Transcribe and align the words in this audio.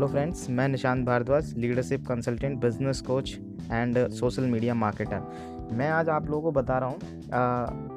Hello 0.00 0.08
friends 0.08 0.48
मैं 0.50 0.66
Nishant 0.68 1.04
Bhardwaj 1.06 1.52
leadership 1.58 2.06
consultant 2.08 2.56
business 2.60 3.00
coach 3.00 3.32
and 3.72 3.98
social 4.10 4.42
media 4.42 4.74
marketer 4.74 5.68
मैं 5.72 5.88
आज 5.90 6.08
आप 6.08 6.30
लोगों 6.30 6.42
को 6.42 6.60
बता 6.60 6.78
रहा 6.78 6.88
हूँ 6.88 7.89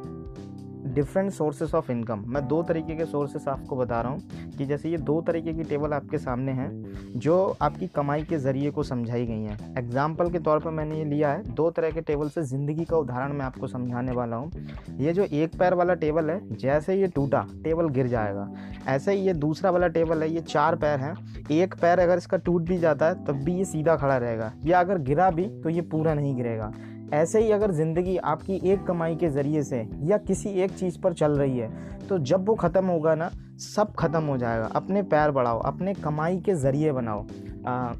डिफरेंट 0.93 1.31
सोर्सेस 1.31 1.73
ऑफ़ 1.75 1.91
इनकम 1.91 2.23
मैं 2.27 2.45
दो 2.47 2.61
तरीके 2.63 2.95
के 2.95 3.05
सोर्सेस 3.05 3.47
आपको 3.47 3.75
बता 3.75 4.01
रहा 4.01 4.11
हूँ 4.11 4.51
कि 4.57 4.65
जैसे 4.65 4.89
ये 4.89 4.97
दो 4.99 5.19
तरीके 5.21 5.53
की 5.53 5.63
टेबल 5.63 5.93
आपके 5.93 6.17
सामने 6.17 6.51
हैं, 6.51 6.69
जो 7.15 7.57
आपकी 7.61 7.87
कमाई 7.87 8.23
के 8.23 8.37
ज़रिए 8.37 8.71
को 8.71 8.83
समझाई 8.83 9.25
गई 9.25 9.41
हैं। 9.41 9.75
एग्ज़ाम्पल 9.77 10.29
के 10.31 10.39
तौर 10.39 10.59
पर 10.59 10.71
मैंने 10.71 10.97
ये 10.97 11.05
लिया 11.05 11.31
है, 11.31 11.43
दो 11.45 11.69
तरह 11.71 11.91
के 11.91 12.01
टेबल 12.01 12.29
से 12.29 12.43
ज़िंदगी 12.43 12.85
का 12.85 12.97
उदाहरण 12.97 13.33
मैं 13.33 13.45
आपको 13.45 13.67
समझाने 13.67 14.11
वाला 14.11 14.35
हूँ। 14.35 14.51
ये 14.99 15.13
जो 15.13 15.23
एक 15.23 15.57
पैर 15.59 15.73
वाला 15.73 15.93
टेबल 15.95 16.29
है, 16.29 16.39
जैसे 16.53 16.95
ये 16.95 17.07
टूटा 17.07 17.45
टेबल 17.63 17.89
गिर 17.89 18.07
जाएगा। 18.07 18.47
ऐसे 18.87 19.13
ही 19.13 19.25
ये 19.27 19.33
दूसरा 19.35 19.71
वाला 19.71 19.87
टेबल 19.89 20.23
है, 20.23 20.29
ये 20.29 20.41
चार 20.41 20.75
पैर 20.75 20.99
हैं। 20.99 21.15
एक 21.51 21.75
पैर 21.81 21.99
अगर 21.99 22.17
इसका 22.17 22.37
टूट 22.37 22.61
भी 22.61 22.77
जाता 22.77 23.05
है, 23.05 23.23
तब 23.25 23.43
भी 23.43 23.57
ये 23.57 23.65
सीधा 23.65 23.95
खड़ा 23.95 24.17
रहेगा। 24.17 24.51
या 24.65 24.79
अगर 24.79 24.97
गिरा 25.01 25.29
भी 25.31 25.47
तो 25.61 25.69
ये 25.69 25.81
पूरा 25.83 26.13
नहीं 26.13 26.35
गिरेगा। 26.35 26.71
ऐसे 27.13 27.39
ही 27.39 27.51
अगर 27.51 27.71
ज़िंदगी 27.71 28.17
आपकी 28.17 28.59
एक 28.71 28.85
कमाई 28.85 29.15
के 29.15 29.29
ज़रिए 29.29 29.63
से 29.63 29.87
या 30.03 30.17
किसी 30.19 30.49
एक 30.63 30.71
चीज़ 30.71 30.99
पर 31.01 31.13
चल 31.13 31.37
रही 31.37 31.57
है 31.57 31.71
तो 32.07 32.17
जब 32.21 32.47
वो 32.47 32.55
ख़त्म 32.55 32.85
होगा 32.85 33.13
ना 33.15 33.29
सब 33.59 33.93
खत्म 33.95 34.23
हो 34.23 34.37
जाएगा। 34.37 34.65
अपने 34.75 35.01
पैर 35.03 35.31
बढ़ाओ 35.31 35.59
अपने 35.61 35.93
कमाई 35.93 36.39
के 36.39 36.53
ज़रिए 36.55 36.91
बनाओ। 36.91 37.25
आ, 37.67 37.93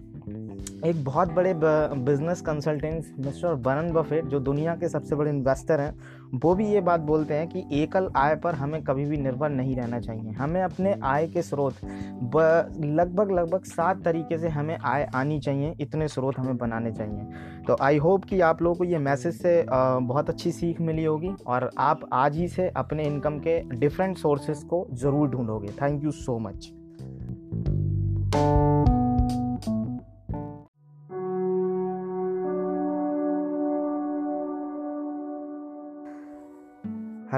एक 0.86 1.04
बहुत 1.06 1.32
बड़े 1.34 1.54
business 1.56 2.42
consultant 2.42 3.06
mister 3.20 3.54
Warren 3.66 3.92
Buffett 3.94 4.26
जो 4.26 4.40
दुनिया 4.42 4.76
के 4.76 4.90
सबसे 4.90 5.16
बड़े 5.16 5.30
इन्वेस्टर 5.32 5.80
हैं 5.80 5.94
वो 6.34 6.54
भी 6.56 6.68
ये 6.68 6.80
बात 6.82 7.00
बोलते 7.02 7.34
हैं 7.34 7.48
कि 7.48 7.64
एकल 7.74 8.10
आय 8.18 8.36
पर 8.36 8.56
हमें 8.56 8.82
कभी 8.84 9.06
भी 9.06 9.18
निर्भर 9.18 9.50
नहीं 9.50 9.76
रहना 9.76 10.00
चाहिए। 10.00 10.32
हमें 10.32 10.62
अपने 10.62 10.96
आय 11.04 11.28
के 11.28 11.42
स्रोत 11.42 11.74
लगभग 11.84 13.32
लगभग 13.32 13.64
सात 13.66 14.04
तरीके 14.06 14.38
से 14.38 14.50
हमें 14.50 14.76
आय 14.78 15.08
आनी 15.16 15.40
चाहिए, 15.40 15.74
इतने 15.80 16.08
स्रोत 16.08 16.40
हमें 16.40 16.58
बनाने 16.58 16.92
चाहिए। 16.92 17.64
तो 17.68 17.78
आई 17.82 17.98
होप 17.98 18.26
कि 18.26 18.40
आप 18.42 18.62
लोगों 18.62 18.76
को 18.76 18.84
ये 18.84 18.98
मैसेज 19.00 19.42
से 19.42 19.66
बहुत 19.70 20.30
अच्छी 20.30 20.52
सीख 20.52 20.82
मिली 20.82 21.04
होगी 21.04 21.34
और 21.48 21.70
आप 21.80 22.10
आज 22.14 22.38
ही 22.38 22.48
से 22.48 22.70
अपने 22.78 23.04
इनकम 23.04 23.40
के 23.40 23.60
डिफरेंट 23.72 24.18
सोर्सेज 24.18 24.64
को 24.64 24.86
ज़रूर 24.94 25.30
ढूंढोगे। 25.30 25.68
Thank 25.82 26.04
you 26.04 26.12
so 26.14 26.40
much 26.40 26.72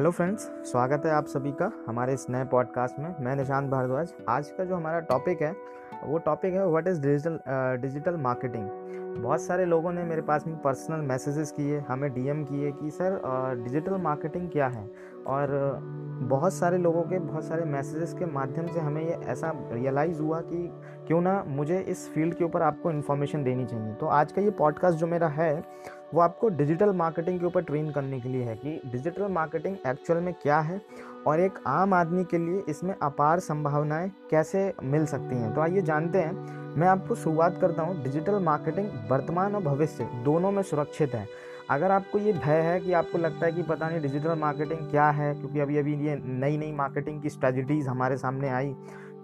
hello 0.06 0.12
friends, 0.12 0.42
स्वागत 0.70 1.06
है 1.06 1.12
आप 1.12 1.26
सभी 1.26 1.52
का 1.52 1.72
हमारे 1.88 2.14
इस 2.14 2.26
नए 2.30 2.44
पॉडकास्ट 2.46 3.00
में। 3.00 3.16
मैं 3.20 3.36
निशांत 3.36 3.70
भारद्वाज। 3.72 4.14
आज 4.30 4.50
का 4.50 4.64
जो 4.64 4.76
हमारा 4.76 5.00
टॉपिक 5.00 5.42
है, 5.42 5.52
वो 6.04 6.18
टॉपिक 6.18 6.54
है 6.54 6.68
what 6.68 6.88
is 6.88 7.02
digital 7.02 7.40
digital 7.82 8.18
marketing 8.18 8.68
बहुत 8.96 9.42
सारे 9.42 9.66
लोगों 9.66 9.92
ने 9.92 10.04
मेरे 10.04 10.22
पास 10.22 10.48
में 10.48 10.62
पर्सनल 10.62 10.98
मैसेजेस 10.98 11.52
किए, 11.52 11.80
हमें 11.80 12.14
डीएम 12.14 12.44
किए 12.44 12.72
कि, 12.72 12.90
सर 12.90 13.22
डिजिटल 13.64 13.94
मार्केटिंग 13.94 14.50
क्या 14.50 14.68
है? 14.68 14.92
और 15.28 15.80
बहुत 16.22 16.54
सारे 16.54 16.78
लोगों 16.78 17.04
के, 17.04 17.20
बहुत 17.20 17.44
सारे 17.44 17.66
मैसेजेस 17.66 18.14
के 18.14 18.26
माध्यम 18.26 18.68
से 18.68 18.80
हमें 18.80 19.02
ये 19.02 19.18
ऐसा 19.26 19.54
रियलाइज़ 19.72 20.22
हुआ 20.22 20.42
कि 20.42 20.72
क्यों 21.08 21.22
ना 21.22 21.44
मुझे 21.48 21.80
इस 21.80 22.10
फ़ील्ड 22.14 22.34
के 22.34 22.44
ऊपर 22.44 22.62
आपको 22.62 22.92
इन्फॉर्मेशन 22.92 23.44
देनी 23.44 23.66
चाहिए। 23.66 23.94
तो 23.94 24.06
आज 24.06 24.32
का 24.32 24.42
ये 24.42 24.50
पॉडकास्ट 24.50 24.98
जो 24.98 25.08
मेरा 25.08 25.28
है, 25.28 25.64
वो 26.14 26.22
आपको 26.22 26.50
डिजिटल 26.50 26.94
मार्केटिंग 26.94 27.40
के 27.40 27.46
ऊपर 27.46 27.62
ट्रेन 27.62 27.92
करने 27.92 28.20
के 28.20 28.30
लिए 28.30 28.44
है 28.44 28.56
कि 28.56 28.82
डिजिटल 28.86 29.28
मार्केटिंग 29.28 29.76
एक्चुअल 29.88 30.22
में 30.22 30.34
क्या 30.34 30.60
है 30.60 30.82
और 31.28 31.40
एक 31.40 31.60
आम 31.68 31.94
आदमी 31.94 32.24
के 32.24 32.38
लिए 32.38 32.64
इसमें 32.70 32.96
अपार 33.02 33.40
संभावनाएँ 33.40 34.12
कैसे 34.32 34.74
मिल 34.84 35.06
सकती 35.06 35.36
हैं। 35.36 35.54
तो 35.54 35.62
आइए 35.62 35.82
जानते 35.82 36.18
हैं 36.18 36.65
मैं 36.76 36.88
आपको 36.88 37.16
शुरुआत 37.16 37.58
करता 37.62 37.84
हूँ। 37.84 38.02
डिजिटल 38.04 38.40
मार्केटिंग, 38.44 38.88
वर्तमान 39.10 39.56
और 39.56 39.62
भविष्य, 39.64 40.10
दोनों 40.24 40.52
में 40.52 40.62
सुरक्षित 40.64 41.14
है। 41.16 41.28
अगर 41.70 41.92
आपको 41.92 42.20
ये 42.20 42.34
भय 42.36 42.62
है 42.62 42.80
कि 42.80 42.94
आपको 42.94 43.18
लगता 43.18 43.46
है 43.46 43.52
कि 43.52 43.64
पता 43.64 43.90
नहीं 43.90 44.02
डिजिटल 44.02 44.40
मार्केटिंग 44.40 44.90
क्या 44.90 45.10
है, 45.10 45.34
क्योंकि 45.36 45.60
अभी 45.60 45.78
अभी 45.78 45.96
ये 46.00 46.16
नई 46.18 46.58
नई 46.58 46.72
मार्केटिंग 46.74 47.22
की 47.22 47.30
स्ट्रेटजीज 47.30 47.88
हमारे 47.88 48.18
सामने 48.18 48.50
आई 48.50 48.76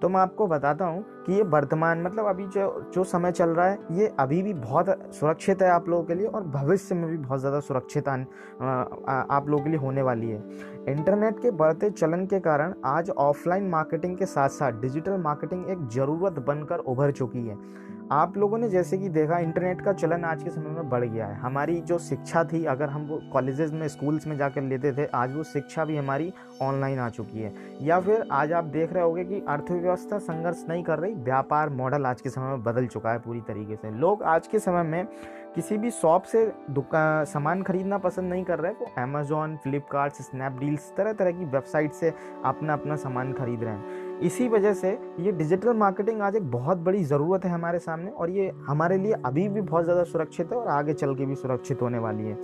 तो 0.01 0.09
मैं 0.09 0.19
आपको 0.19 0.45
बताता 0.47 0.85
हूँ 0.85 1.03
कि 1.25 1.33
ये 1.33 1.41
वर्तमान 1.45 2.01
मतलब 2.01 2.25
अभी 2.25 2.45
जो 2.45 2.91
जो 2.93 3.03
समय 3.03 3.31
चल 3.31 3.49
रहा 3.49 3.65
है, 3.65 3.77
ये 3.91 4.07
अभी 4.19 4.41
भी 4.43 4.53
बहुत 4.55 5.13
सुरक्षित 5.13 5.61
है 5.61 5.69
आप 5.69 5.89
लोगों 5.89 6.03
के 6.03 6.15
लिए 6.15 6.27
और 6.27 6.43
भविष्य 6.45 6.95
में 6.95 7.09
भी 7.09 7.17
बहुत 7.17 7.39
ज़्यादा 7.39 7.59
सुरक्षित 7.59 8.07
आप 8.07 9.45
लोगों 9.47 9.63
के 9.63 9.69
लिए 9.69 9.79
होने 9.79 10.01
वाली 10.01 10.29
है। 10.29 10.39
इंटरनेट 10.87 11.39
के 11.39 11.51
बढ़ते 11.51 11.89
चलन 11.89 12.25
के 12.25 12.39
कारण 12.39 12.73
आज 12.85 13.09
ऑफलाइन 13.09 13.67
मार्केटिंग 13.69 14.17
के 14.17 14.25
साथ 14.25 14.49
साथ 14.49 14.71
डिजिटल 14.71 15.17
मार्केटिंग 15.17 15.69
एक 15.69 15.87
ज़रूरत 15.87 16.39
बनकर 16.39 16.77
उभर 16.77 17.11
चुकी 17.11 17.47
है। 17.47 17.57
आप 18.11 18.37
लोगों 18.37 18.57
ने 18.57 18.69
जैसे 18.69 18.97
कि 18.97 19.09
देखा, 19.09 19.37
इंटरनेट 19.37 19.81
का 19.81 19.93
चलन 19.93 20.23
आज 20.23 20.43
के 20.43 20.49
समय 20.49 20.69
में 20.69 20.89
बढ़ 20.89 21.03
गया 21.05 21.25
है। 21.25 21.35
हमारी 21.35 21.79
जो 21.81 21.97
शिक्षा 21.99 22.43
थी, 22.43 22.65
अगर 22.65 22.89
हम 22.89 23.05
वो 23.07 23.21
कॉलेजेस 23.33 23.71
में, 23.71 23.87
स्कूल्स 23.87 24.27
में 24.27 24.37
जाकर 24.37 24.61
लेते 24.61 24.91
थे, 24.93 25.05
आज 25.05 25.35
वो 25.35 25.43
शिक्षा 25.43 25.85
भी 25.85 25.97
हमारी 25.97 26.33
ऑनलाइन 26.61 26.99
आ 26.99 27.09
चुकी 27.09 27.41
है। 27.41 27.53
या 27.81 27.99
फिर 27.99 28.27
आज 28.31 28.53
आप 28.53 28.63
देख 28.63 28.93
रहे 28.93 29.03
होंगे 29.03 29.25
कि 29.25 29.43
अर्थव्यवस्था 29.47 30.17
संघर्ष 30.17 30.65
नहीं 30.69 30.83
कर 30.83 30.99
रही, 30.99 31.13
व्यापार 31.13 31.69
मॉडल 31.69 32.05
आज 32.05 32.21
के 32.21 32.29
समय 32.29 32.47
में 32.47 32.63
बदल 32.63 32.87
चुका 32.87 33.11
है 33.11 33.19
पूरी 33.19 33.41
तरीके 33.41 33.75
से। 33.75 33.91
लोग 33.91 34.23
आज 34.23 34.47
के 34.47 34.59
समय 34.59 34.83
में 34.83 35.07
किसी 35.55 35.77
भी 35.77 35.89
शॉप 35.91 36.23
से 36.23 36.45
दुकान 36.69 37.25
सामान 37.25 37.61
खरीदना 37.61 37.97
पसंद 37.97 38.29
नहीं 38.29 38.43
कर 38.43 38.59
रहे 38.59 38.71
वो 38.71 38.85
अमेजोन 38.97 39.55
फ्लिपकार्ट 39.57 40.21
स्नैपडील्स 40.21 40.91
तरह 40.97 41.13
तरह 41.13 41.31
की 41.31 41.45
वेबसाइट 41.45 41.93
से 41.93 42.13
अपना 42.45 42.73
अपना 42.73 42.95
सामान 42.95 43.33
खरीद 43.33 43.63
रहे 43.63 43.73
हैं। 43.73 44.19
इसी 44.21 44.47
वजह 44.47 44.73
से 44.73 44.91
ये 45.19 45.31
डिजिटल 45.31 45.73
मार्केटिंग 45.77 46.21
आज 46.21 46.35
एक 46.35 46.49
बहुत 46.51 46.77
बड़ी 46.79 47.03
ज़रूरत 47.03 47.45
है 47.45 47.51
हमारे 47.51 47.79
सामने 47.79 48.11
और 48.11 48.29
ये 48.29 48.49
हमारे 48.67 48.97
लिए 48.97 49.13
अभी 49.25 49.47
भी 49.49 49.61
बहुत 49.61 49.83
ज़्यादा 49.83 50.03
सुरक्षित 50.03 50.51
है 50.51 50.57
और 50.57 50.67
आगे 50.69 50.93
चल 50.93 51.15
के 51.15 51.25
भी 51.25 51.35
सुरक्षित 51.35 51.81
होने 51.81 51.99
वाली 51.99 52.23
है। 52.23 52.37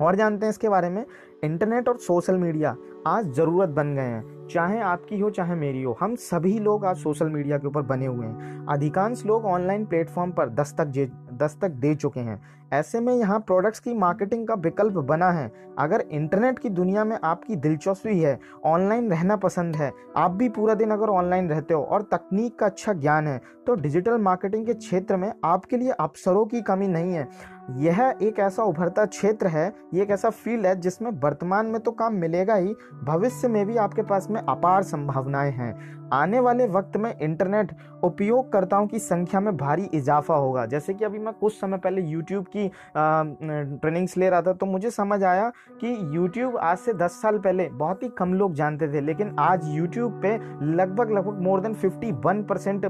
और 0.00 0.16
जानते 0.16 0.46
हैं 0.46 0.50
इसके 0.50 0.68
बारे 0.68 0.88
में 0.90 1.04
इंटरनेट 1.44 1.88
और 1.88 1.96
सोशल 1.98 2.36
मीडिया 2.36 2.76
आज 3.06 3.32
ज़रूरत 3.34 3.68
बन 3.68 3.94
गए 3.94 4.02
हैं। 4.02 4.46
चाहे 4.48 4.78
आपकी 4.82 5.18
हो, 5.20 5.30
चाहे 5.30 5.54
मेरी 5.54 5.82
हो, 5.82 5.96
हम 6.00 6.14
सभी 6.16 6.58
लोग 6.58 6.84
आज 6.84 6.96
सोशल 6.96 7.28
मीडिया 7.28 7.58
के 7.58 7.66
ऊपर 7.66 7.82
बने 7.82 8.06
हुए 8.06 8.26
हैं। 8.26 8.66
अधिकांश 8.66 9.24
लोग 9.26 9.44
ऑनलाइन 9.44 9.84
प्लेटफॉर्म 9.86 10.32
पर 10.32 10.48
दस्तक 10.50 11.08
दस्तक 11.34 11.70
दे 11.70 11.94
चुके 11.94 12.20
हैं। 12.20 12.40
ऐसे 12.72 13.00
में 13.00 13.12
यहाँ 13.14 13.38
प्रोडक्ट्स 13.40 13.80
की 13.80 13.94
मार्केटिंग 13.94 14.46
का 14.48 14.54
विकल्प 14.54 14.92
बना 15.04 15.30
है। 15.30 15.50
अगर 15.78 16.04
इंटरनेट 16.10 16.58
की 16.58 16.68
दुनिया 16.70 17.04
में 17.04 17.16
आपकी 17.24 17.56
दिलचस्पी 17.56 18.18
है, 18.18 18.38
ऑनलाइन 18.64 19.10
रहना 19.10 19.36
पसंद 19.36 19.76
है, 19.76 19.90
आप 20.16 20.30
भी 20.30 20.48
पूरा 20.48 20.74
दिन 20.74 20.90
अगर 20.90 21.08
ऑनलाइन 21.08 21.48
रहते 21.50 21.74
हो 21.74 21.82
और 21.82 22.02
तकनीक 22.12 22.58
का 22.58 22.66
अच्छा 22.66 22.92
ज्ञान 22.94 23.26
है 23.26 23.40
तो 23.66 23.74
डिजिटल 23.74 24.18
मार्केटिंग 24.20 24.66
के 24.66 24.74
क्षेत्र 24.74 25.16
में 25.16 25.32
आपके 25.44 25.76
लिए 25.76 25.90
अवसरों 25.90 26.44
की 26.46 26.60
कमी 26.62 26.88
नहीं 26.88 27.12
है। 27.12 27.28
यह 27.70 28.00
एक 28.22 28.38
ऐसा 28.38 28.62
उभरता 28.62 29.04
क्षेत्र 29.06 29.46
है, 29.46 29.72
ये 29.94 30.02
एक 30.02 30.10
ऐसा 30.10 30.30
फ़ील्ड 30.30 30.66
है 30.66 30.74
जिसमें 30.80 31.10
वर्तमान 31.22 31.66
में 31.66 31.80
तो 31.80 31.90
काम 31.92 32.14
मिलेगा 32.14 32.54
ही, 32.54 32.74
भविष्य 33.04 33.48
में 33.48 33.64
भी 33.66 33.76
आपके 33.78 34.02
पास 34.02 34.28
में 34.30 34.40
अपार 34.40 34.82
संभावनाएँ 34.84 35.52
हैं। 35.52 35.92
आने 36.12 36.40
वाले 36.40 36.66
वक्त 36.68 36.96
में 36.96 37.12
इंटरनेट 37.12 37.72
उपयोगकर्ताओं 38.04 38.86
की 38.86 38.98
संख्या 38.98 39.40
में 39.40 39.56
भारी 39.56 39.88
इजाफा 39.94 40.34
होगा। 40.34 40.64
जैसे 40.66 40.94
कि 40.94 41.04
अभी 41.04 41.18
मैं 41.18 41.32
कुछ 41.34 41.58
समय 41.60 41.78
पहले 41.78 42.02
यूट्यूब 42.02 42.44
की 42.56 42.68
ट्रेनिंग्स 42.96 44.16
ले 44.16 44.28
रहा 44.30 44.42
था 44.42 44.52
तो 44.52 44.66
मुझे 44.66 44.90
समझ 44.90 45.22
आया 45.24 45.48
कि 45.80 45.96
यूट्यूब 46.16 46.56
आज 46.58 46.78
से 46.78 46.92
10 46.94 47.20
साल 47.22 47.38
पहले 47.38 47.68
बहुत 47.70 48.02
ही 48.02 48.08
कम 48.18 48.34
लोग 48.34 48.54
जानते 48.54 48.88
थे, 48.88 49.00
लेकिन 49.00 49.34
आज 49.40 49.68
यूट्यूब 49.68 50.20
पे 50.22 50.36
लगभग 50.66 51.10
लगभग 51.10 51.42
मोर 51.42 51.60
देन 51.60 51.74
51 51.76 52.42
परसेंट 52.48 52.86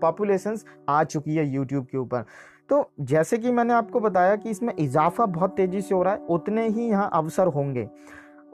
पॉपुलेशन 0.00 0.56
आ 0.88 1.02
चुकी 1.04 1.36
है 1.36 1.46
यूट्यूब 1.46 1.86
के 1.86 1.98
ऊपर। 1.98 2.24
तो 2.70 2.90
जैसे 3.02 3.38
कि 3.38 3.50
मैंने 3.52 3.74
आपको 3.74 4.00
बताया 4.00 4.36
कि 4.36 4.50
इसमें 4.50 4.72
इजाफा 4.74 5.26
बहुत 5.28 5.56
तेज़ी 5.56 5.80
से 5.80 5.94
हो 5.94 6.02
रहा 6.02 6.12
है, 6.14 6.20
उतने 6.20 6.68
ही 6.68 6.88
यहाँ 6.88 7.10
अवसर 7.12 7.46
होंगे। 7.48 7.88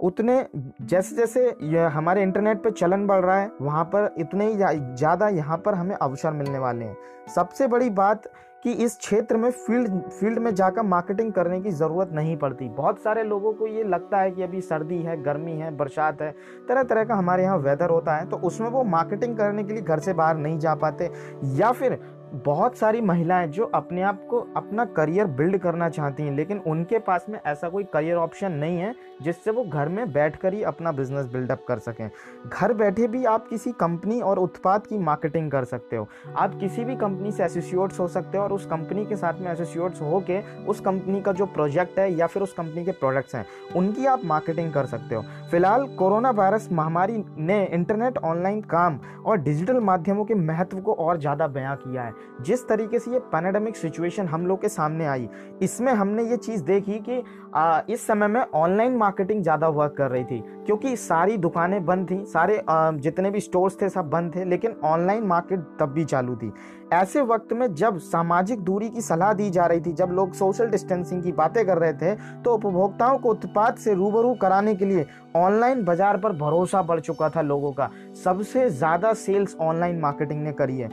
उतने 0.01 0.45
जैसे 0.83 1.17
जैसे 1.17 1.49
हमारे 1.89 2.23
इंटरनेट 2.23 2.63
पे 2.63 2.71
चलन 2.73 3.07
बढ़ 3.07 3.21
रहा 3.21 3.39
है, 3.39 3.51
वहाँ 3.61 3.85
पर 3.87 4.15
इतने 4.19 4.47
ही 4.47 4.55
ज़्यादा 4.57 5.29
यहाँ 5.31 5.59
पर 5.59 5.75
हमें 5.75 5.97
अवसर 5.97 6.31
मिलने 6.33 6.59
वाले 6.59 6.85
हैं। 6.85 6.97
सबसे 7.35 7.67
बड़ी 7.69 7.91
बात 7.93 8.31
कि 8.65 8.73
इस 8.75 8.97
क्षेत्र 8.99 9.37
में 9.37 9.51
फ़ील्ड 9.51 9.91
फ़ील्ड 10.11 10.39
में 10.39 10.55
जाकर 10.55 10.83
मार्केटिंग 10.85 11.33
करने 11.33 11.61
की 11.61 11.71
ज़रूरत 11.73 12.11
नहीं 12.13 12.37
पड़ती। 12.37 12.69
बहुत 12.71 12.99
सारे 13.01 13.23
लोगों 13.25 13.53
को 13.53 13.67
ये 13.67 13.85
लगता 13.85 14.19
है 14.21 14.31
कि 14.31 14.43
अभी 14.43 14.61
सर्दी 14.63 14.99
है, 14.99 15.17
गर्मी 15.23 15.53
है, 15.53 15.71
बरसात 15.77 16.23
है 16.23 16.31
तरह 16.69 16.83
तरह 16.85 17.05
का 17.05 17.15
हमारे 17.15 17.43
यहाँ 17.43 17.59
वेदर 17.59 17.91
होता 17.91 18.17
है 18.17 18.29
तो 18.29 18.37
उसमें 18.39 18.69
वो 18.71 18.83
मार्केटिंग 18.87 19.37
करने 19.37 19.65
के 19.65 19.73
लिए 19.73 19.83
घर 19.83 19.99
से 19.99 20.13
बाहर 20.15 20.37
नहीं 20.37 20.59
जा 20.59 20.75
पाते, 20.77 21.11
या 21.55 21.73
फिर 21.73 21.99
बहुत 22.35 22.77
सारी 22.77 23.01
महिलाएँ 23.01 23.47
जो 23.49 23.65
अपने 23.65 24.03
आप 24.03 24.21
को 24.31 24.39
अपना 24.57 24.85
करियर 24.87 25.27
बिल्ड 25.29 25.57
करना 25.59 25.89
चाहती 25.89 26.23
हैं, 26.23 26.35
लेकिन 26.37 26.59
उनके 26.59 26.99
पास 26.99 27.25
में 27.29 27.39
ऐसा 27.39 27.69
कोई 27.69 27.85
करियर 27.85 28.17
ऑप्शन 28.17 28.53
नहीं 28.53 28.79
है 28.79 28.95
जिससे 29.23 29.51
वो 29.51 29.65
घर 29.65 29.89
में 29.89 30.13
बैठकर 30.13 30.55
ही 30.55 30.63
अपना 30.63 30.93
बिज़नेस 30.93 31.27
बिल्डअप 31.27 31.65
कर 31.69 31.79
सकें। 31.79 32.11
घर 32.47 32.73
बैठे 32.73 33.07
भी 33.09 33.25
आप 33.25 33.49
किसी 33.49 33.73
कंपनी 33.73 34.21
और 34.21 34.39
उत्पाद 34.39 34.87
की 34.87 34.99
मार्केटिंग 34.99 35.51
कर 35.51 35.65
सकते 35.65 35.97
हो। 35.97 36.07
आप 36.37 36.55
किसी 36.61 36.85
भी 36.85 36.97
कंपनी 36.97 37.33
से 37.33 37.45
एसोसिएट्स 37.45 38.01
हो 38.01 38.07
सकते 38.09 38.39
हो 38.39 38.45
और 38.45 38.53
उस 38.53 38.67
कंपनी 38.67 39.05
के 39.07 39.17
साथ 39.17 39.41
में 39.41 39.51
एसोसिएट्स 39.53 40.01
होके 40.03 40.41
उस 40.67 40.81
कंपनी 40.81 41.21
का 41.21 41.33
जो 41.33 41.47
प्रोजेक्ट 41.49 41.99
है 41.99 42.13
या 42.13 42.27
फिर 42.27 42.43
उस 42.43 42.53
कंपनी 42.53 42.85
के 42.85 42.93
प्रोडक्ट्स 42.93 43.35
हैं, 43.35 43.45
उनकी 43.77 44.07
आप 44.07 44.25
मार्केटिंग 44.25 44.73
कर 44.73 44.87
सकते 44.87 45.15
हो। 45.15 45.23
फ़िलहाल 45.51 45.87
कोरोना 45.97 46.31
वायरस 46.33 46.69
महामारी 46.73 47.25
ने 47.39 47.65
इंटरनेट, 47.65 48.19
ऑनलाइन 48.19 48.61
काम 48.63 48.99
और 49.27 49.37
डिजिटल 49.39 49.81
माध्यमों 49.83 50.25
के 50.25 50.35
महत्व 50.37 50.81
को 50.81 50.93
और 50.95 51.19
ज़्यादा 51.19 51.47
बयां 51.49 51.77
किया 51.77 52.03
है। 52.03 52.20
जिस 52.41 52.67
तरीके 52.69 52.99
से 52.99 53.11
ये 53.11 53.19
पैनाडेमिक 53.33 53.77
सिचुएशन 53.77 54.27
हम 54.29 54.47
लोग 54.47 54.61
के 54.63 54.69
सामने 54.69 55.07
आई 55.07 55.29
इसमें 55.63 55.93
हमने 55.93 56.25
ये 56.31 56.37
चीज़ 56.39 56.63
देखी 56.65 56.99
कि 56.99 57.23
आ, 57.55 57.81
इस 57.89 58.07
समय 58.07 58.27
में 58.29 58.41
ऑनलाइन 58.41 58.97
मार्केटिंग 58.97 59.43
ज़्यादा 59.43 59.69
वर्क 59.71 59.95
कर 59.97 60.11
रही 60.11 60.25
थी 60.25 60.43
क्योंकि 60.67 60.97
सारी 60.97 61.37
दुकानें 61.39 61.85
बंद 61.87 62.11
थी 62.11 62.25
सारे 62.27 62.59
आ, 62.59 62.91
जितने 62.93 63.31
भी 63.31 63.41
स्टोर्स 63.41 63.81
थे 63.83 63.89
सब 63.89 64.11
बंद 64.11 64.35
थे 64.37 64.45
लेकिन 64.45 64.77
ऑनलाइन 64.85 65.25
मार्केट 65.27 65.65
तब 65.81 65.93
भी 65.93 66.05
चालू 66.05 66.37
थी। 66.37 66.53
ऐसे 66.93 67.21
वक्त 67.23 67.53
में 67.53 67.75
जब 67.75 67.99
सामाजिक 68.01 68.61
दूरी 68.61 68.89
की 68.91 69.01
सलाह 69.01 69.33
दी 69.33 69.51
जा 69.51 69.67
रही 69.67 69.81
थी 69.81 69.93
जब 69.93 70.11
लोग 70.13 70.33
सोशल 70.35 70.71
डिस्टेंसिंग 70.71 71.23
की 71.23 71.33
बातें 71.33 71.65
कर 71.67 71.79
रहे 71.79 71.93
थे 71.93 72.15
तो 72.43 72.55
उपभोक्ताओं 72.55 73.19
को 73.19 73.31
उत्पाद 73.31 73.77
से 73.77 73.95
रूबरू 73.95 74.35
कराने 74.35 74.75
के 74.75 74.85
लिए 74.85 75.07
ऑनलाइन 75.37 75.85
बाज़ार 75.85 76.17
पर 76.17 76.33
भरोसा 76.39 76.83
बढ़ 76.83 77.01
चुका 77.01 77.29
था 77.31 77.41
लोगों 77.43 77.73
का। 77.73 77.91
सबसे 78.25 78.69
ज़्यादा 78.71 79.13
सेल्स 79.15 79.57
ऑनलाइन 79.61 80.01
मार्केटिंग 80.01 80.43
ने 80.45 80.53
करी 80.53 80.79
है। 80.79 80.89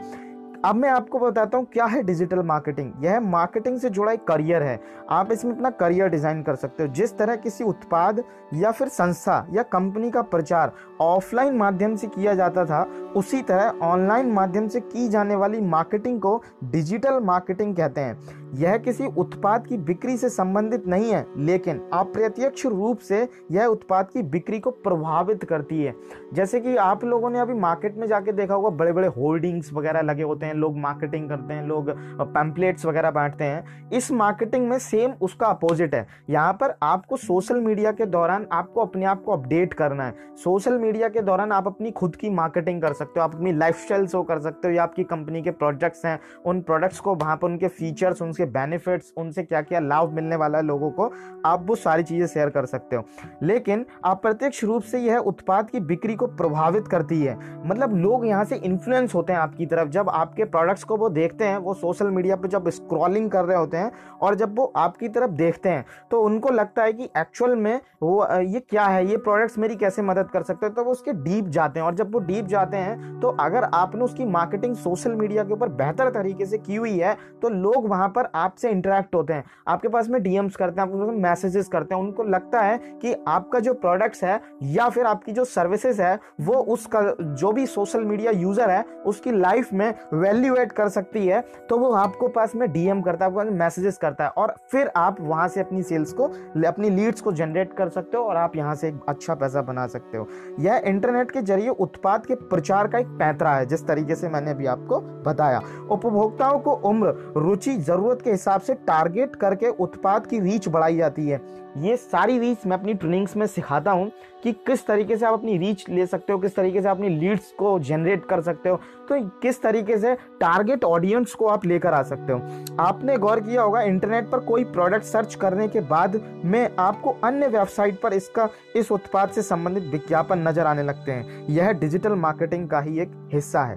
अब 0.64 0.76
मैं 0.76 0.88
आपको 0.88 1.18
बताता 1.18 1.58
हूँ 1.58 1.66
क्या 1.72 1.84
है 1.84 2.02
डिजिटल 2.02 2.42
मार्केटिंग 2.42 3.04
यह 3.04 3.20
मार्केटिंग 3.20 3.78
से 3.78 3.90
जुड़ा 3.90 4.12
एक 4.12 4.24
करियर 4.24 4.62
है। 4.62 4.78
आप 5.10 5.32
इसमें 5.32 5.52
अपना 5.54 5.70
करियर 5.72 6.08
डिज़ाइन 6.08 6.42
कर 6.42 6.54
सकते 6.54 6.82
हो। 6.82 6.88
जिस 6.88 7.16
तरह 7.18 7.36
किसी 7.36 7.64
उत्पाद 7.64 8.22
या 8.54 8.70
फिर 8.70 8.88
संस्था 8.88 9.46
या 9.52 9.62
कंपनी 9.62 10.10
का 10.10 10.22
प्रचार 10.22 10.72
ऑफलाइन 11.00 11.56
माध्यम 11.56 11.94
से 11.96 12.06
किया 12.06 12.34
जाता 12.34 12.64
था, 12.64 12.82
उसी 13.16 13.42
तरह 13.42 13.78
ऑनलाइन 13.82 14.32
माध्यम 14.32 14.68
से 14.68 14.80
की 14.80 15.08
जाने 15.08 15.36
वाली 15.36 15.60
मार्केटिंग 15.60 16.20
को 16.20 16.42
डिजिटल 16.64 17.20
मार्केटिंग 17.20 17.74
कहते 17.76 18.00
हैं। 18.00 18.36
यह 18.54 18.76
किसी 18.76 19.06
उत्पाद 19.18 19.66
की 19.66 19.76
बिक्री 19.76 20.16
से 20.16 20.28
संबंधित 20.28 20.86
नहीं 20.86 21.10
है, 21.12 21.24
लेकिन 21.36 21.80
अप्रत्यक्ष 21.92 22.66
रूप 22.66 22.98
से 22.98 23.28
यह 23.50 23.64
उत्पाद 23.66 24.08
की 24.10 24.22
बिक्री 24.22 24.60
को 24.60 24.70
प्रभावित 24.70 25.44
करती 25.44 25.82
है। 25.82 25.94
जैसे 26.34 26.60
कि 26.60 26.76
आप 26.76 27.04
लोगों 27.04 27.30
ने 27.30 27.38
अभी 27.38 27.54
मार्केट 27.54 27.96
में 27.96 28.06
जाके 28.06 28.32
देखा 28.32 28.54
होगा 28.54 28.70
बड़े 28.70 28.92
बड़े 28.92 29.08
होर्डिंग्स 29.08 29.72
वगैरह 29.72 30.00
लगे 30.00 30.22
होते 30.22 30.46
हैं, 30.46 30.54
लोग 30.54 30.78
मार्केटिंग 30.78 31.28
करते 31.28 31.54
हैं, 31.54 31.66
लोग 31.66 31.90
पैम्पलेट्स 31.90 32.86
वगैरह 32.86 33.10
बांटते 33.10 33.44
हैं। 33.44 33.90
इस 33.90 34.10
मार्केटिंग 34.12 34.68
में 34.68 34.78
सेम 34.78 35.12
उसका 35.20 35.46
अपोजिट 35.46 35.94
है। 35.94 36.06
यहाँ 36.30 36.52
पर 36.52 36.74
आपको 36.82 37.16
सोशल 37.16 37.60
मीडिया 37.60 37.92
के 37.92 38.06
दौरान 38.06 38.37
आपको 38.52 38.80
अपने 38.80 39.04
आप 39.04 39.22
को 39.22 39.32
अपडेट 39.32 39.74
करना 39.74 40.04
है। 40.04 40.14
सोशल 40.36 40.78
मीडिया 40.78 41.08
के 41.08 41.20
दौरान 41.20 41.52
आप 41.52 41.66
अपनी 41.66 41.90
खुद 41.90 42.16
की 42.16 42.30
मार्केटिंग 42.30 42.80
कर 42.82 42.92
सकते 42.92 43.20
हो, 43.20 43.24
आप 43.24 43.34
अपनी 43.34 43.52
लाइफ 43.52 43.76
स्टाइल 43.76 44.06
शो 44.06 44.22
कर 44.22 44.38
सकते 44.38 44.68
हो, 44.68 44.74
या 44.74 44.82
आपकी 44.82 45.04
कंपनी 45.04 45.42
के 45.42 45.50
प्रोडक्ट्स 45.50 46.04
हैं, 46.04 46.18
उन 46.46 46.60
प्रोडक्ट्स 46.60 47.00
को, 47.00 47.14
वहाँ 47.14 47.36
पर 47.36 47.46
उनके 47.46 47.68
फीचर्स 47.68 48.22
उनके 48.22 48.44
बेनिफिट्स 48.46 49.12
उनसे 49.16 49.42
क्या 49.42 49.62
क्या 49.62 49.80
लाभ 49.80 50.12
मिलने 50.12 50.36
वाला 50.36 50.58
है 50.58 50.64
लोगों 50.64 50.90
को, 50.90 51.10
आप 51.46 51.66
वो 51.66 51.74
सारी 51.76 52.02
चीज़ें 52.02 52.26
शेयर 52.26 52.50
कर 52.50 52.66
सकते 52.66 52.96
हो। 52.96 53.04
लेकिन 53.42 53.84
अप्रत्यक्ष 54.04 54.62
रूप 54.64 54.82
से 54.82 54.98
यह 54.98 55.18
उत्पाद 55.18 55.70
की 55.70 55.80
बिक्री 55.80 56.14
को 56.14 56.26
प्रभावित 56.28 56.88
करती 56.88 57.22
है। 57.22 57.36
मतलब 57.66 57.96
लोग 57.96 58.26
यहाँ 58.26 58.44
से 58.44 58.56
इन्फ्लुएंस 58.56 59.14
होते 59.14 59.32
हैं 59.32 59.40
आपकी 59.40 59.66
तरफ़। 59.66 59.88
जब 59.88 60.08
आपके 60.10 60.44
प्रोडक्ट्स 60.46 60.84
को 60.84 60.96
वो 60.96 61.08
देखते 61.10 61.44
हैं, 61.44 61.56
वो 61.58 61.74
सोशल 61.74 62.06
मीडिया 62.08 62.36
पर 62.36 62.48
जब 62.48 62.68
स्क्रॉलिंग 62.70 63.30
कर 63.30 63.44
रहे 63.44 63.56
होते 63.56 63.76
हैं, 63.76 63.92
और 64.20 64.34
जब 64.34 64.56
वो 64.58 64.72
आपकी 64.76 65.08
तरफ़ 65.08 65.30
देखते 65.32 65.68
हैं 65.68 65.84
तो 66.10 66.20
उनको 66.22 66.50
लगता 66.50 66.82
है 66.82 66.92
कि 66.92 67.08
एक्चुअल 67.16 67.54
में 67.56 67.80
वो 68.02 68.24
ये 68.28 68.60
क्या 68.60 68.84
है? 68.84 69.04
ये 69.06 69.16
प्रोडक्ट्स 69.18 69.58
मेरी 69.58 69.76
कैसे 69.76 70.02
मदद 70.02 70.30
कर 70.30 70.42
सकते 70.42 70.66
हैं? 70.66 70.74
तो 70.74 70.84
वो 70.84 70.92
उसके 70.92 71.12
डीप 71.14 71.44
जाते 71.48 71.80
हैं 71.80 71.86
और 71.86 71.94
जब 71.94 72.12
वो 72.12 72.18
डीप 72.20 72.46
जाते 72.46 72.76
हैं 72.76 73.20
तो 73.20 73.28
अगर 73.40 73.64
आपने 73.64 74.04
उसकी 74.04 74.24
मार्केटिंग 74.26 74.74
सोशल 74.76 75.12
मीडिया 75.12 75.44
के 75.44 75.52
ऊपर 75.52 75.68
बेहतर 75.70 76.10
तरीके 76.10 76.46
से 76.46 76.58
की 76.58 76.76
हुई 76.76 76.98
है 76.98 77.16
तो 77.42 77.48
लोग 77.48 77.88
वहाँ 77.88 78.08
पर 78.08 78.28
आपसे 78.34 78.70
इंटरेक्ट 78.70 79.14
होते 79.14 79.32
हैं। 79.32 79.44
आपके 79.68 79.88
पास 79.88 80.08
में 80.08 80.22
डीएम्स 80.22 80.56
करते 80.56 80.80
हैं, 80.80 80.88
आपके 80.88 81.16
मैसेजेस 81.18 81.68
करते 81.68 81.94
हैं, 81.94 82.02
उनको 82.02 82.22
लगता 82.24 82.60
है 82.60 82.78
कि 83.02 83.14
आपका 83.28 83.60
जो 83.60 83.74
प्रोडक्ट्स 83.76 84.22
है 84.24 84.40
या 84.64 84.88
फिर 84.88 85.06
आपकी 85.06 85.32
जो 85.32 85.44
सर्विसेज़ 85.46 86.02
है, 86.02 86.18
वो 86.40 86.54
उसका 86.68 87.02
जो 87.20 87.52
भी 87.52 87.66
सोशल 87.68 88.04
मीडिया 88.04 88.32
यूज़र 88.32 88.70
है, 88.70 88.82
उसकी 89.06 89.32
लाइफ 89.32 89.72
में 89.72 89.94
वैल्यू 90.14 90.56
एड 90.56 90.72
कर 90.72 90.88
सकती 90.90 91.26
है 91.26 91.40
तो 91.68 91.78
वो 91.78 91.92
आपको 91.94 92.28
पास 92.30 92.54
में 92.56 92.70
डीएम 92.72 93.00
करता 93.02 93.24
है, 93.24 93.30
आपको 93.30 93.50
मैसेजेस 93.54 93.98
करता 93.98 94.24
है 94.24 94.30
और 94.32 94.54
फिर 94.72 94.90
आप 94.96 95.20
वहाँ 95.20 95.48
से 95.48 95.60
अपनी 95.60 95.82
सेल्स 95.84 96.12
को, 96.12 96.28
अपनी 96.68 96.90
लीड्स 96.90 97.20
को 97.20 97.32
जनरेट 97.32 97.72
कर 97.72 97.88
सकते 97.88 98.16
हो। 98.16 98.17
और 98.18 98.36
आप 98.36 98.56
यहाँ 98.56 98.74
से 98.74 98.88
एक 98.88 99.00
अच्छा 99.08 99.34
पैसा 99.34 99.62
बना 99.62 99.86
सकते 99.86 100.18
हो। 100.18 100.28
यह 100.60 100.82
इंटरनेट 100.86 101.30
के 101.30 101.42
ज़रिए 101.42 101.68
उत्पाद 101.68 102.26
के 102.26 102.34
प्रचार 102.34 102.88
का 102.88 102.98
एक 102.98 103.06
पैतरा 103.06 103.54
है, 103.54 103.66
जिस 103.66 103.86
तरीके 103.86 104.14
से 104.14 104.28
मैंने 104.28 104.50
अभी 104.50 104.66
आपको 104.66 105.00
बताया। 105.00 105.62
उपभोक्ताओं 105.90 106.58
को 106.58 106.72
उम्र, 106.72 107.32
रुचि, 107.36 107.76
ज़रूरत 107.76 108.22
के 108.22 108.30
हिसाब 108.30 108.60
से 108.60 108.74
टारगेट 108.74 109.36
करके 109.36 109.68
उत्पाद 109.68 110.26
की 110.26 110.40
रीच 110.40 110.68
बढ़ाई 110.68 110.96
जाती 110.96 111.28
है। 111.28 111.40
ये 111.78 111.96
सारी 111.96 112.38
रीच 112.38 112.66
मैं 112.66 112.76
अपनी 112.76 112.94
ट्रेनिंग्स 112.94 113.36
में 113.36 113.46
सिखाता 113.46 113.90
हूँ 113.90 114.10
कि 114.44 114.52
किस 114.66 114.86
तरीके 114.86 115.16
से 115.16 115.26
आप 115.26 115.32
अपनी 115.34 115.56
रीच 115.58 115.84
ले 115.88 116.06
सकते 116.06 116.32
हो, 116.32 116.38
किस 116.38 116.54
तरीके 116.56 116.82
से 116.82 116.88
अपनी 116.88 117.08
लीड्स 117.08 117.50
को 117.58 117.78
जनरेट 117.80 118.24
कर 118.24 118.40
सकते 118.42 118.68
हो 118.68 118.76
तो 119.08 119.20
किस 119.42 119.60
तरीके 119.62 119.98
से 119.98 120.14
टारगेट 120.40 120.84
ऑडियंस 120.84 121.34
को 121.34 121.46
आप 121.46 121.66
लेकर 121.66 121.94
आ 121.94 122.02
सकते 122.02 122.32
हो। 122.32 122.40
आपने 122.80 123.16
गौर 123.16 123.40
किया 123.40 123.62
होगा 123.62 123.82
इंटरनेट 123.82 124.30
पर 124.30 124.40
कोई 124.40 124.64
प्रोडक्ट 124.66 125.04
सर्च 125.04 125.34
करने 125.34 125.68
के 125.68 125.80
बाद 125.82 126.20
में 126.44 126.76
आपको 126.78 127.16
अन्य 127.24 127.46
वेबसाइट 127.48 128.00
पर 128.00 128.12
इसका, 128.12 128.48
इस 128.76 128.92
उत्पाद 128.92 129.30
से 129.30 129.42
संबंधित 129.42 129.92
विज्ञापन 129.92 130.48
नज़र 130.48 130.66
आने 130.66 130.82
लगते 130.82 131.12
हैं। 131.12 131.46
यह 131.50 131.72
डिजिटल 131.74 132.14
मार्केटिंग 132.16 132.68
का 132.68 132.80
ही 132.80 133.00
एक 133.00 133.12
हिस्सा 133.32 133.62
है। 133.62 133.76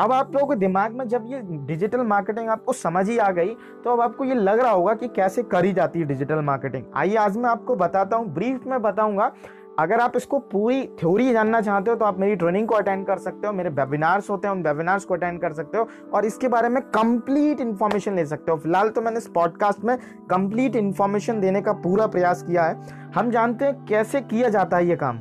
अब 0.00 0.12
आप 0.12 0.34
लोगों 0.34 0.46
के 0.46 0.54
दिमाग 0.56 0.92
में 0.96 1.06
जब 1.08 1.24
ये 1.28 1.40
डिजिटल 1.66 2.00
मार्केटिंग 2.02 2.48
आपको 2.50 2.72
समझ 2.72 3.08
ही 3.08 3.16
आ 3.18 3.30
गई 3.30 3.48
तो 3.84 3.90
अब 3.90 4.00
आपको 4.00 4.24
ये 4.24 4.34
लग 4.34 4.60
रहा 4.60 4.70
होगा 4.70 4.94
कि 4.94 5.08
कैसे 5.08 5.42
करी 5.44 5.72
जाती 5.72 6.00
है 6.00 6.06
डिजिटल 6.06 6.40
मार्केटिंग 6.42 6.84
आइए 6.96 7.16
आज 7.16 7.36
मैं 7.36 7.50
आपको 7.50 7.76
बताता 7.76 8.16
हूँ 8.16 8.32
ब्रीफ 8.34 8.66
में 8.66 8.80
बताऊँगा। 8.82 9.30
अगर 9.78 10.00
आप 10.00 10.16
इसको 10.16 10.38
पूरी 10.38 10.82
थ्योरी 11.00 11.32
जानना 11.32 11.60
चाहते 11.60 11.90
हो 11.90 11.96
तो 11.96 12.04
आप 12.04 12.18
मेरी 12.18 12.36
ट्रेनिंग 12.36 12.66
को 12.68 12.74
अटेंड 12.74 13.06
कर 13.06 13.18
सकते 13.18 13.46
हो, 13.46 13.52
मेरे 13.52 13.70
वेबिनार्स 13.70 14.30
होते 14.30 14.48
हैं, 14.48 14.54
उन 14.54 14.62
वेबिनार्स 14.62 15.04
को 15.04 15.14
अटेंड 15.14 15.40
कर 15.40 15.52
सकते 15.52 15.78
हो, 15.78 15.88
और 16.14 16.24
इसके 16.24 16.48
बारे 16.48 16.68
में 16.68 16.82
कंप्लीट 16.84 17.60
इन्फॉर्मेशन 17.60 18.16
ले 18.16 18.26
सकते 18.26 18.52
हो। 18.52 18.58
फ़िलहाल 18.58 18.88
तो 18.88 19.02
मैंने 19.02 19.18
इस 19.18 19.28
पॉडकास्ट 19.34 19.84
में 19.84 19.96
कंप्लीट 20.30 20.76
इन्फॉर्मेशन 20.76 21.40
देने 21.40 21.62
का 21.62 21.72
पूरा 21.78 22.06
प्रयास 22.08 22.42
किया 22.42 22.64
है। 22.64 23.10
हम 23.14 23.30
जानते 23.30 23.64
हैं 23.64 23.84
कैसे 23.86 24.20
किया 24.22 24.48
जाता 24.48 24.76
है 24.76 24.88
ये 24.88 24.96
काम। 24.96 25.20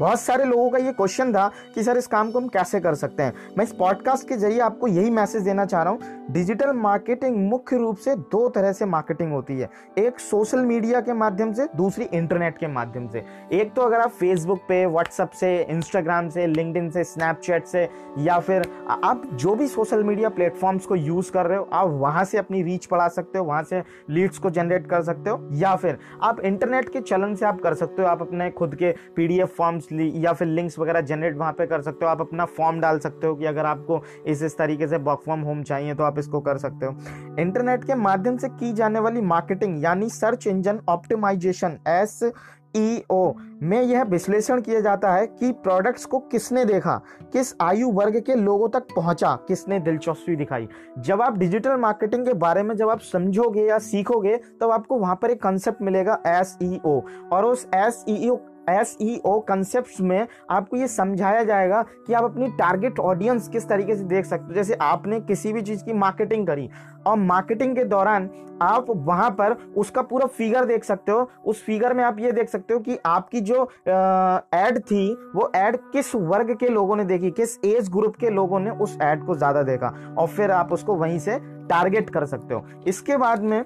बहुत 0.00 0.20
सारे 0.20 0.44
लोगों 0.44 0.68
का 0.70 0.78
ये 0.78 0.92
क्वेश्चन 0.92 1.32
था 1.32 1.46
कि 1.74 1.82
सर 1.82 1.96
इस 1.96 2.06
काम 2.06 2.30
को 2.30 2.40
हम 2.40 2.46
कैसे 2.48 2.78
कर 2.80 2.94
सकते 2.94 3.22
हैं। 3.22 3.32
मैं 3.58 3.64
इस 3.64 3.72
पॉडकास्ट 3.72 4.28
के 4.28 4.36
ज़रिए 4.36 4.60
आपको 4.60 4.86
यही 4.86 5.10
मैसेज 5.10 5.42
देना 5.42 5.64
चाह 5.64 5.82
रहा 5.82 5.92
हूँ। 5.92 6.26
डिजिटल 6.30 6.72
मार्केटिंग 6.72 7.36
मुख्य 7.48 7.76
रूप 7.76 7.96
से 7.96 8.14
दो 8.14 8.48
तरह 8.48 8.72
से 8.72 8.84
मार्केटिंग 8.84 9.32
होती 9.32 9.58
है। 9.58 9.68
एक 9.98 10.20
सोशल 10.20 10.58
मीडिया 10.58 11.00
के 11.00 11.12
माध्यम 11.12 11.52
से, 11.52 11.66
दूसरी 11.76 12.04
इंटरनेट 12.04 12.58
के 12.58 12.66
माध्यम 12.66 13.08
से। 13.08 13.24
एक 13.52 13.72
तो 13.74 13.82
अगर 13.82 14.00
आप 14.00 14.10
फेसबुक 14.10 14.60
पे 14.68 14.84
व्हाट्सअप 14.86 15.30
से 15.30 15.50
इंस्टाग्राम 15.62 16.28
से 16.28 16.46
लिंकड 16.46 16.90
से 16.90 17.04
स्नैपचैट 17.04 17.66
से, 17.66 17.88
या 18.18 18.38
फिर 18.38 18.66
आप 19.04 19.22
जो 19.34 19.54
भी 19.54 19.66
सोशल 19.66 20.04
मीडिया 20.04 20.28
प्लेटफॉर्म्स 20.28 20.86
को 20.86 20.96
यूज़ 20.96 21.30
कर 21.32 21.46
रहे 21.46 21.58
हो, 21.58 21.68
आप 21.72 21.88
वहाँ 21.90 22.24
से 22.24 22.38
अपनी 22.38 22.62
रीच 22.62 22.88
बढ़ा 22.90 23.08
सकते 23.08 23.38
हो, 23.38 23.44
वहाँ 23.44 23.62
से 23.62 23.82
लीड्स 24.10 24.38
को 24.38 24.50
जनरेट 24.50 24.86
कर 24.86 25.02
सकते 25.02 25.30
हो, 25.30 25.48
या 25.52 25.76
फिर 25.76 25.98
आप 26.22 26.40
इंटरनेट 26.40 26.88
के 26.88 27.00
चलन 27.00 27.34
से 27.34 27.46
आप 27.46 27.60
कर 27.60 27.74
सकते 27.74 28.02
हो। 28.02 28.08
आप 28.08 28.22
अपने 28.22 28.50
खुद 28.50 28.74
के 28.74 28.94
पीडीएफ 29.16 29.54
फॉर्म्स 29.56 29.88
या 29.92 30.32
फिर 30.32 30.48
लिंक्स 30.48 30.78
वगैरह 30.78 31.00
जनरेट 31.02 31.36
वहाँ 31.36 31.52
पे 31.52 31.66
कर 31.66 31.82
सकते 31.82 32.04
हो। 32.04 32.10
आप 32.10 32.20
अपना 32.20 32.44
फॉर्म 32.46 32.80
डाल 32.80 32.98
सकते 32.98 33.26
हो 33.26 33.34
कि 33.34 33.46
अगर 33.46 33.66
आपको 33.66 34.02
इस 34.26 34.42
इस 34.42 34.56
तरीके 34.58 34.88
से 34.88 34.96
वर्क 34.98 35.20
फ्रॉम 35.24 35.40
होम 35.40 35.62
चाहिए 35.62 35.94
तो 35.94 36.04
आप 36.04 36.18
इसको 36.18 36.40
कर 36.40 36.58
सकते 36.58 36.86
हो। 36.86 37.36
इंटरनेट 37.38 37.84
के 37.84 37.94
माध्यम 37.94 38.36
से 38.36 38.48
की 38.50 38.72
जाने 38.72 39.00
वाली 39.00 39.20
मार्केटिंग 39.22 39.82
यानी 39.84 40.08
search 40.10 40.46
engine 40.46 40.80
optimisation 40.88 41.78
S 41.88 42.22
E O 42.76 43.32
में 43.62 43.80
यह 43.82 44.02
विश्लेषण 44.02 44.60
किया 44.60 44.80
जाता 44.80 45.12
है 45.12 45.26
कि 45.26 45.50
प्रोडक्ट्स 45.54 46.04
को 46.04 46.18
किसने 46.22 46.64
देखा, 46.64 46.94
किस 47.32 47.54
आयु 47.60 47.90
वर्ग 47.90 48.20
के 48.20 48.34
लोगों 48.34 48.68
तक 48.68 48.86
पहुँचा, 48.96 49.34
किसने 49.48 49.78
दिलचस्पी 49.80 50.36
दिखाई। 50.36 50.68
जब 50.98 51.22
आप 51.22 51.38
डिजिटल 51.38 51.76
मार्केटिंग 51.76 52.26
के 52.26 52.34
बारे 52.34 52.62
में 52.62 52.74
जब 52.76 52.90
आप 52.90 53.00
समझोगे 53.02 53.66
या 53.66 53.78
सीखोगे, 53.80 54.36
तब 54.60 54.70
आपको 54.70 54.98
वहाँ 54.98 55.18
पर 55.22 55.30
एक 55.30 55.42
कंसेप्ट 55.42 55.82
मिलेगा 55.82 56.18
एसईओ 56.26 57.00
और 57.32 57.44
उस 57.44 57.66
S 57.74 58.04
S 58.70 58.96
E 59.00 59.20
O 59.24 59.38
concept 59.40 60.00
में 60.00 60.26
आपको 60.50 60.76
ये 60.76 60.88
समझाया 60.88 61.42
जाएगा 61.44 61.82
कि 62.06 62.12
आप 62.12 62.24
अपनी 62.24 62.48
टारगेट 62.58 62.98
ऑडियंस 63.00 63.48
किस 63.48 63.68
तरीके 63.68 63.96
से 63.96 64.04
देख 64.04 64.26
सकते 64.26 64.44
हो। 64.44 64.54
जैसे 64.54 64.74
आपने 64.82 65.20
किसी 65.22 65.52
भी 65.52 65.62
चीज़ 65.62 65.84
की 65.84 65.92
मार्केटिंग 65.94 66.46
करी, 66.46 66.68
और 67.06 67.16
मार्केटिंग 67.18 67.76
के 67.76 67.84
दौरान 67.86 68.30
आप 68.62 68.86
वहाँ 68.88 69.30
पर 69.30 69.52
उसका 69.76 70.02
पूरा 70.02 70.26
फिगर 70.28 70.64
देख 70.64 70.84
सकते 70.84 71.12
हो। 71.12 71.28
उस 71.44 71.62
फिगर 71.64 71.92
में 71.94 72.02
आप 72.04 72.18
ये 72.20 72.32
देख 72.32 72.48
सकते 72.48 72.74
हो 72.74 72.80
कि 72.80 72.98
आपकी 73.06 73.40
जो 73.40 73.62
एड 73.86 74.78
थी, 74.80 75.12
वो 75.34 75.50
एड 75.56 75.76
किस 75.92 76.14
वर्ग 76.14 76.54
के 76.56 76.68
लोगों 76.68 76.96
ने 76.96 77.04
देखी, 77.04 77.30
किस 77.30 77.58
एज 77.64 77.88
ग्रुप 77.88 78.16
के 78.16 78.30
लोगों 78.30 78.60
ने 78.60 78.70
उस 78.70 78.96
एड 79.02 79.24
को 79.26 79.34
ज़्यादा 79.34 79.62
देखा, 79.62 79.94
और 80.18 80.28
फिर 80.28 80.50
आप 80.50 80.72
उसको 80.72 80.94
वहीं 80.96 81.18
से 81.18 81.38
टारगेट 81.68 82.10
कर 82.10 82.26
सकते 82.26 82.54
हो। 82.54 82.64
इसके 82.86 83.16
बाद 83.16 83.42
में 83.42 83.64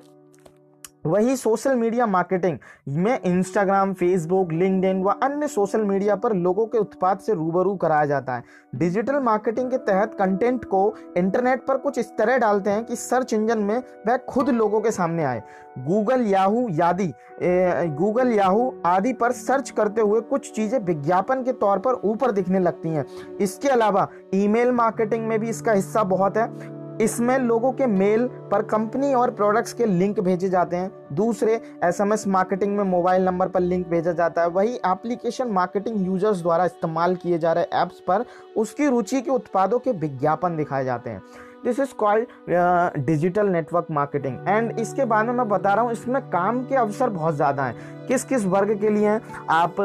वही 1.05 1.37
सोशल 1.37 1.75
मीडिया 1.75 2.07
मार्केटिंग 2.07 2.59
में 2.89 3.21
इंस्टाग्राम, 3.21 3.93
फेसबुक, 3.93 4.53
लिंक्डइन 4.53 5.03
व 5.03 5.11
अन्य 5.23 5.49
सोशल 5.49 5.81
मीडिया 5.81 6.15
पर 6.17 6.33
लोगों 6.35 6.67
के 6.67 6.79
उत्पाद 6.79 7.19
से 7.19 7.35
रूबरू 7.35 7.75
कराया 7.75 8.07
जाता 8.07 8.35
है। 8.35 8.45
डिजिटल 8.75 9.19
मार्केटिंग 9.21 9.71
के 9.71 9.77
तहत 9.79 10.15
कंटेंट 10.19 10.65
को 10.65 10.95
इंटरनेट 11.17 11.67
पर 11.67 11.77
कुछ 11.77 11.99
इस 11.99 12.11
तरह 12.19 12.39
डालते 12.39 12.71
हैं 12.71 12.85
कि 12.85 12.97
सर्च 12.97 13.33
इंजन 13.33 13.59
में 13.59 13.77
वह 14.07 14.17
खुद 14.29 14.49
लोगों 14.51 14.81
के 14.81 14.91
सामने 14.91 15.25
आए। 15.25 15.43
गूगल, 15.79 16.23
याहू 16.23 16.69
यादी 16.71 17.13
गूगल, 17.43 18.33
याहू 18.33 18.73
आदि 18.87 19.13
पर 19.13 19.33
सर्च 19.33 19.71
करते 19.71 20.01
हुए 20.01 20.21
कुछ 20.21 20.51
चीज़ें 20.53 20.79
विज्ञापन 20.79 21.43
के 21.43 21.53
तौर 21.55 21.79
पर 21.79 22.01
ऊपर 22.05 22.31
दिखने 22.31 22.59
लगती 22.59 22.89
हैं। 22.89 23.05
इसके 23.37 23.69
अलावा 23.69 24.09
ईमेल 24.35 24.71
मार्केटिंग 24.73 25.27
में 25.29 25.39
भी 25.41 25.49
इसका 25.49 25.73
हिस्सा 25.73 26.03
बहुत 26.05 26.37
है। 26.37 26.83
इसमें 27.01 27.39
लोगों 27.39 27.73
के 27.73 27.87
मेल 27.87 28.27
पर 28.51 28.63
कंपनी 28.65 29.13
और 29.15 29.31
प्रोडक्ट्स 29.31 29.73
के 29.73 29.87
लिंक 29.87 30.21
भेजे 30.21 30.49
जाते 30.49 30.77
हैं। 30.77 30.91
दूसरे 31.13 31.61
एसएमएस 31.85 32.27
मार्केटिंग 32.29 32.77
में 32.77 32.85
मोबाइल 32.85 33.25
नंबर 33.25 33.49
पर 33.49 33.61
लिंक 33.61 33.87
भेजा 33.89 34.13
जाता 34.13 34.43
है। 34.43 34.49
वही 34.51 34.75
एप्लीकेशन 34.77 35.49
मार्केटिंग 35.51 36.07
यूज़र्स 36.07 36.43
द्वारा 36.43 36.65
इस्तेमाल 36.65 37.17
किए 37.17 37.39
जा 37.39 37.53
रहे 37.53 37.65
ऐप्स 37.75 38.01
पर 38.09 38.25
उसकी 38.57 38.89
रुचि 38.89 39.21
के 39.21 39.31
उत्पादों 39.31 39.79
के 39.79 39.93
विज्ञापन 39.93 40.57
दिखाए 40.57 40.85
जाते 40.85 41.11
हैं। 41.11 41.23
This 41.65 41.79
is 41.81 41.95
called 41.95 43.05
digital 43.05 43.49
network 43.49 43.87
marketing 43.91 44.49
and 44.49 44.79
इसके 44.81 45.05
बारे 45.05 45.27
में 45.27 45.35
मैं 45.35 45.49
बता 45.49 45.75
रहा 45.75 45.85
हूँ, 45.85 45.93
इसमें 45.93 46.21
काम 46.23 46.63
के 46.65 46.75
अवसर 46.77 47.11
बहुत 47.11 47.35
ज़्यादा 47.35 47.65
हैं। 47.65 48.07
किस 48.07 48.25
किस 48.25 48.45
वर्ग 48.47 48.79
के 48.81 48.91
लिए 48.91 49.09
हैं? 49.09 49.21
आप 49.51 49.77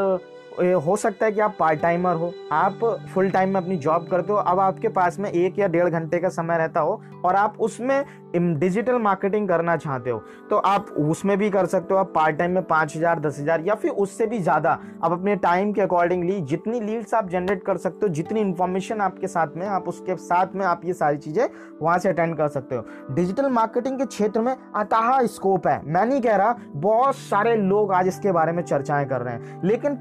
हो 0.60 0.96
सकता 0.98 1.26
है 1.26 1.32
कि 1.32 1.40
आप 1.42 1.56
पार्ट 1.60 1.82
टाइमर 1.82 2.16
हो। 2.16 2.34
आप 2.52 2.80
फुल 3.14 3.30
टाइम 3.32 3.50
में 3.50 3.62
अपनी 3.62 3.78
जॉब 3.78 4.08
करते 4.08 4.34
हो, 4.34 4.38
अब 4.40 4.60
आपके 4.60 4.88
पास 4.90 5.20
में 5.20 5.32
एक 5.32 5.60
या 5.60 5.68
डेढ़ 5.68 5.90
घंटे 5.90 6.20
का 6.20 6.30
समय 6.32 6.58
रहता 6.58 6.80
हो 6.80 7.02
और 7.26 7.36
आप 7.36 7.58
उसमें 7.60 8.04
डिजिटल 8.36 8.98
मार्केटिंग 9.02 9.48
करना 9.50 9.76
चाहते 9.78 10.10
हो 10.10 10.18
तो 10.50 10.58
आप 10.58 10.90
उसमें 11.02 11.38
भी 11.38 11.50
कर 11.50 11.66
सकते 11.66 11.94
हो। 11.94 12.00
आप 12.00 12.12
पार्ट 12.16 12.38
टाइम 12.38 12.52
में 12.52 12.64
पाँच 12.64 12.96
हज़ार, 12.96 13.20
दस 13.20 13.40
हज़ार 13.40 13.62
या 13.62 13.76
फिर 13.76 13.92
उससे 13.94 14.26
भी 14.28 14.40
ज़्यादा 14.40 14.72
आप 15.04 15.12
अपने 15.12 15.36
टाइम 15.38 15.72
के 15.74 15.82
अकॉर्डिंगली 15.82 16.40
जितनी 16.44 16.80
लीड्स 16.80 17.14
आप 17.14 17.30
जनरेट 17.30 17.64
कर 17.66 17.78
सकते 17.78 18.06
हो, 18.06 18.08
जितनी 18.10 18.42
इन्फॉर्मेशन 18.42 19.02
आपके 19.02 19.28
साथ 19.28 19.56
में, 19.56 19.66
आप 19.68 19.88
उसके 19.88 20.16
साथ 20.18 20.56
में 20.56 20.66
आप 20.66 20.82
ये 20.86 20.94
सारी 20.94 21.18
चीज़ें 21.18 21.48
वहाँ 21.82 21.98
से 22.00 22.10
अटेंड 22.10 22.36
कर 22.38 22.48
सकते 22.50 22.76
हो। 22.76 22.86
डिजिटल 23.12 23.50
मार्केटिंग 23.50 23.98
के 24.00 24.06
क्षेत्र 24.06 24.42
में 24.42 24.56
अतः 24.76 25.26
स्कोप 25.28 25.68
है। 25.68 25.82
मैं 25.86 26.06
नहीं 26.06 26.22
कह 26.22 26.36
रहा, 26.36 26.56
बहुत 26.76 27.16
सारे 27.18 27.56
लोग 27.58 27.94
आज 27.94 28.08
इसके 28.08 28.32
बारे 28.32 28.52
में 28.52 28.64
चर्चाएँ 28.64 29.08
कर 29.08 29.22
रहे 29.22 29.34
हैं, 29.34 29.62
लेकिन 29.64 29.96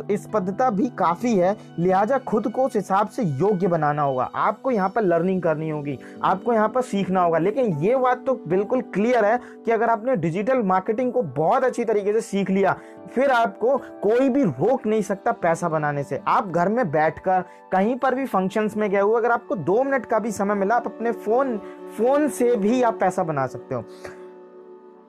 प्रतिस्पर्धता 0.00 0.68
भी 0.70 0.86
काफ़ी 0.88 1.34
है। 1.36 1.56
लिहाजा 1.78 2.18
खुद 2.18 2.48
को 2.48 2.64
उस 2.64 2.76
हिसाब 2.76 3.08
से 3.08 3.22
योग्य 3.22 3.66
बनाना 3.66 4.02
होगा। 4.02 4.30
आपको 4.34 4.70
यहाँ 4.70 4.88
पर 4.88 5.02
लर्निंग 5.02 5.42
करनी 5.42 5.68
होगी। 5.70 5.98
आपको 6.24 6.52
यहाँ 6.52 6.68
पर 6.68 6.82
सीखना 6.82 7.22
होगा। 7.22 7.38
लेकिन 7.38 7.72
ये 7.78 7.96
बात 7.96 8.24
तो 8.26 8.34
बिल्कुल 8.48 8.80
क्लियर 8.94 9.24
है 9.24 9.38
कि 9.64 9.70
अगर 9.70 9.90
आपने 9.90 10.16
डिजिटल 10.16 10.62
मार्केटिंग 10.62 11.12
को 11.12 11.22
बहुत 11.22 11.64
अच्छी 11.64 11.84
तरीके 11.84 12.12
से 12.12 12.20
सीख 12.20 12.50
लिया, 12.50 12.76
फिर 13.14 13.30
आपको 13.30 13.76
कोई 14.02 14.28
भी 14.28 14.44
रोक 14.44 14.86
नहीं 14.86 15.02
सकता 15.02 15.32
पैसा 15.32 15.68
बनाने 15.68 16.04
से। 16.04 16.20
आप 16.28 16.48
घर 16.48 16.68
में 16.68 16.90
बैठकर 16.90 17.44
कहीं 17.72 17.96
पर 17.96 18.14
भी 18.14 18.24
फ़ंक्शंस 18.26 18.76
में 18.76 18.90
गए 18.90 19.00
हुए, 19.00 19.16
अगर 19.16 19.30
आपको 19.30 19.56
दो 19.56 19.82
मिनट 19.82 20.06
का 20.06 20.18
भी 20.18 20.32
समय 20.32 20.54
मिला, 20.54 20.74
आप 20.74 20.86
अपने 20.86 21.12
फ़ोन 21.12 21.58
फ़ोन 21.98 22.28
से 22.28 22.54
भी 22.56 22.82
आप 22.82 22.98
पैसा 23.00 23.22
बना 23.22 23.46
सकते 23.46 23.74
हो। 23.74 23.84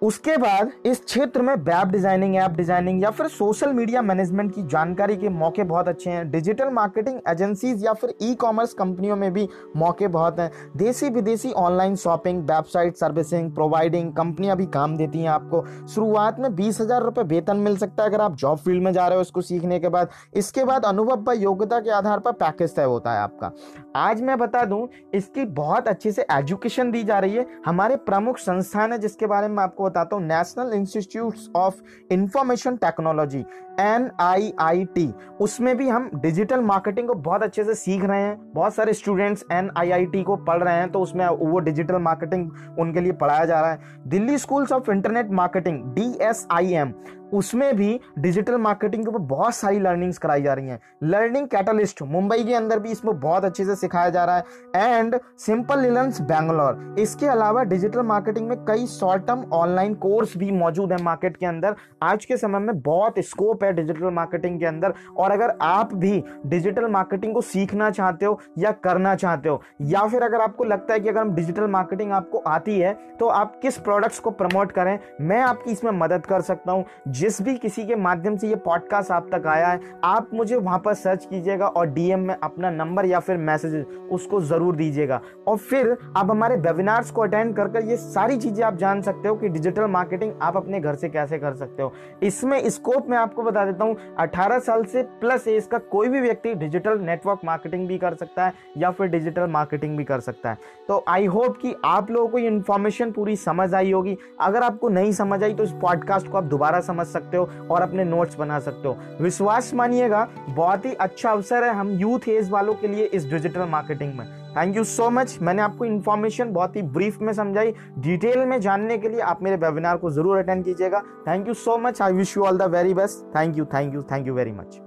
उसके 0.01 0.35
बाद 0.37 0.71
इस 0.85 1.03
क्षेत्र 1.03 1.41
में 1.41 1.53
वेब 1.55 1.89
डिज़ाइनिंग 1.91 2.35
ऐप 2.35 2.51
डिज़ाइनिंग 2.51 3.01
या 3.03 3.09
फिर 3.11 3.27
सोशल 3.27 3.73
मीडिया 3.73 4.01
मैनेजमेंट 4.01 4.53
की 4.53 4.61
जानकारी 4.67 5.15
के 5.17 5.29
मौके 5.29 5.63
बहुत 5.63 5.87
अच्छे 5.87 6.09
हैं। 6.09 6.29
डिजिटल 6.31 6.69
मार्केटिंग 6.69 7.19
एजेंसीज 7.29 7.83
या 7.85 7.93
फिर 7.93 8.13
ई 8.21 8.33
कॉमर्स 8.35 8.73
कंपनियों 8.73 9.15
में 9.15 9.31
भी 9.33 9.47
मौके 9.77 10.07
बहुत 10.07 10.39
हैं। 10.39 10.51
देसी 10.77 11.09
विदेशी 11.09 11.51
online 11.53 11.95
shopping 11.95 12.41
website 12.43 12.95
servicing 12.97 13.51
providing 13.51 14.11
कंपनियाँ 14.13 14.55
भी 14.57 14.65
काम 14.67 14.95
देती 14.97 15.19
हैं 15.19 15.29
आपको। 15.29 15.63
शुरुआत 15.87 16.39
में 16.39 16.55
बीस 16.55 16.81
हज़ार 16.81 17.03
रुपये 17.03 17.23
वेतन 17.25 17.57
मिल 17.57 17.77
सकता 17.77 18.03
है 18.03 18.09
अगर 18.09 18.21
आप 18.21 18.35
जॉब 18.35 18.57
फ़ील्ड 18.57 18.83
में 18.83 18.91
जा 18.93 19.07
रहे 19.07 19.15
हो 19.15 19.21
इसको 19.21 19.41
सीखने 19.41 19.79
के 19.79 19.89
बाद। 19.89 20.09
इसके 20.35 20.63
बाद 20.63 20.85
अनुभव 20.85 21.29
व 21.29 21.33
योग्यता 21.33 21.79
के 21.79 21.91
आधार 21.91 22.19
पर 22.19 22.31
पैकेज 22.33 22.75
तय 22.75 22.83
होता 22.85 23.13
है 23.13 23.19
आपका। 23.19 23.51
आज 23.97 24.21
मैं 24.21 24.37
बता 24.37 24.65
दूँ, 24.65 24.87
इसकी 25.13 25.45
बहुत 25.45 25.87
अच्छे 25.87 26.11
से 26.11 26.25
एजुकेशन 26.31 26.91
दी 26.91 27.03
जा 27.03 27.19
रही 27.19 27.35
है। 27.35 27.45
हमारे 27.65 27.95
प्रमुख 28.01 28.37
संस्थान 28.39 28.91
है 28.91 28.99
जिसके 28.99 29.27
बारे 29.27 29.47
में 29.47 29.63
आपको 29.63 29.89
बताता 29.91 30.15
हूँ 30.15 30.23
national 30.25 30.73
institute 30.73 31.35
of 31.55 31.81
information 32.11 32.75
technology 32.77 33.45
N 33.79 34.09
I 34.19 34.53
I 34.59 34.83
T 34.95 35.07
उसमें 35.39 35.75
भी 35.77 35.87
हम 35.89 36.09
डिजिटल 36.15 36.61
मार्केटिंग 36.61 37.07
को 37.07 37.13
बहुत 37.13 37.43
अच्छे 37.43 37.63
से 37.63 37.73
सीख 37.75 38.03
रहे 38.03 38.21
हैं। 38.21 38.51
बहुत 38.55 38.73
सारे 38.75 38.93
students 38.93 39.45
N 39.51 39.69
I 39.77 39.91
I 39.91 40.05
T 40.05 40.23
को 40.23 40.35
पढ़ 40.47 40.63
रहे 40.63 40.75
हैं 40.75 40.89
तो 40.91 40.99
उसमें 40.99 41.25
वो 41.27 41.59
डिजिटल 41.59 41.97
मार्केटिंग 42.01 42.51
उनके 42.79 43.01
लिए 43.01 43.11
पढ़ाया 43.13 43.45
जा 43.45 43.61
रहा 43.61 43.71
है। 43.71 43.79
Delhi 44.07 44.37
schools 44.37 44.71
of 44.71 44.91
internet 44.91 45.31
marketing 45.33 45.83
D 45.95 46.11
S 46.21 46.45
I 46.51 46.73
M 46.73 46.93
उसमें 47.33 47.75
भी 47.75 47.99
डिजिटल 48.19 48.57
मार्केटिंग 48.57 49.03
के 49.03 49.09
ऊपर 49.09 49.19
बहुत 49.27 49.55
सारी 49.55 49.79
लर्निंग्स 49.79 50.17
कराई 50.17 50.41
जा 50.41 50.53
रही 50.53 50.67
हैं। 50.67 50.79
लर्निंग 51.03 51.47
कैटलिस्ट 51.47 52.01
मुंबई 52.03 52.43
के 52.43 52.53
अंदर 52.55 52.79
भी 52.79 52.91
इसमें 52.91 53.19
बहुत 53.19 53.45
अच्छे 53.45 53.65
से 53.65 53.75
सिखाया 53.75 54.09
जा 54.09 54.25
रहा 54.25 54.35
है। 54.35 54.95
एंड 54.95 55.19
सिंपल 55.39 55.79
लिलन्स 55.79 56.21
बैंगलोर 56.23 56.95
इसके 56.99 57.27
अलावा 57.27 57.63
डिजिटल 57.63 58.01
मार्केटिंग 58.03 58.47
में 58.49 58.57
कई 58.65 58.85
शॉर्ट 58.87 59.25
टर्म 59.27 59.43
ऑनलाइन 59.53 59.93
कोर्स 59.97 60.37
भी 60.37 60.51
मौजूद 60.53 60.91
है 60.91 61.01
मार्केट 61.03 61.37
के 61.37 61.45
अंदर। 61.45 61.75
आज 62.03 62.25
के 62.25 62.37
समय 62.37 62.59
में 62.59 62.81
बहुत 62.81 63.19
स्कोप 63.21 63.63
है 63.63 63.71
डिजिटल 63.73 64.09
मार्केटिंग 64.11 64.59
के 64.59 64.65
अंदर। 64.65 64.93
और 65.17 65.31
अगर 65.31 65.57
आप 65.61 65.93
भी 65.95 66.23
डिजिटल 66.47 66.87
मार्केटिंग 66.89 67.33
को 67.33 67.41
सीखना 67.43 67.89
चाहते 67.91 68.25
हो 68.25 68.39
या 68.57 68.71
करना 68.73 69.15
चाहते 69.15 69.49
हो, 69.49 69.61
या 69.81 70.05
फिर 70.07 70.23
अगर 70.23 70.41
आपको 70.41 70.63
लगता 70.63 70.93
है 70.93 70.99
कि 70.99 71.09
अगर 71.09 71.27
डिजिटल 71.31 71.67
मार्केटिंग 71.69 72.11
आपको 72.11 72.37
आती 72.39 72.79
है 72.79 72.93
तो 73.19 73.27
आप 73.27 73.59
किस 73.61 73.77
प्रोडक्ट्स 73.79 74.19
को 74.19 74.31
प्रमोट 74.31 74.71
करें, 74.71 74.99
मैं 75.21 75.41
आपकी 75.41 75.71
इसमें 75.71 75.91
मदद 75.93 76.25
कर 76.25 76.41
सकता 76.41 76.71
हूँ। 76.71 76.85
जिस 77.21 77.41
भी 77.41 77.53
किसी 77.55 77.83
के 77.85 77.95
माध्यम 77.95 78.35
से 78.37 78.47
ये 78.47 78.55
पॉडकास्ट 78.57 79.11
आप 79.11 79.27
तक 79.31 79.45
आया 79.47 79.67
है, 79.67 79.79
आप 80.03 80.29
मुझे 80.33 80.55
वहाँ 80.55 80.77
पर 80.85 80.93
सर्च 80.93 81.25
कीजिएगा 81.25 81.67
और 81.67 81.87
डीएम 81.87 82.19
में 82.19 82.35
अपना 82.35 82.69
नंबर 82.71 83.05
या 83.05 83.19
फिर 83.19 83.37
मैसेज 83.39 83.75
उसको 84.11 84.39
ज़रूर 84.41 84.75
दीजिएगा। 84.75 85.19
और 85.47 85.57
फिर 85.59 85.91
आप 86.17 86.31
हमारे 86.31 86.55
वेबिनार्स 86.57 87.11
को 87.11 87.21
अटेंड 87.21 87.55
कर 87.55 87.67
कर 87.67 87.83
ये 87.85 87.97
सारी 87.97 88.37
चीज़ें 88.37 88.63
आप 88.65 88.77
जान 88.77 89.01
सकते 89.01 89.27
हो 89.27 89.35
कि 89.35 89.49
डिजिटल 89.49 89.85
मार्केटिंग 89.87 90.31
आप 90.41 90.57
अपने 90.57 90.79
घर 90.79 90.95
से 90.95 91.09
कैसे 91.09 91.39
कर 91.39 91.53
सकते 91.55 91.83
हो। 91.83 91.93
इसमें 92.23 92.69
स्कोप 92.69 93.09
में 93.09 93.17
आपको 93.17 93.43
बता 93.43 93.65
देता 93.65 93.83
हूँ, 93.83 93.95
अठारह 94.19 94.59
साल 94.59 94.83
से 94.85 95.03
प्लस 95.21 95.47
एज 95.47 95.67
का 95.67 95.77
कोई 95.91 96.07
भी 96.07 96.21
व्यक्ति 96.21 96.53
डिजिटल 96.55 96.99
नेटवर्क 97.01 97.41
मार्केटिंग 97.45 97.87
भी 97.87 97.97
कर 97.97 98.15
सकता 98.15 98.45
है 98.45 98.53
या 98.77 98.91
फिर 98.91 99.07
डिजिटल 99.09 99.47
मार्केटिंग 99.49 99.97
भी 99.97 100.03
कर 100.03 100.19
सकता 100.21 100.49
है। 100.49 100.57
तो 100.87 101.03
आई 101.07 101.25
होप 101.27 101.57
कि 101.61 101.75
आप 101.85 102.11
लोगों 102.11 102.27
को 102.27 102.37
ये 102.37 102.47
इन्फॉर्मेशन 102.47 103.11
पूरी 103.11 103.35
समझ 103.37 103.73
आई 103.73 103.91
होगी। 103.91 104.17
अगर 104.41 104.63
आपको 104.63 104.89
नहीं 104.89 105.11
समझ 105.13 105.43
आई 105.43 105.53
तो 105.53 105.63
इस 105.63 105.71
पॉडकास्ट 105.81 106.27
को 106.27 106.37
आप 106.37 106.43
दोबारा 106.45 106.79
समझ 106.81 107.07
सकते 107.11 107.37
हो 107.37 107.49
और 107.71 107.81
अपने 107.81 108.03
नोट्स 108.05 108.35
बना 108.37 108.59
सकते 108.59 108.87
हो। 108.87 108.97
विश्वास 109.21 109.73
मानिएगा, 109.73 110.27
बहुत 110.49 110.85
ही 110.85 110.93
अच्छा 110.95 111.31
अवसर 111.31 111.63
है 111.63 111.73
हम 111.75 111.91
यूथ 111.99 112.27
एज 112.29 112.49
वालों 112.51 112.73
के 112.73 112.87
लिए 112.87 113.05
इस 113.05 113.29
डिजिटल 113.29 113.65
मार्केटिंग 113.69 114.13
में। 114.17 114.25
थैंक 114.55 114.75
यू 114.77 114.83
सो 114.85 115.09
मच 115.09 115.37
मैंने 115.41 115.61
आपको 115.61 115.85
इन्फॉर्मेशन 115.85 116.51
बहुत 116.53 116.75
ही 116.75 116.81
ब्रीफ 116.95 117.19
में 117.21 117.33
समझाई। 117.33 117.73
डिटेल 117.99 118.45
में 118.45 118.59
जानने 118.61 118.97
के 118.97 119.09
लिए 119.09 119.19
आप 119.23 119.43
मेरे 119.43 119.55
वेबिनार 119.57 119.97
को 119.97 120.11
ज़रूर 120.11 120.37
अटेंड 120.37 120.63
कीजिएगा। 120.65 121.01
Thank 121.27 121.47
you 121.47 121.53
so 121.55 121.77
much 121.79 122.01
I 122.01 122.13
wish 122.13 122.37
you 122.37 122.43
all 122.43 122.57
the 122.57 122.71
very 122.71 122.93
best 122.93 123.35
thank 123.35 123.57
you 123.57 123.65
thank 123.73 123.93
you 123.93 124.01
thank 124.11 124.27
you 124.27 124.33
very 124.33 124.51
much 124.51 124.79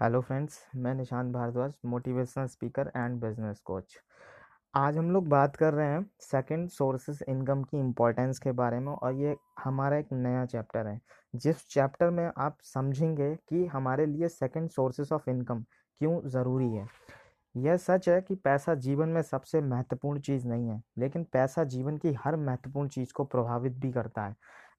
hello 0.00 0.20
friends 0.20 0.58
मैं 0.76 0.94
Nishant 0.94 1.32
Bhardwaj 1.32 1.72
motivational 1.86 2.46
speaker 2.46 2.90
and 2.96 3.20
business 3.20 3.60
coach 3.60 3.96
आज 4.74 4.96
हम 4.98 5.10
लोग 5.10 5.26
बात 5.28 5.56
कर 5.56 5.72
रहे 5.74 5.86
हैं 5.86 6.04
सेकंड 6.20 6.68
सोर्सेज 6.68 7.22
इनकम 7.28 7.62
की 7.62 7.78
importance 7.78 8.38
के 8.38 8.52
बारे 8.52 8.78
में 8.80 8.92
और 8.92 9.14
ये 9.14 9.34
हमारा 9.58 9.96
एक 9.96 10.12
नया 10.12 10.44
चैप्टर 10.46 10.86
है। 10.86 11.00
जिस 11.34 11.66
चैप्टर 11.68 12.10
में 12.10 12.30
आप 12.38 12.58
समझेंगे 12.64 13.34
कि 13.48 13.64
हमारे 13.66 14.06
लिए 14.06 14.28
सेकंड 14.28 14.70
सोर्सेज 14.70 15.12
ऑफ़ 15.12 15.28
इनकम 15.30 15.62
क्यों 16.00 16.20
ज़रूरी 16.28 16.68
है। 16.68 16.86
यह 17.54 17.76
सच 17.78 18.08
है 18.08 18.20
कि 18.20 18.34
पैसा 18.34 18.74
जीवन 18.76 19.08
में 19.08 19.22
सबसे 19.22 19.60
महत्वपूर्ण 19.60 20.20
चीज़ 20.20 20.46
नहीं 20.48 20.68
है, 20.68 20.82
लेकिन 20.98 21.24
पैसा 21.24 21.64
जीवन 21.66 21.96
की 21.96 22.12
हर 22.24 22.36
महत्वपूर्ण 22.38 22.88
चीज़ 22.88 23.12
को 23.12 23.24
प्रभावित 23.24 23.72
भी 23.72 23.92
करता 23.92 24.26
है। 24.26 24.36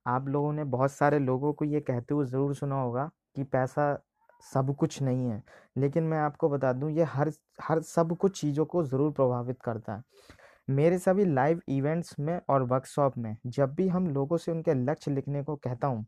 आप 0.07 0.27
लोगों 0.27 0.53
ने 0.53 0.63
बहुत 0.65 0.91
सारे 0.91 1.19
लोगों 1.19 1.53
को 1.53 1.65
ये 1.65 1.79
कहते 1.81 2.13
हुए 2.13 2.25
ज़रूर 2.25 2.55
सुना 2.55 2.81
होगा 2.81 3.09
कि 3.35 3.43
पैसा 3.43 3.93
सब 4.43 4.75
कुछ 4.77 5.01
नहीं 5.01 5.29
है। 5.29 5.41
लेकिन 5.77 6.03
मैं 6.05 6.19
आपको 6.19 6.49
बता 6.49 6.73
दूँ, 6.73 6.91
ये 6.91 7.03
हर 7.05 7.31
हर 7.61 7.81
सब 7.83 8.15
कुछ 8.17 8.39
चीज़ों 8.41 8.65
को 8.67 8.83
ज़रूर 8.85 9.11
प्रभावित 9.13 9.61
करता 9.63 9.95
है। 9.95 10.03
मेरे 10.69 10.97
सभी 10.99 11.25
लाइव 11.25 11.61
इवेंट्स 11.69 12.15
में 12.19 12.39
और 12.49 12.63
वर्कशॉप 12.65 13.17
में 13.17 13.35
जब 13.47 13.73
भी 13.75 13.87
हम 13.89 14.07
लोगों 14.09 14.37
से 14.37 14.51
उनके 14.51 14.73
लक्ष्य 14.75 15.11
लिखने 15.11 15.43
को 15.43 15.55
कहता 15.57 15.87
हूँ 15.87 16.05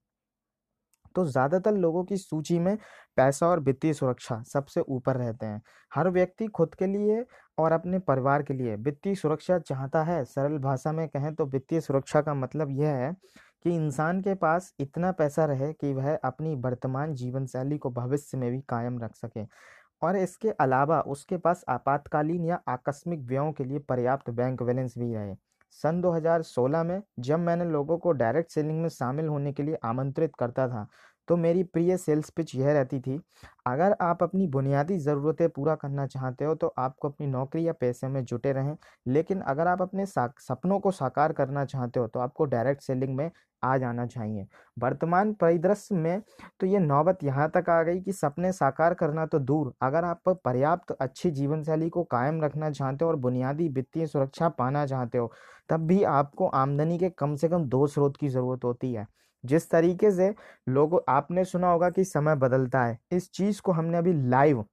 तो 1.16 1.26
ज़्यादातर 1.26 1.74
लोगों 1.74 2.04
की 2.04 2.18
सूची 2.18 2.58
में 2.60 2.78
पैसा 3.18 3.48
और 3.48 3.60
वित्तीय 3.60 3.94
सुरक्षा 3.94 4.42
सबसे 4.44 4.82
ऊपर 4.82 5.18
रहते 5.18 5.46
हैं। 5.46 5.62
हर 5.92 6.10
व्यक्ति 6.10 6.48
खुद 6.50 6.76
के 6.76 6.88
लिए 6.88 7.24
और 7.58 7.72
अपने 7.72 8.00
परिवार 8.00 8.44
के 8.44 8.54
लिए। 8.54 8.76
वित्तीय 8.76 9.16
सुरक्षा 9.16 9.58
चाहता 9.60 10.04
है, 10.04 10.24
सरल 10.26 10.58
भाषा 10.58 10.92
में 10.92 11.08
कहें 11.10 11.34
तो 11.36 11.46
वित्तीय 11.46 11.82
सुरक्षा 11.82 12.22
का 12.22 12.34
मतलब 12.34 12.72
यह 12.72 12.96
है 12.96 13.14
कि 13.64 13.76
इंसान 13.76 14.22
के 14.22 14.34
पास 14.36 14.74
इतना 14.80 15.12
पैसा 15.12 15.46
रहे 15.46 15.72
कि 15.74 15.94
वह 15.94 16.16
अपनी 16.16 16.56
वर्तमान 16.56 17.14
जीवन 17.16 17.46
शैली 17.46 17.78
को 17.78 17.90
भविष्य 17.92 18.38
में 18.38 18.50
भी 18.52 18.62
कायम 18.70 19.00
रख 19.00 19.16
सके। 19.16 19.46
और 20.02 20.18
इसके 20.18 20.50
अलावा 20.52 21.00
उसके 21.02 21.38
पास 21.38 21.64
आपातकालीन 21.70 22.46
या 22.46 22.62
आकस्मिक 22.68 23.20
व्ययों 23.20 23.52
के 23.52 23.64
लिए 23.64 23.80
पर्याप्त 23.80 24.30
बैंक 24.30 24.64
बैलेंस 24.64 24.98
भी 24.98 25.14
रहे। 25.16 25.36
सन 25.72 26.02
2016 26.02 26.84
में 26.84 27.02
जब 27.20 27.40
मैंने 27.40 27.66
लोगों 27.66 27.98
को 27.98 28.12
डायरेक्ट 28.12 28.52
सेलिंग 28.52 28.82
में 28.82 28.90
शामिल 28.90 29.28
होने 29.28 29.54
के 29.54 29.64
लिए 29.64 29.78
आमंत्रित 29.86 30.36
करता 30.40 30.68
था 30.68 30.88
तो 31.28 31.38
मेरी 31.38 31.64
प्रिय 31.66 31.98
सेल्स 31.98 32.30
पिच 32.30 32.56
यह 32.56 32.72
रहती 32.74 33.00
थी, 33.00 33.20
अगर 33.68 33.96
आप 34.02 34.24
अपनी 34.24 34.48
बुनियादी 34.50 34.98
ज़रूरतें 35.00 35.48
पूरा 35.50 35.76
करना 35.76 36.06
चाहते 36.08 36.46
हो 36.46 36.56
तो 36.56 36.74
आपको 36.80 37.10
अपनी 37.10 37.28
नौकरी 37.28 37.68
या 37.68 37.74
पैसे 37.76 38.08
में 38.08 38.24
जुटे 38.26 38.52
रहें। 38.54 38.76
लेकिन 39.08 39.42
अगर 39.44 39.68
आप 39.68 39.82
अपने 39.82 40.06
सपनों 40.06 40.80
को 40.80 40.92
साकार 40.94 41.34
करना 41.34 41.66
चाहते 41.66 42.00
हो 42.00 42.08
तो 42.08 42.20
आपको 42.20 42.46
डायरेक्ट 42.48 42.82
सेलिंग 42.84 43.16
में 43.18 43.30
आ 43.64 43.76
जाना 43.78 44.06
चाहिए। 44.08 44.46
वर्तमान 44.78 45.32
परिदृश्य 45.34 45.96
में 45.96 46.22
तो 46.60 46.68
ये 46.68 46.80
नौबत 46.80 47.24
यहाँ 47.24 47.50
तक 47.52 47.70
आ 47.70 47.82
गई 47.84 48.02
कि 48.02 48.14
सपने 48.14 48.52
साकार 48.54 48.94
करना 48.94 49.26
तो 49.26 49.40
दूर। 49.42 49.74
अगर 49.82 50.04
आप 50.06 50.30
पर्याप्त 50.46 50.92
अच्छी 50.94 51.32
जीवन 51.32 51.64
शैली 51.64 51.90
को 51.90 52.04
कायम 52.06 52.42
रखना 52.44 52.70
चाहते 52.72 53.06
हो 53.06 53.12
और 53.12 53.16
बुनियादी 53.18 53.68
वित्तीय 53.70 54.08
सुरक्षा 54.08 54.50
पाना 54.52 54.86
चाहते 54.86 55.18
हो, 55.18 55.32
तब 55.70 55.86
भी 55.88 56.04
आपको 56.06 56.48
आमदनी 56.48 56.98
के 57.00 57.10
कम 57.12 57.36
से 57.36 57.50
कम 57.50 57.66
दो 57.66 57.86
स्रोत 57.88 58.18
की 58.18 58.30
ज़रूरत 58.30 58.64
होती 58.66 58.94
है। 58.94 59.08
जिस 59.44 59.70
तरीके 59.70 60.12
से 60.12 60.34
लोगों, 60.70 61.00
आपने 61.10 61.46
सुना 61.46 61.72
होगा 61.72 61.90
कि 61.90 62.04
समय 62.06 62.36
बदलता 62.36 62.84
है, 62.84 62.98
इस 63.12 63.32
चीज़ 63.32 63.62
को 63.62 63.72
हमने 63.72 63.98
अभी 63.98 64.14
लाइव 64.30 64.66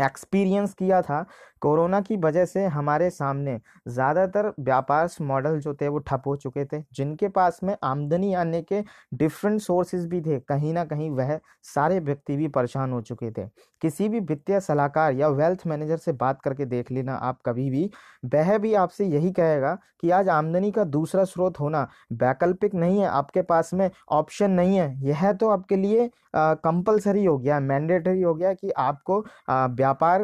एक्सपीरियंस 0.00 0.72
किया 0.74 1.00
था 1.02 1.24
कोरोना 1.64 2.00
की 2.00 2.16
वजह 2.18 2.44
से 2.44 2.64
हमारे 2.68 3.08
सामने 3.10 3.58
ज़्यादातर 3.88 4.52
व्यापार 4.60 5.08
मॉडल 5.22 5.58
जो 5.60 5.74
थे 5.74 5.88
वो 5.88 5.98
ठप 6.00 6.22
हो 6.26 6.34
चुके 6.36 6.64
थे, 6.64 6.80
जिनके 6.94 7.28
पास 7.28 7.60
में 7.64 7.74
आमदनी 7.84 8.32
आने 8.34 8.60
के 8.62 8.80
डिफरेंट 9.14 9.60
सोर्सेज 9.60 10.06
भी 10.06 10.20
थे, 10.22 10.38
कहीं 10.40 10.72
ना 10.74 10.84
कहीं 10.84 11.10
वह 11.12 11.38
सारे 11.64 11.98
व्यक्ति 12.00 12.36
भी 12.36 12.48
परेशान 12.50 12.92
हो 12.92 13.00
चुके 13.02 13.30
थे। 13.32 13.46
किसी 13.82 14.08
भी 14.08 14.20
वित्तीय 14.22 14.60
सलाहकार 14.60 15.12
या 15.14 15.28
वेल्थ 15.30 15.66
मैनेजर 15.66 15.96
से 15.96 16.12
बात 16.14 16.40
करके 16.42 16.64
देख 16.66 16.90
लेना, 16.92 17.14
आप 17.14 17.38
कभी 17.46 17.68
भी, 17.70 17.90
वह 18.26 18.56
भी 18.58 18.74
आपसे 18.76 19.04
यही 19.06 19.32
कहेगा 19.32 19.76
कि 20.00 20.10
आज 20.10 20.28
आमदनी 20.28 20.70
का 20.72 20.84
दूसरा 20.86 21.24
स्रोत 21.24 21.60
होना 21.60 21.88
वैकल्पिक 22.14 22.74
नहीं 22.74 23.00
है, 23.00 23.06
आपके 23.08 23.42
पास 23.42 23.72
में 23.74 23.90
ऑप्शन 24.10 24.50
नहीं 24.52 24.76
है। 24.76 25.06
यह 25.06 25.32
तो 25.34 25.48
आपके 25.50 25.76
लिए 25.76 26.10
कंपलसरी 26.36 27.24
हो 27.24 27.36
गया 27.38 27.58
मैंडेटरी 27.62 28.22
हो 28.22 28.34
गया 28.34 28.52
कि 28.54 28.70
आपको 28.78 29.18
व्यापार 29.50 30.22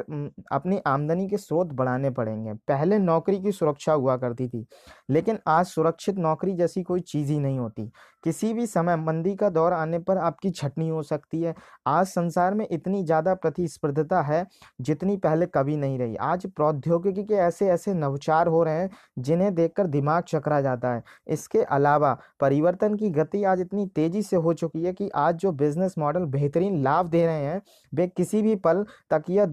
अपनी 0.53 0.81
आमदनी 0.87 1.29
के 1.31 1.39
स्रोत 1.39 1.73
बढ़ाने 1.73 2.11
पड़ेंगे। 2.11 2.53
पहले 2.69 2.99
नौकरी 3.01 3.41
की 3.41 3.53
सुरक्षा 3.53 3.93
हुआ 3.95 4.17
करती 4.17 4.49
थी, 4.49 4.65
लेकिन 5.11 5.39
आज 5.49 5.67
सुरक्षित 5.67 6.19
नौकरी 6.19 6.55
जैसी 6.55 6.83
कोई 6.83 7.01
चीज़ 7.03 7.33
ही 7.33 7.39
नहीं 7.41 7.59
होती। 7.59 7.91
किसी 8.25 8.53
भी 8.55 8.67
समय 8.67 8.97
मंदी 8.97 9.35
का 9.35 9.49
दौर 9.51 9.73
आने 9.73 9.99
पर 9.99 10.19
आपकी 10.19 10.51
छटनी 10.51 10.89
हो 10.89 11.03
सकती 11.03 11.41
है। 11.43 11.55
आज 11.87 12.07
संसार 12.07 12.55
में 12.55 12.67
इतनी 12.69 13.03
ज़्यादा 13.05 13.35
प्रतिस्पर्धता 13.35 14.21
है, 14.23 14.47
जितनी 14.81 15.17
पहले 15.19 15.47
कभी 15.47 15.77
नहीं 15.77 15.99
रही। 15.99 16.17
आज 16.17 16.47
प्रौद्योगिकी 16.47 17.25
के 17.25 17.35
ऐसे 17.37 17.69
ऐसे 17.69 17.95
नवचार 17.95 18.47
हो 18.47 18.63
रहे 18.63 18.75
हैं, 18.75 18.91
जिन्हें 19.19 19.55
देखकर 19.55 19.87
दिमाग 19.89 20.23
चकरा 20.25 20.61
जाता 20.61 20.93
है। 20.95 21.03
इसके 21.29 21.63
अलावा 21.63 22.17
परिवर्तन 22.41 22.95
की 22.97 23.11
गति 23.11 23.43
आज 23.45 23.61
इतनी 23.61 23.87
तेज़ी 23.87 24.23
से 24.23 24.37
हो 24.39 24.53
चुकी 24.55 24.83
है 24.83 24.93
कि 24.93 25.09
आज 25.17 25.37
जो 25.37 25.53
बिज़नेस 25.55 25.95
मॉडल 25.99 26.25
बेहतरीन 26.27 26.83
लाभ 26.83 27.07
दे 27.07 27.25
रहे 27.27 27.45
हैं, 27.45 27.61
वे 27.93 28.07
किसी 28.09 28.43
भी 28.43 28.55
पल 28.59 28.85
तकिया 29.11 29.47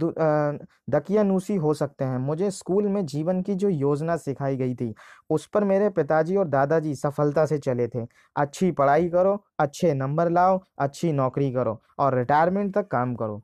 दकियानूसी 0.89 1.55
हो 1.67 1.73
सकते 1.73 2.05
हैं। 2.05 2.17
मुझे 2.17 2.51
स्कूल 2.51 2.87
में 2.87 3.05
जीवन 3.05 3.41
की 3.41 3.55
जो 3.55 3.69
योजना 3.69 4.17
सिखाई 4.17 4.57
गई 4.57 4.75
थी, 4.75 4.93
उस 5.29 5.47
पर 5.47 5.63
मेरे 5.63 5.89
पिताजी 5.89 6.35
और 6.35 6.47
दादाजी 6.47 6.95
सफलता 6.95 7.45
से 7.45 7.57
चले 7.57 7.87
थे। 7.87 8.05
अच्छी 8.35 8.71
पढ़ाई 8.71 9.09
करो, 9.09 9.43
अच्छे 9.59 9.93
नंबर 9.93 10.29
लाओ, 10.29 10.61
अच्छी 10.79 11.11
नौकरी 11.11 11.51
करो 11.51 11.81
और 11.99 12.17
रिटायरमेंट 12.17 12.73
तक 12.75 12.87
काम 12.87 13.15
करो। 13.15 13.41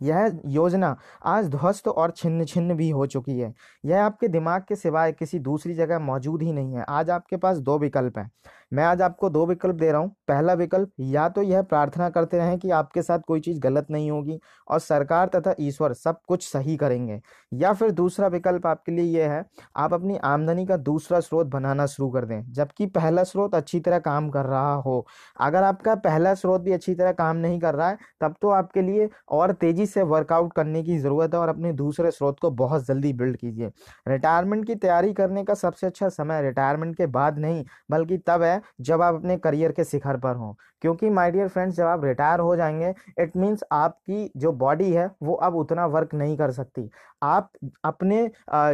यह 0.00 0.40
योजना 0.46 0.96
आज 1.24 1.48
ध्वस्त 1.48 1.88
और 1.88 2.10
छिन्न 2.10 2.44
छिन्न 2.44 2.74
भी 2.74 2.90
हो 2.90 3.06
चुकी 3.06 3.38
है। 3.38 3.52
यह 3.84 4.04
आपके 4.04 4.28
दिमाग 4.28 4.64
के 4.68 4.76
सिवाय 4.76 5.12
किसी 5.12 5.38
दूसरी 5.38 5.74
जगह 5.74 5.98
मौजूद 5.98 6.42
ही 6.42 6.52
नहीं 6.52 6.74
है। 6.74 6.84
आज 6.88 7.10
आपके 7.10 7.36
पास 7.36 7.58
दो 7.58 7.78
विकल्प 7.78 8.18
हैं। 8.18 8.30
मैं 8.72 8.84
आज 8.84 9.00
आपको 9.02 9.28
दो 9.30 9.44
विकल्प 9.46 9.74
दे 9.74 9.90
रहा 9.92 10.00
हूँ। 10.00 10.08
पहला 10.28 10.52
विकल्प, 10.54 10.90
या 11.00 11.28
तो 11.28 11.42
यह 11.42 11.62
प्रार्थना 11.62 12.08
करते 12.10 12.36
रहें 12.38 12.58
कि 12.58 12.70
आपके 12.70 13.02
साथ 13.02 13.18
कोई 13.26 13.40
चीज़ 13.40 13.58
गलत 13.60 13.86
नहीं 13.90 14.10
होगी 14.10 14.38
और 14.68 14.78
सरकार 14.78 15.28
तथा 15.34 15.54
ईश्वर 15.60 15.92
सब 15.94 16.20
कुछ 16.28 16.46
सही 16.46 16.76
करेंगे। 16.76 17.20
या 17.52 17.72
फिर 17.72 17.90
दूसरा 17.92 18.26
विकल्प 18.28 18.66
आपके 18.66 18.92
लिए 18.92 19.04
यह 19.18 19.30
है, 19.32 19.44
आप 19.76 19.94
अपनी 19.94 20.16
आमदनी 20.24 20.64
का 20.66 20.76
दूसरा 20.78 21.20
स्रोत 21.20 21.46
बनाना 21.46 21.86
शुरू 21.86 22.08
कर 22.10 22.24
दें, 22.24 22.52
जबकि 22.52 22.86
पहला 22.88 23.24
स्रोत 23.24 23.54
अच्छी 23.54 23.80
तरह 23.80 23.98
काम 23.98 24.30
कर 24.30 24.44
रहा 24.44 24.72
हो। 24.76 25.04
अगर 25.40 25.62
आपका 25.62 25.94
पहला 25.96 26.34
स्रोत 26.34 26.60
भी 26.60 26.72
अच्छी 26.72 26.94
तरह 26.94 27.12
काम 27.12 27.36
नहीं 27.36 27.60
कर 27.60 27.74
रहा 27.74 27.88
है, 27.88 27.98
तब 28.20 28.34
तो 28.42 28.48
आपके 28.50 28.82
लिए 28.82 29.08
और 29.30 29.52
तेज़ी 29.54 29.86
से 29.86 30.02
वर्कआउट 30.04 30.52
करने 30.52 30.82
की 30.82 30.98
ज़रूरत 30.98 31.34
है 31.34 31.40
और 31.40 31.48
अपने 31.48 31.72
दूसरे 31.74 32.10
स्रोत 32.10 32.40
को 32.40 32.50
बहुत 32.52 32.86
जल्दी 32.86 33.12
बिल्ड 33.12 33.36
कीजिए। 33.36 33.70
रिटायरमेंट 34.08 34.66
की 34.66 34.74
तैयारी 34.76 35.12
करने 35.12 35.44
का 35.44 35.54
सबसे 35.56 35.86
अच्छा 35.86 36.08
समय 36.10 36.42
रिटायरमेंट 36.42 36.96
के 36.96 37.06
बाद 37.08 37.38
नहीं, 37.38 37.64
बल्कि 37.90 38.18
तब 38.18 38.42
है 38.42 38.60
जब 38.80 39.02
आप 39.02 39.14
अपने 39.14 39.36
करियर 39.36 39.72
के 39.72 39.84
शिखर 39.84 40.16
पर 40.16 40.36
हों। 40.36 40.54
क्योंकि 40.80 41.10
माय 41.10 41.30
डियर 41.30 41.48
फ्रेंड्स 41.48 41.76
जब 41.76 41.84
आप 41.84 42.04
रिटायर 42.04 42.40
हो 42.40 42.56
जाएँगे 42.56 42.94
इट 43.18 43.36
मीन्स 43.36 43.64
आपकी 43.72 44.32
जो 44.36 44.52
बॉडी 44.52 44.92
है, 44.92 45.10
वो 45.22 45.34
अब 45.34 45.56
उतना 45.56 45.86
वर्क 45.86 46.14
नहीं 46.14 46.36
कर 46.36 46.50
सकती। 46.50 46.90
आप 47.22 47.50
अपने 47.84 48.20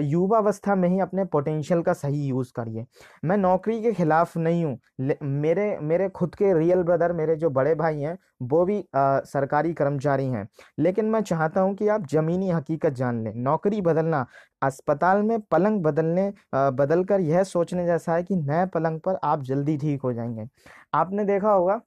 युवावस्था 0.02 0.74
में 0.74 0.88
ही 0.88 1.00
अपने 1.00 1.24
पोटेंशियल 1.26 1.82
का 1.82 1.92
सही 1.92 2.26
यूज़ 2.26 2.52
करिए। 2.56 2.84
मैं 3.24 3.36
नौकरी 3.36 3.80
के 3.82 3.92
खिलाफ 3.92 4.36
नहीं 4.36 4.64
हूँ 4.64 4.78
मेरे 5.22 5.78
मेरे 5.82 6.08
खुद 6.10 6.34
के 6.34 6.52
रियल 6.58 6.82
ब्रदर 6.82 7.12
मेरे 7.12 7.36
जो 7.36 7.50
बड़े 7.50 7.74
भाई 7.74 8.00
हैं 8.00 8.16
वो 8.42 8.64
भी 8.64 8.78
आ, 8.96 9.20
सरकारी 9.22 9.72
कर्मचारी 9.74 10.26
हैं। 10.26 10.46
लेकिन 10.78 11.04
मैं 11.06 11.20
चाहता 11.22 11.60
हूँ 11.60 11.74
कि 11.76 11.88
आप 11.88 12.06
ज़मीनी 12.10 12.50
हकीकत 12.50 12.92
जान 12.94 13.22
लें। 13.24 13.32
नौकरी 13.36 13.80
बदलना 13.82 14.26
अस्पताल 14.62 15.22
में 15.22 15.38
पलंग 15.42 15.82
बदलने 15.82 16.32
बदल 16.54 17.04
कर 17.04 17.20
यह 17.20 17.42
सोचने 17.44 17.86
जैसा 17.86 18.14
है 18.14 18.22
कि 18.24 18.36
नए 18.36 18.66
पलंग 18.74 19.00
पर 19.00 19.18
आप 19.24 19.42
जल्दी 19.44 19.76
ठीक 19.78 20.02
हो 20.02 20.12
जाएँगे। 20.12 20.46
आपने 20.94 21.24
देखा 21.24 21.52
होगा 21.52 21.80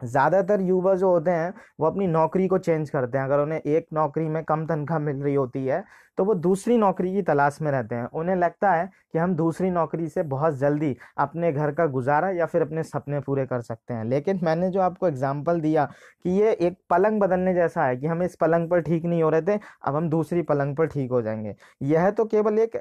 ज़्यादातर 0.00 0.60
युवा 0.62 0.94
जो 0.94 1.10
होते 1.10 1.30
हैं, 1.30 1.52
वो 1.80 1.86
अपनी 1.86 2.06
नौकरी 2.08 2.48
को 2.48 2.58
चेंज 2.58 2.90
करते 2.90 3.18
हैं। 3.18 3.24
अगर 3.24 3.40
उन्हें 3.40 3.60
एक 3.60 3.86
नौकरी 3.92 4.28
में 4.28 4.42
कम 4.44 4.66
तनख्वाह 4.66 4.98
मिल 5.00 5.16
रही 5.18 5.34
होती 5.36 5.64
है 5.66 5.84
तो 6.18 6.24
वो 6.24 6.34
दूसरी 6.36 6.76
नौकरी 6.78 7.12
की 7.14 7.20
तलाश 7.22 7.58
में 7.62 7.70
रहते 7.72 7.94
हैं। 7.94 8.06
उन्हें 8.12 8.34
लगता 8.36 8.70
है 8.70 8.88
कि 9.12 9.18
हम 9.18 9.34
दूसरी 9.36 9.68
नौकरी 9.70 10.08
से 10.08 10.22
बहुत 10.24 10.54
जल्दी 10.58 10.96
अपने 11.18 11.52
घर 11.52 11.72
का 11.72 11.86
गुजारा 11.86 12.30
या 12.30 12.46
फिर 12.46 12.62
अपने 12.62 12.82
सपने 12.82 13.20
पूरे 13.20 13.44
कर 13.46 13.60
सकते 13.60 13.94
हैं। 13.94 14.04
लेकिन 14.04 14.40
मैंने 14.42 14.70
जो 14.70 14.80
आपको 14.80 15.08
एग्ज़ाम्पल 15.08 15.60
दिया 15.60 15.84
कि 16.24 16.30
ये 16.32 16.52
एक 16.52 16.78
पलंग 16.90 17.20
बदलने 17.20 17.54
जैसा 17.54 17.84
है 17.84 17.96
कि 17.96 18.06
हम 18.06 18.22
इस 18.22 18.34
पलंग 18.36 18.68
पर 18.70 18.80
ठीक 18.80 19.04
नहीं 19.04 19.22
हो 19.22 19.30
रहे 19.30 19.42
थे, 19.42 19.58
अब 19.84 19.96
हम 19.96 20.08
दूसरी 20.10 20.42
पलंग 20.42 20.76
पर 20.76 20.86
ठीक 20.88 21.10
हो 21.10 21.22
जाएँगे। 21.22 21.54
यह 21.84 22.10
तो 22.10 22.24
केवल 22.26 22.58
एक 22.58 22.76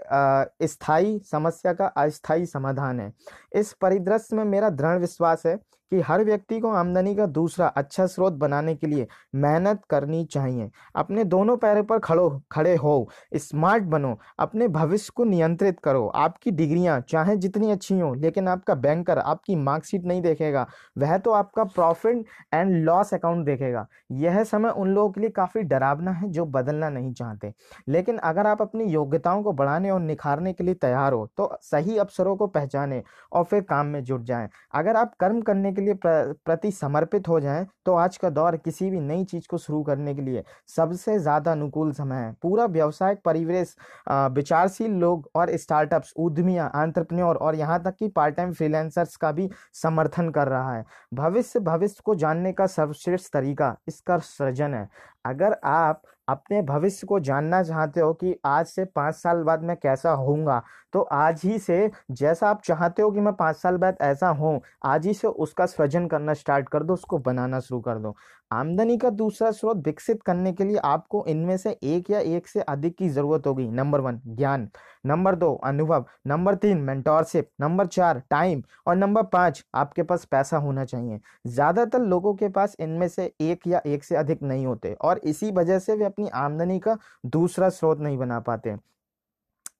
स्थायी 0.63 1.17
समस्या 1.32 1.73
का 1.73 1.88
अस्थायी 1.88 2.45
समाधान 2.47 2.99
है। 2.99 3.12
इस 3.56 3.73
परिदृश्य 3.73 4.36
में 4.36 4.43
मेरा 4.45 4.69
दृढ़ 4.71 4.97
विश्वास 4.99 5.45
है 5.45 5.60
कि 5.91 6.00
हर 6.02 6.23
व्यक्ति 6.23 6.60
को 6.60 6.71
आमदनी 6.71 7.13
का 7.15 7.26
दूसरा 7.28 7.67
अच्छा 7.67 8.06
स्रोत 8.08 8.34
बनाने 8.36 8.76
के 8.76 8.88
लिए 8.88 9.08
मेहनत 9.38 9.82
करनी 9.89 10.23
चाहिए। 10.26 10.69
अपने 10.95 11.23
दोनों 11.26 11.56
पैरों 11.58 11.84
पर 11.84 12.00
खड़ो, 12.00 12.30
खड़े 12.52 12.76
हो, 12.76 13.10
स्मार्ट 13.36 13.84
बनो, 13.86 14.17
अपने 14.39 14.67
भविष्य 14.69 15.12
को 15.15 15.23
नियंत्रित 15.26 15.80
करो। 15.80 16.08
आपकी 16.08 16.52
डिग्रियाँ, 16.52 17.00
चाहे 17.02 17.36
जितनी 17.38 17.71
अच्छी 17.71 18.00
हो, 18.00 18.13
लेकिन 18.15 18.47
आपका 18.47 18.76
बैंकर 18.78 19.19
आपकी 19.19 19.56
मार्कशीट 19.58 20.06
नहीं 20.06 20.21
देखेगा। 20.21 20.65
वह 20.97 21.17
तो 21.17 21.32
आपका 21.34 21.63
प्रॉफिट 21.65 22.26
एंड 22.54 22.76
लॉस 22.86 23.13
अकाउंट 23.13 23.45
देखेगा। 23.45 23.86
यह 24.13 24.43
समय 24.45 24.69
उन 24.69 24.89
लोगों 24.89 25.12
के 25.12 25.21
लिए 25.21 25.30
काफ़ी 25.32 25.62
डरावना 25.63 26.12
है 26.12 26.30
जो 26.30 26.45
बदलना 26.47 26.89
नहीं 26.89 27.13
चाहते। 27.13 27.54
लेकिन 27.88 28.17
अगर 28.19 28.47
आप 28.47 28.62
अपनी 28.62 28.84
योग्यताओं 28.86 29.43
को 29.43 29.52
बढ़ाने 29.54 29.89
और 29.91 30.00
निखारने 30.02 30.54
के 30.54 30.63
लिए 30.63 30.73
तैयार 30.76 31.13
हो 31.13 31.26
तो 31.38 31.50
सही 31.62 31.97
अवसरों 31.97 32.36
को 32.38 32.47
पहचाने 32.50 33.02
और 33.32 33.43
फिर 33.43 33.62
काम 33.63 33.86
में 33.88 34.04
जुट 34.04 34.23
जाएँ। 34.23 34.47
अगर 34.73 34.95
आप 34.95 35.13
कर्म 35.19 35.41
करने 35.41 35.71
के 35.77 35.81
लिए 35.81 35.93
प्रति 36.03 36.71
समर्पित 36.73 37.27
हो 37.27 37.39
जाएँ 37.39 37.65
तो 37.85 37.93
आज 37.95 38.17
का 38.17 38.29
दौर 38.31 38.55
किसी 38.57 38.89
भी 38.91 38.99
नई 39.01 39.23
चीज़ 39.25 39.47
को 39.49 39.57
शुरू 39.57 39.81
करने 39.83 40.13
के 40.15 40.21
लिए 40.21 40.43
सबसे 40.67 41.17
ज़्यादा 41.19 41.51
अनुकूल 41.51 41.91
समय 41.93 42.15
है। 42.17 42.31
पूरा 42.41 42.65
व्यवसायिक 42.67 43.19
परिवेश 43.25 43.75
विचारशील 44.09 44.91
लोग 44.93 45.29
और 45.35 45.55
स्टार्टअप्स, 45.57 46.13
उद्यमियाँ 46.17 46.69
एंटरप्रेन्योर 46.75 47.35
और 47.37 47.55
यहाँ 47.55 47.81
तक 47.83 47.95
कि 47.95 48.07
पार्ट 48.09 48.35
टाइम 48.35 48.51
फ्रीलांसर्स 48.53 49.15
का 49.15 49.31
भी 49.31 49.49
समर्थन 49.75 50.29
कर 50.29 50.47
रहा 50.47 50.75
है। 50.75 50.85
भविष्य 51.13 51.59
भविष्य 51.61 52.01
को 52.05 52.15
जानने 52.15 52.51
का 52.53 52.67
सर्वश्रेष्ठ 52.67 53.31
तरीका 53.33 53.75
इसका 53.87 54.17
सृजन 54.19 54.73
है। 54.73 54.87
अगर 55.25 55.55
आप 55.65 56.01
अपने 56.27 56.61
भविष्य 56.61 57.07
को 57.07 57.19
जानना 57.19 57.61
चाहते 57.63 57.99
हो 57.99 58.13
कि 58.13 58.35
आज 58.45 58.65
से 58.65 58.85
पाँच 58.85 59.15
साल 59.15 59.43
बाद 59.43 59.63
मैं 59.63 59.75
कैसा 59.77 60.11
होऊँगा? 60.11 60.61
तो 60.93 61.01
आज 61.03 61.41
ही 61.45 61.57
से 61.59 61.89
जैसा 62.11 62.49
आप 62.49 62.61
चाहते 62.63 63.01
हो 63.01 63.11
कि 63.11 63.19
मैं 63.19 63.33
पाँच 63.33 63.55
साल 63.57 63.77
बाद 63.77 63.97
ऐसा 64.01 64.29
हूँ 64.31 64.59
आज 64.85 65.05
ही 65.07 65.13
से 65.13 65.27
उसका 65.27 65.65
सृजन 65.65 66.07
करना 66.07 66.33
स्टार्ट 66.33 66.69
कर 66.69 66.83
दो, 66.83 66.93
उसको 66.93 67.17
बनाना 67.19 67.59
शुरू 67.59 67.79
कर 67.81 67.97
दो। 67.99 68.15
आमदनी 68.51 68.97
का 68.97 69.10
दूसरा 69.12 69.49
स्रोत 69.51 69.77
विकसित 69.86 70.21
करने 70.23 70.51
के 70.53 70.63
लिए 70.63 70.77
आपको 70.77 71.23
इनमें 71.27 71.55
से 71.57 71.75
एक 71.86 72.10
या 72.12 72.19
एक 72.19 72.47
से 72.47 72.62
अधिक 72.62 72.95
की 72.97 73.10
ज़रूरत 73.10 73.47
होगी। 73.47 73.67
नंबर 73.69 73.99
वन, 73.99 74.19
ज्ञान। 74.27 74.67
नंबर 75.05 75.36
दो, 75.36 75.53
अनुभव। 75.55 76.05
नंबर 76.27 76.55
तीन 76.55 76.77
मेंटोरशिप 76.81 77.49
नंबर 77.62 77.88
चार 77.88 78.21
टाइम 78.29 78.63
और 78.88 78.95
नंबर 78.95 79.23
पाँच, 79.23 79.63
आपके 79.75 80.03
पास 80.03 80.25
पैसा 80.25 80.57
होना 80.57 80.86
चाहिए। 80.86 81.19
ज़्यादातर 81.47 82.01
लोगों 82.01 82.33
के 82.33 82.49
पास 82.49 82.75
इनमें 82.79 83.07
से 83.07 83.31
एक 83.41 83.67
या 83.67 83.81
एक 83.86 84.03
से 84.03 84.15
अधिक 84.15 84.43
नहीं 84.43 84.65
होते 84.65 84.93
और 84.93 85.21
इसी 85.25 85.51
वजह 85.51 85.79
से 85.79 85.95
वे 85.95 86.05
अपनी 86.05 86.29
आमदनी 86.36 86.79
का 86.79 86.97
दूसरा 87.27 87.69
स्रोत 87.69 87.99
नहीं 87.99 88.17
बना 88.17 88.39
पाते। 88.41 88.75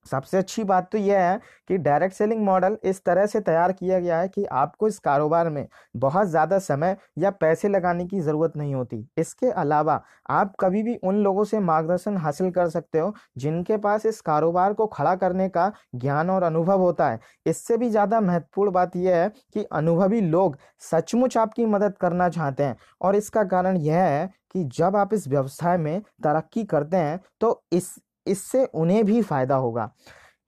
सबसे 0.08 0.38
अच्छी 0.38 0.64
बात 0.66 0.90
तो 0.92 0.98
यह 0.98 1.20
है 1.22 1.40
कि 1.70 1.78
डायरेक्ट 1.80 2.16
सेलिंग 2.16 2.44
मॉडल 2.46 2.78
इस 2.86 3.04
तरह 3.06 3.26
से 3.26 3.40
तैयार 3.42 3.72
किया 3.74 4.00
गया 4.00 4.20
है 4.20 4.28
कि 4.30 4.46
आपको 4.54 4.88
इस 4.88 5.00
कारोबार 5.00 5.50
में 5.50 5.68
बहुत 5.98 6.28
ज़्यादा 6.28 6.60
समय 6.62 6.96
या 7.20 7.30
पैसे 7.32 7.70
लगाने 7.70 8.06
की 8.06 8.20
ज़रूरत 8.22 8.58
नहीं 8.58 8.76
होती। 8.76 9.06
इसके 9.18 9.50
अलावा 9.54 10.02
आप 10.32 10.54
कभी 10.60 10.84
भी 10.84 10.96
उन 10.98 11.24
लोगों 11.24 11.44
से 11.44 11.60
मार्गदर्शन 11.62 12.18
हासिल 12.18 12.52
कर 12.52 12.70
सकते 12.70 13.00
हो 13.00 13.14
जिनके 13.38 13.78
पास 13.80 14.06
इस 14.06 14.22
कारोबार 14.24 14.74
को 14.74 14.86
खड़ा 14.88 15.16
करने 15.18 15.50
का 15.50 15.72
ज्ञान 15.96 16.30
और 16.30 16.44
अनुभव 16.44 16.82
होता 16.82 17.10
है। 17.10 17.20
इससे 17.46 17.78
भी 17.78 17.90
ज़्यादा 17.90 18.22
महत्वपूर्ण 18.22 18.72
बात 18.72 18.96
यह 18.98 19.16
है 19.16 19.30
कि 19.54 19.64
अनुभवी 19.74 20.22
लोग 20.24 20.58
सचमुच 20.82 21.38
आपकी 21.38 21.66
मदद 21.68 21.98
करना 21.98 22.30
चाहते 22.30 22.64
हैं 22.64 22.78
और 23.02 23.16
इसका 23.16 23.44
कारण 23.46 23.78
यह 23.78 23.98
है 23.98 24.28
कि 24.54 24.64
जब 24.74 24.96
आप 24.96 25.14
इस 25.14 25.28
व्यवसाय 25.28 25.78
में 25.78 26.02
तरक्की 26.24 26.64
करते 26.66 26.98
हैं 26.98 27.20
तो 27.42 27.62
इस 27.72 27.94
इससे 28.28 28.66
उन्हें 28.66 29.04
भी 29.06 29.22
फ़ायदा 29.22 29.56
होगा। 29.56 29.92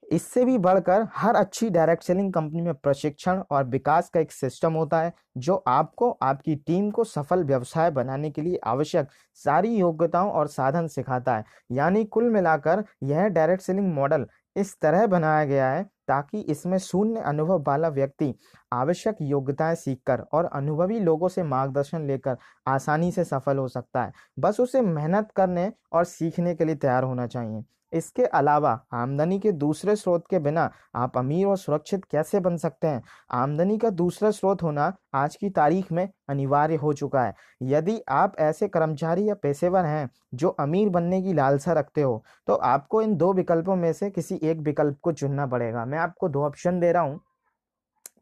इससे 0.03 0.43
भी 0.45 0.57
बढ़कर 0.57 1.05
हर 1.15 1.35
अच्छी 1.35 1.69
डायरेक्ट 1.69 2.03
सेलिंग 2.03 2.31
कंपनी 2.33 2.61
में 2.61 2.73
प्रशिक्षण 2.73 3.41
और 3.51 3.63
विकास 3.65 4.09
का 4.09 4.19
एक 4.19 4.31
सिस्टम 4.31 4.73
होता 4.73 5.01
है, 5.01 5.13
जो 5.37 5.55
आपको, 5.67 6.09
आपकी 6.11 6.55
टीम 6.57 6.89
को 6.91 7.03
सफल 7.03 7.43
व्यवसाय 7.43 7.91
बनाने 7.91 8.31
के 8.31 8.41
लिए 8.41 8.59
आवश्यक 8.63 9.09
सारी 9.41 9.75
योग्यताओं 9.75 10.31
और 10.31 10.47
साधन 10.47 10.87
सिखाता 10.87 11.35
है। 11.37 11.43
यानी 11.71 12.03
कुल 12.05 12.29
मिलाकर 12.29 12.83
यह 13.03 13.27
डायरेक्ट 13.27 13.63
सेलिंग 13.63 13.93
मॉडल 13.93 14.25
इस 14.55 14.75
तरह 14.81 15.05
बनाया 15.07 15.45
गया 15.45 15.69
है 15.69 15.85
ताकि 16.10 16.39
इसमें 16.41 16.78
शून्य 16.80 17.22
अनुभव 17.22 17.63
वाला 17.63 17.88
व्यक्ति 17.89 18.34
आवश्यक 18.72 19.17
योग्यताएँ 19.22 19.76
सीखकर 19.76 20.26
और 20.34 20.45
अनुभवी 20.45 21.00
लोगों 21.00 21.28
से 21.30 21.43
मार्गदर्शन 21.45 22.08
लेकर 22.08 22.38
आसानी 22.67 23.12
से 23.12 23.24
सफल 23.26 23.58
हो 23.58 23.67
सकता 23.69 24.04
है। 24.04 24.12
बस 24.39 24.60
उसे 24.60 24.82
मेहनत 24.84 25.32
करने 25.36 25.72
और 25.93 26.04
सीखने 26.06 26.56
के 26.56 26.65
लिए 26.65 26.76
तैयार 26.78 27.04
होना 27.04 27.28
चाहिए। 27.28 27.63
इसके 27.93 28.26
अलावा 28.26 28.72
आमदनी 28.93 29.38
के 29.39 29.52
दूसरे 29.54 29.95
स्रोत 29.95 30.26
के 30.30 30.39
बिना 30.39 30.69
आप 30.95 31.17
अमीर 31.17 31.45
और 31.48 31.58
सुरक्षित 31.58 32.04
कैसे 32.06 32.39
बन 32.39 32.58
सकते 32.58 32.88
हैं? 32.88 33.02
आमदनी 33.32 33.78
का 33.78 33.89
दूसरा 33.91 34.32
स्रोत 34.32 34.63
होना 34.63 34.91
आज 35.13 35.36
की 35.36 35.50
तारीख 35.50 35.91
में 35.91 36.08
अनिवार्य 36.30 36.76
हो 36.76 36.93
चुका 36.93 37.24
है। 37.24 37.34
यदि 37.63 38.00
आप 38.10 38.36
ऐसे 38.39 38.67
कर्मचारी 38.67 39.28
या 39.30 39.36
पेशेवर 39.36 39.86
हैं 39.86 40.10
जो 40.34 40.50
अमीर 40.60 40.89
बनने 40.89 41.22
की 41.22 41.34
लालसा 41.34 41.74
रखते 41.74 42.02
हो 42.02 42.24
तो 42.48 42.54
आपको 42.56 43.02
इन 43.02 43.15
दो 43.15 43.32
विकल्पों 43.34 43.76
में 43.76 43.91
से 43.93 44.10
किसी 44.12 44.39
एक 44.43 44.60
विकल्प 44.60 44.98
को 45.02 45.12
चुनना 45.13 45.48
पड़ेगा। 45.48 45.86
मैं 45.86 45.98
आपको 45.99 46.29
दो 46.29 46.43
ऑप्शन 46.43 46.79
दे 46.79 46.91
रहा 46.91 47.03
हूँ। 47.03 47.19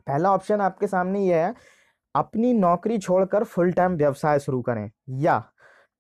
पहला 0.08 0.32
ऑप्शन 0.32 0.62
आपके 0.62 0.88
सामने 0.88 1.20
यह 1.22 1.46
है, 1.46 1.54
अपनी 2.16 2.54
नौकरी 2.56 2.98
छोड़कर 3.00 3.44
फुल 3.46 3.72
टाइम 3.72 3.96
व्यवसाय 3.96 4.40
शुरू 4.40 4.62
करें। 4.62 4.90
या, 5.12 5.44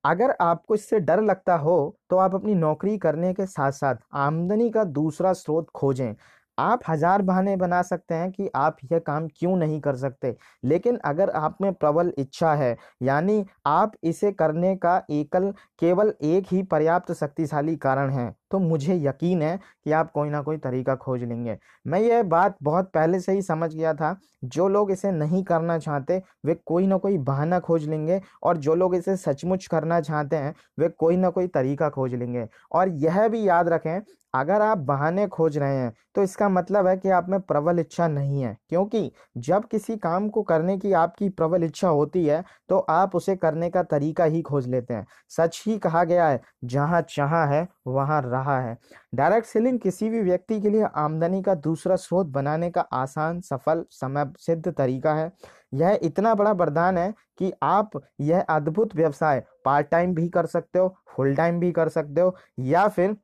अगर 0.04 0.36
आपको 0.42 0.76
इससे 0.76 1.00
डर 1.02 1.22
लगता 1.22 1.56
हो 1.58 1.98
तो 2.10 2.18
आप 2.18 2.36
अपनी 2.36 2.56
नौकरी 2.56 2.98
करने 2.98 3.34
के 3.34 3.46
साथ 3.48 3.72
साथ 3.74 3.96
आमदनी 4.16 4.70
का 4.70 4.84
दूसरा 4.86 5.34
स्रोत 5.34 5.70
खोजें। 5.72 6.14
आप 6.58 6.82
हज़ार 6.88 7.22
बहाने 7.22 7.56
बना 7.56 7.82
सकते 7.82 8.16
हैं 8.16 8.32
कि 8.32 8.50
आप 8.56 8.78
यह 8.92 9.00
काम 9.00 9.28
क्यों 9.30 9.56
नहीं 9.58 9.80
कर 9.82 9.96
सकते। 9.96 10.36
लेकिन 10.64 10.98
अगर 11.06 11.30
आप 11.32 11.58
में 11.62 11.74
प्रबल 11.74 12.12
इच्छा 12.18 12.54
है, 12.54 12.78
यानी 13.02 13.46
आप 13.66 13.92
इसे 14.04 14.32
करने 14.32 14.76
का 14.76 15.02
एकल, 15.12 15.52
केवल 15.80 16.14
एक 16.24 16.48
ही 16.52 16.62
पर्याप्त 16.66 17.12
शक्तिशाली 17.14 17.76
कारण 17.78 18.10
है। 18.10 18.30
तो 18.52 18.60
मुझे 18.60 18.96
यकीन 18.98 19.42
है 19.42 19.58
कि 19.86 19.92
आप 19.92 20.12
कोई 20.12 20.30
ना 20.30 20.42
कोई 20.42 20.58
तरीका 20.58 20.96
खोज 20.96 21.24
लेंगे। 21.24 21.58
मैं 21.86 22.00
यह 22.00 22.24
बात 22.26 22.56
बहुत 22.64 22.90
पहले 22.94 23.20
से 23.20 23.32
ही 23.32 23.42
समझ 23.42 23.74
गया 23.76 23.94
था, 23.94 24.16
जो 24.46 24.68
लोग 24.68 24.92
इसे 24.92 25.12
नहीं 25.12 25.44
करना 25.44 25.78
चाहते, 25.80 26.22
वे 26.46 26.56
कोई 26.66 26.88
ना 26.88 26.98
कोई 26.98 27.18
बहाना 27.20 27.60
खोज 27.60 27.88
लेंगे 27.90 28.22
और 28.44 28.58
जो 28.58 28.76
लोग 28.76 28.96
इसे 28.96 29.16
सचमुच 29.18 29.68
करना 29.68 30.00
चाहते 30.02 30.36
हैं, 30.36 30.54
वे 30.80 30.90
कोई 30.90 31.18
ना 31.18 31.30
कोई 31.30 31.48
तरीका 31.50 31.90
खोज 31.90 32.14
लेंगे। 32.16 32.48
और 32.72 32.90
यह 32.90 33.28
भी 33.28 33.48
याद 33.48 33.70
रखें, 33.70 34.00
अगर 34.34 34.62
आप 34.62 34.78
बहाने 34.78 35.26
खोज 35.28 35.58
रहे 35.58 35.76
हैं 35.76 35.94
तो 36.16 36.24
इसका 36.24 36.48
मतलब 36.50 36.88
है 36.88 36.96
कि 36.98 37.10
आप 37.10 37.28
में 37.30 37.40
प्रबल 37.42 37.80
इच्छा 37.80 38.08
नहीं 38.08 38.42
है। 38.42 38.56
क्योंकि 38.70 39.12
जब 39.38 39.66
किसी 39.66 39.96
काम 39.98 40.28
को 40.30 40.42
करने 40.44 40.78
की 40.78 40.92
आपकी 40.94 41.30
प्रबल 41.30 41.64
इच्छा 41.64 41.88
होती 41.90 42.26
है 42.26 42.44
तो 42.70 42.78
आप 42.80 43.16
उसे 43.16 43.36
करने 43.36 43.70
का 43.70 43.84
तरीका 43.86 44.24
ही 44.26 44.42
खोज 44.42 44.68
लेते 44.68 44.94
हैं। 44.94 45.06
सच 45.30 45.64
ही 45.68 45.78
कहा 45.80 46.04
गया 46.04 46.28
है, 46.28 46.42
जहाँ 46.66 47.02
चाह 47.10 47.36
है, 47.46 47.68
वहाँ 47.88 48.22
रहा 48.38 48.60
है। 48.62 48.78
डायरेक्ट 49.16 49.48
सेलिंग 49.48 49.80
किसी 49.80 50.10
भी 50.10 50.22
व्यक्ति 50.22 50.60
के 50.62 50.70
लिए 50.70 50.88
आमदनी 50.96 51.42
का 51.42 51.56
दूसरा 51.56 51.96
स्रोत 51.96 52.28
बनाने 52.28 52.70
का 52.72 52.82
आसान, 52.82 53.42
सफल 53.42 53.86
समय 53.92 54.32
सिद्ध 54.40 54.72
तरीका 54.72 55.14
है। 55.14 55.32
यह 55.74 56.00
इतना 56.04 56.34
बड़ा 56.36 56.52
वरदान 56.54 56.98
है 56.98 57.14
कि 57.40 57.52
आप 57.64 58.02
यह 58.22 58.42
अद्भुत 58.42 58.96
व्यवसाय 58.96 59.44
पार्ट 59.66 59.88
टाइम 59.88 60.16
भी 60.16 60.28
कर 60.30 60.46
सकते 60.46 60.80
हो 60.80 60.96
फुल 61.08 61.36
टाइम 61.36 61.60
भी 61.60 61.72
कर 61.72 61.90
सकते 61.90 62.22
हो, 62.22 62.36
या 62.60 62.88
फिर 62.88 63.16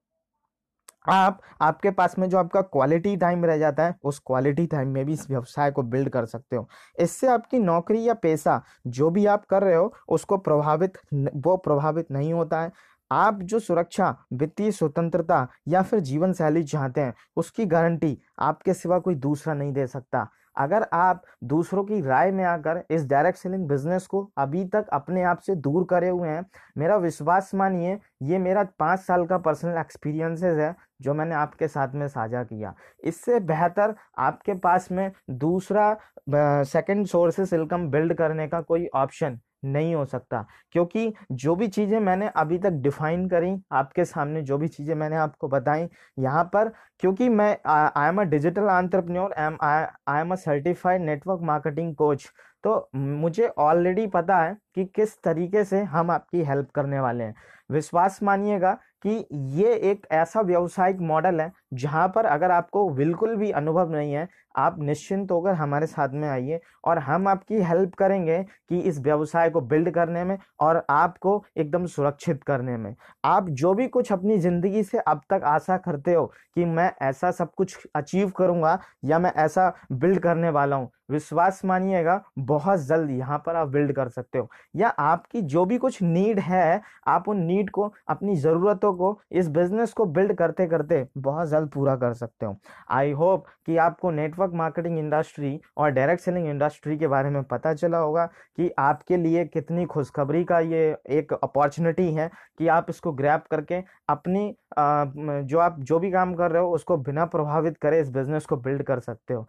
आप, 1.06 1.40
आपके 1.62 1.92
पास 1.92 2.18
में 2.20 2.28
जो 2.30 2.38
आपका 2.38 2.62
क्वालिटी 2.62 3.16
टाइम 3.18 3.44
रह 3.46 3.58
जाता 3.58 3.86
है, 3.86 3.96
उस 4.04 4.20
क्वालिटी 4.26 4.66
टाइम 4.66 4.90
में 4.90 5.06
भी 5.06 5.14
इस 5.14 5.30
व्यवसाय 5.30 5.72
को 5.72 5.84
बिल्ड 5.84 6.10
कर 6.10 6.26
सकते 6.26 6.56
हो। 6.56 6.68
इससे 7.00 7.28
आपकी 7.28 7.60
नौकरी 7.60 8.04
या 8.04 8.14
पैसा 8.14 8.62
जो 8.88 9.10
भी 9.10 9.26
आप 9.26 9.46
कर 9.46 9.64
रहे 9.64 9.76
हो, 9.76 9.94
उसको 10.08 10.38
प्रभावित, 10.38 10.98
वो 11.14 11.58
प्रभावित 11.58 12.12
नहीं 12.12 12.34
होता 12.34 12.62
है। 12.62 12.72
आप 13.14 13.42
जो 13.44 13.60
सुरक्षा, 13.60 14.16
वित्तीय 14.34 14.72
स्वतंत्रता 14.72 15.48
या 15.68 15.82
फिर 15.82 16.00
जीवन 16.02 16.34
शैली 16.34 16.64
चाहते 16.66 17.02
हैं, 17.02 17.14
उसकी 17.38 17.66
गारंटी 17.66 18.18
आपके 18.42 18.74
सिवा 18.74 19.00
कोई 19.00 19.16
दूसरा 19.18 19.54
नहीं 19.54 19.74
दे 19.74 19.88
सकता। 19.88 20.30
अगर 20.58 20.86
आप 20.94 21.22
दूसरों 21.44 21.84
की 21.84 22.00
राय 22.02 22.32
में 22.32 22.44
आकर 22.46 22.82
इस 22.92 23.06
डायरेक्ट 23.08 23.40
सेलिंग 23.40 23.68
बिज़नेस 23.68 24.06
को 24.08 24.22
अभी 24.38 24.64
तक 24.66 24.88
अपने 24.94 25.24
आप 25.24 25.40
से 25.40 25.56
दूर 25.58 25.86
करे 25.90 26.10
हुए 26.10 26.30
हैं, 26.30 26.46
मेरा 26.78 26.98
विश्वास 26.98 27.50
मानिए, 27.56 27.98
ये 28.24 28.38
मेरा 28.40 28.64
पाँच 28.80 29.00
साल 29.00 29.26
का 29.26 29.38
पर्सनल 29.38 29.78
एक्सपीरियंसेस 29.78 30.58
है, 30.58 30.76
जो 31.02 31.14
मैंने 31.14 31.36
आपके 31.36 31.68
साथ 31.68 31.96
में 31.96 32.08
साझा 32.08 32.44
किया। 32.44 32.74
इससे 33.04 33.40
बेहतर 33.42 33.96
आपके 34.20 34.54
पास 34.56 34.92
में 34.92 35.12
दूसरा 35.32 35.96
सेकंड 36.30 37.08
सोर्सेस 37.08 37.54
इनकम 37.54 37.90
बिल्ड 37.92 38.14
करने 38.14 38.48
का 38.48 38.62
कोई 38.62 38.88
ऑप्शन 38.96 39.40
नहीं 39.66 39.94
हो 39.96 40.06
सकता। 40.06 40.46
क्योंकि 40.72 41.14
जो 41.34 41.56
भी 41.56 41.68
चीज़ें 41.68 42.00
मैंने 42.00 42.30
अभी 42.36 42.58
तक 42.60 42.72
डिफाइन 42.84 43.28
करी, 43.30 43.56
आपके 43.72 44.06
सामने 44.06 44.42
जो 44.44 44.58
भी 44.58 44.68
चीज़ें 44.68 44.94
मैंने 44.96 45.16
आपको 45.18 45.48
बताई, 45.48 45.88
यहाँ 46.18 46.44
पर 46.54 46.72
क्योंकि 47.00 47.30
मैं 47.30 47.58
I 47.68 48.08
am 48.10 48.22
a 48.22 48.24
digital 48.26 48.68
entrepreneur 48.70 49.34
am 49.40 49.58
I 49.64 50.22
am 50.22 50.32
a 50.32 50.36
certified 50.38 51.02
network 51.02 51.42
marketing 51.44 51.96
coach 51.96 52.30
तो 52.64 52.90
मुझे 52.96 53.48
ऑलरेडी 53.60 54.06
पता 54.08 54.38
है 54.38 54.56
कि 54.76 54.86
किस 54.96 55.22
तरीके 55.24 55.64
से 55.64 55.82
हम 55.86 56.12
आपकी 56.12 56.44
हेल्प 56.44 56.70
करने 56.72 57.00
वाले 57.00 57.24
हैं। 57.24 57.36
विश्वास 57.70 58.20
मानिएगा 58.24 58.78
कि 59.06 59.26
ये 59.58 59.74
एक 59.92 60.06
ऐसा 60.12 60.42
व्यवसायिक 60.42 60.98
मॉडल 61.04 61.42
है 61.42 61.52
जहाँ 61.76 62.08
पर 62.16 62.26
अगर 62.26 62.52
आपको 62.52 62.90
बिल्कुल 62.92 63.36
भी 63.36 63.52
अनुभव 63.54 63.92
नहीं 63.92 64.14
है, 64.14 64.28
आप 64.58 64.76
निश्चिंत 64.80 65.32
होकर 65.32 65.54
हमारे 65.56 65.86
साथ 65.88 66.10
में 66.14 66.28
आइए 66.30 66.60
और 66.86 67.00
हम 67.00 67.28
आपकी 67.28 67.62
हेल्प 67.64 67.94
करेंगे 67.96 68.42
कि 68.70 68.80
इस 68.82 69.00
व्यवसाय 69.00 69.50
को 69.50 69.62
बिल्ड 69.64 69.90
करने 69.92 70.24
में 70.24 70.38
और 70.60 70.84
आपको 70.90 71.44
एकदम 71.58 71.86
सुरक्षित 71.88 72.44
करने 72.44 72.78
में। 72.78 72.96
आप 73.26 73.50
जो 73.52 73.74
भी 73.74 73.88
कुछ 73.90 74.12
अपनी 74.12 74.38
ज़िंदगी 74.40 74.84
से 74.84 75.00
अब 75.00 75.22
तक 75.30 75.44
आशा 75.46 75.78
करते 75.80 76.14
हो 76.14 76.26
कि 76.56 76.66
मैं 76.66 76.92
ऐसा 77.02 77.32
सब 77.32 77.54
कुछ 77.56 77.78
अचीव 77.96 78.30
करूँगा 78.38 78.80
या 79.06 79.20
मैं 79.20 79.32
ऐसा 79.38 79.72
बिल्ड 79.94 80.20
करने 80.20 80.50
वाला 80.52 80.76
हूँ 80.76 80.90
विश्वास 81.14 81.62
मानिएगा, 81.66 82.22
बहुत 82.40 82.80
जल्द 82.82 83.10
यहाँ 83.12 83.42
पर 83.46 83.56
आप 83.56 83.68
बिल्ड 83.70 83.92
कर 83.96 84.10
सकते 84.10 84.40
हो। 84.40 84.50
या 84.76 84.90
आपकी 84.90 85.42
जो 85.44 85.66
भी 85.66 85.78
कुछ 85.78 86.02
नीड 86.02 86.40
है, 86.40 86.82
आप 87.08 87.28
उन 87.30 87.42
नीड 87.44 87.70
को, 87.70 87.92
अपनी 88.08 88.36
ज़रूरतों 88.38 88.94
को, 88.94 89.20
इस 89.32 89.48
बिज़नेस 89.50 89.94
को 89.94 90.06
बिल्ड 90.08 90.34
करते 90.34 90.68
करते 90.68 91.06
बहुत 91.18 91.48
जल्द 91.48 91.70
पूरा 91.70 91.96
कर 91.96 92.14
सकते 92.14 92.46
हो। 92.46 92.56
आई 92.92 93.12
होप 93.14 93.46
कि 93.66 93.78
आपको 93.78 94.12
नेटवर्क 94.12 94.54
मार्केटिंग 94.54 94.98
इंडस्ट्री 95.00 95.60
और 95.78 95.90
डायरेक्ट 95.92 96.24
सेलिंग 96.24 96.48
इंडस्ट्री 96.48 96.98
के 96.98 97.08
बारे 97.08 97.30
में 97.30 97.44
पता 97.44 97.74
चला 97.74 97.98
होगा 97.98 98.26
कि 98.26 98.70
आपके 98.80 99.18
लिए 99.18 99.46
कितनी 99.46 99.86
खुशखबरी 99.86 100.44
का 100.44 100.60
ये 100.60 100.86
एक 101.10 101.34
अपॉर्चुनिटी 101.34 102.12
है 102.14 102.30
कि 102.60 102.68
आप 102.70 102.90
इसको 102.90 103.12
ग्रैप 103.14 103.46
करके 103.52 103.82
अपनी 104.10 104.56
जो 104.78 105.60
आप, 105.60 105.80
जो 105.80 106.00
भी 106.00 106.12
काम 106.12 106.34
कर 106.36 106.52
रहे 106.52 106.62
हो, 106.62 106.72
उसको 106.72 106.98
बिना 107.00 107.26
प्रभावित 107.26 107.78
करे 107.78 108.00
इस 108.02 108.10
बिज़नेस 108.12 108.46
को 108.46 108.58
बिल्ड 108.58 108.84
कर 108.84 109.00
सकते 109.00 109.34
हो। 109.34 109.48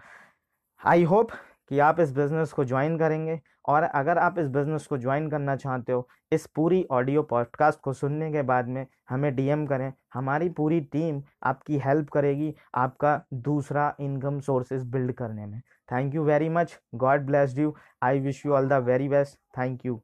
आई 0.81 1.03
होप 1.05 1.31
कि 1.69 1.79
आप 1.79 2.01
इस 2.01 2.13
बिज़नेस 2.13 2.53
को 2.53 2.65
ज्वाइन 2.65 2.99
करेंगे 2.99 3.41
और 3.69 3.83
अगर 3.83 4.19
आप 4.19 4.39
इस 4.39 4.49
बिज़नेस 4.49 4.87
को 4.87 4.99
ज्वाइन 4.99 5.29
करना 5.31 5.57
चाहते 5.57 5.93
हो, 5.93 6.09
इस 6.33 6.47
पूरी 6.47 6.87
ऑडियो 6.91 7.23
पॉडकास्ट 7.23 7.81
को 7.81 7.93
सुनने 7.93 8.31
के 8.33 8.43
बाद 8.43 8.69
में 8.69 8.87
हमें 9.09 9.35
डीएम 9.37 9.67
करें। 9.67 9.93
हमारी 10.15 10.49
पूरी 10.49 10.81
टीम 10.81 11.23
आपकी 11.43 11.79
हेल्प 11.79 12.11
करेगी 12.11 12.55
आपका 12.75 13.21
दूसरा 13.35 13.95
इनकम 14.01 14.41
सोर्सेज 14.41 14.85
बिल्ड 14.85 15.13
करने 15.13 15.47
में। 15.47 15.61
Thank 15.93 16.15
you 16.15 16.25
very 16.25 16.49
much. 16.49 16.81
God 16.95 17.27
bless 17.27 17.59
you. 17.59 17.75
I 18.03 18.21
wish 18.21 18.47
you 18.47 18.53
all 18.53 18.69
the 18.69 18.73
very 18.73 19.09
best. 19.09 19.39
Thank 19.59 19.87
you. 19.87 20.01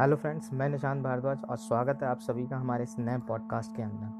Hello 0.00 0.16
friends, 0.16 0.52
मैं 0.52 0.68
निशांत 0.68 1.02
भारद्वाज 1.04 1.44
और 1.44 1.56
स्वागत 1.56 2.02
है 2.02 2.08
आप 2.08 2.18
सभी 2.18 2.46
का 2.46 2.56
हमारे 2.56 2.84
इस 2.84 2.96
नए 2.98 3.18
पॉडकास्ट 3.18 3.76
के 3.76 3.82
अंदर। 3.82 4.19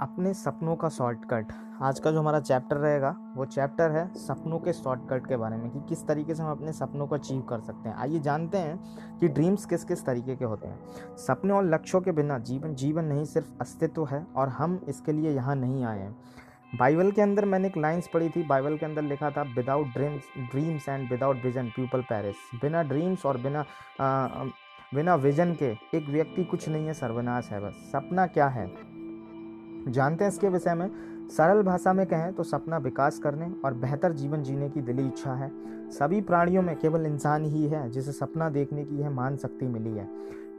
अपने 0.00 0.32
सपनों 0.34 0.74
का 0.76 0.88
शॉर्टकट। 0.88 1.52
आज 1.82 1.98
का 2.00 2.10
जो 2.10 2.20
हमारा 2.20 2.40
चैप्टर 2.40 2.76
रहेगा, 2.76 3.14
वो 3.36 3.44
चैप्टर 3.44 3.90
है 3.90 4.06
सपनों 4.16 4.58
के 4.58 4.72
शॉर्टकट 4.72 5.26
के 5.26 5.36
बारे 5.36 5.56
में, 5.56 5.70
कि 5.70 5.80
किस 5.88 6.06
तरीके 6.06 6.34
से 6.34 6.42
हम 6.42 6.50
अपने 6.50 6.72
सपनों 6.72 7.06
को 7.06 7.14
अचीव 7.14 7.40
कर 7.40 7.60
सकते 7.60 7.88
हैं। 7.88 7.96
आइए 7.96 8.18
जानते 8.20 8.58
हैं 8.58 9.18
कि 9.18 9.28
ड्रीम्स 9.28 9.64
किस 9.64 9.84
किस 9.84 10.04
तरीके 10.06 10.36
के 10.36 10.44
होते 10.44 10.68
हैं। 10.68 11.16
सपने 11.18 11.52
और 11.52 11.64
लक्ष्यों 11.64 12.00
के 12.00 12.12
बिना 12.12 12.38
जीवन 12.40 12.74
जीवन 12.74 13.04
नहीं, 13.04 13.24
सिर्फ़ 13.24 13.52
अस्तित्व 13.60 14.06
है 14.06 14.26
और 14.36 14.48
हम 14.48 14.80
इसके 14.88 15.12
लिए 15.12 15.30
यहाँ 15.30 15.56
नहीं 15.56 15.84
आए 15.84 16.00
हैं। 16.00 16.14
बाइबल 16.78 17.10
के 17.10 17.22
अंदर 17.22 17.44
मैंने 17.44 17.68
एक 17.68 17.76
लाइन्स 17.76 18.08
पढ़ी 18.14 18.28
थी, 18.28 18.42
बाइबल 18.42 18.76
के 18.78 18.86
अंदर 18.86 19.02
लिखा 19.02 19.30
था 19.30 19.42
without 19.56 19.86
dreams 19.88 20.22
dreams 20.50 20.88
and 20.88 21.10
without 21.10 21.44
vision 21.44 21.68
people 21.68 22.02
perish 22.02 22.60
बिना 22.62 22.82
ड्रीम्स 22.82 23.26
और 23.26 23.38
बिना 23.38 23.64
बिना 24.94 25.14
विजन 25.14 25.54
के 25.54 25.70
एक 25.94 26.08
व्यक्ति 26.08 26.44
कुछ 26.44 26.68
नहीं 26.68 26.86
है, 26.86 26.92
सर्वनाश 26.94 27.48
है 27.50 27.60
बस। 27.60 27.90
सपना 27.92 28.26
क्या 28.26 28.46
है? 28.48 28.66
जानते 29.88 30.24
हैं 30.24 30.30
इसके 30.30 30.48
विषय 30.48 30.74
में? 30.74 30.90
सरल 31.28 31.62
भाषा 31.62 31.92
में 31.92 32.06
कहें 32.06 32.32
तो 32.32 32.42
सपना 32.42 32.78
विकास 32.78 33.18
करने 33.18 33.50
और 33.64 33.74
बेहतर 33.74 34.12
जीवन 34.12 34.42
जीने 34.42 34.68
की 34.68 34.80
दिली 34.80 35.06
इच्छा 35.06 35.34
है। 35.34 35.50
सभी 35.90 36.20
प्राणियों 36.20 36.62
में 36.62 36.74
केवल 36.76 37.06
इंसान 37.06 37.44
ही 37.44 37.66
है 37.66 37.90
जिसे 37.90 38.12
सपना 38.12 38.48
देखने 38.48 38.84
की 38.84 38.98
यह 38.98 39.10
मान 39.10 39.36
शक्ति 39.36 39.66
मिली 39.66 39.90
है। 39.90 40.08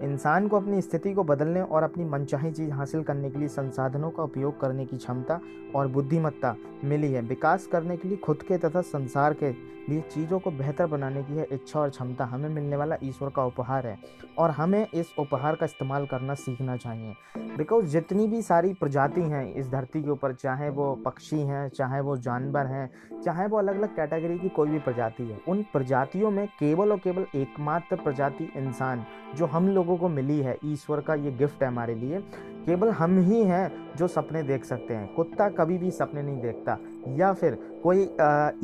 इंसान 0.04 0.48
को 0.48 0.58
अपनी 0.58 0.82
स्थिति 0.82 1.14
को 1.14 1.24
बदलने 1.24 1.62
और 1.62 1.84
अपनी 1.84 2.06
मनचाही 2.06 2.52
चीज़ 2.52 2.72
हासिल 2.72 3.04
करने 3.04 3.30
के 3.30 3.40
लिए 3.40 3.48
संसाधनों 3.48 4.10
का 4.10 4.24
उपयोग 4.24 4.60
करने 4.62 4.86
की 4.86 4.98
क्षमता 4.98 5.40
और 5.76 5.88
बुद्धिमत्ता 5.88 6.56
मिली 6.84 7.12
है। 7.12 7.22
विकास 7.22 7.66
करने 7.68 7.98
के 7.98 8.08
लिए 8.08 8.18
खुद 8.18 8.42
के 8.42 8.58
तथा 8.58 8.82
संसार 8.82 9.34
के 9.34 9.52
लिए 9.90 10.02
चीज़ों 10.02 10.40
को 10.40 10.52
बेहतर 10.52 10.86
बनाने 10.86 11.24
की 11.24 11.34
है 11.34 11.48
इच्छा 11.52 11.80
और 11.80 11.90
क्षमता। 11.90 12.26
हमें 12.26 12.50
मिलने 12.50 12.76
वाला 12.76 12.96
ईश्वर 13.04 13.30
का 13.30 13.44
उपहार 13.46 13.88
है 13.88 13.98
और 14.38 14.52
हमें 14.52 14.88
इस 14.94 15.14
उपहार 15.20 15.56
का 15.56 15.66
इस्तेमाल 15.66 16.06
करना 16.06 16.34
सीखना 16.34 16.76
चाहिए। 16.78 17.14
बिकॉज़ 17.58 17.86
जितनी 17.86 18.28
भी 18.28 18.42
सारी 18.42 18.74
प्रजाति 18.74 19.22
हैं 19.22 19.54
इस 19.54 19.70
धरती 19.70 20.04
के 20.04 20.10
ऊपर, 20.10 20.34
चाहे 20.34 20.70
वो 20.70 20.94
पक्षी 20.96 21.40
हैं, 21.40 21.70
चाहे 21.70 22.02
वो 22.02 22.18
जानवर 22.18 22.66
हैं, 22.66 23.22
चाहे 23.22 23.48
वो 23.48 23.58
अलग 23.58 23.78
अलग 23.78 23.96
कैटेगरी 23.96 24.38
की 24.40 24.50
कोई 24.50 24.70
भी 24.70 24.80
प्रजाति 24.80 25.24
है, 25.24 25.40
उन 25.48 25.64
प्रजातियों 25.64 26.32
में 26.32 26.48
केवल 26.48 26.92
और 26.92 26.98
केवल 26.98 27.26
एकमात्र 27.36 27.96
प्रजाति 27.96 28.52
इंसान, 28.56 29.06
जो 29.36 29.46
हम 29.46 29.68
लोगों 29.68 29.87
को 29.96 30.10
मिली 30.10 30.40
है, 30.40 30.58
ईश्वर 30.66 31.02
का 31.02 31.16
ये 31.16 31.32
गिफ्ट 31.32 31.62
है 31.62 31.68
हमारे 31.68 31.96
लिए। 31.96 32.20
केवल 32.66 32.90
हम 32.90 33.20
ही 33.20 33.44
हैं 33.44 33.96
जो 33.96 34.08
सपने 34.08 34.44
देख 34.44 34.66
सकते 34.66 34.94
हैं। 34.94 35.14
कुत्ता 35.14 35.50
कभी 35.50 35.78
भी 35.78 35.92
सपने 35.92 36.22
नहीं 36.22 36.42
देखता। 36.42 36.78
या 37.08 37.34
फिर 37.34 37.80
कोई 37.84 38.02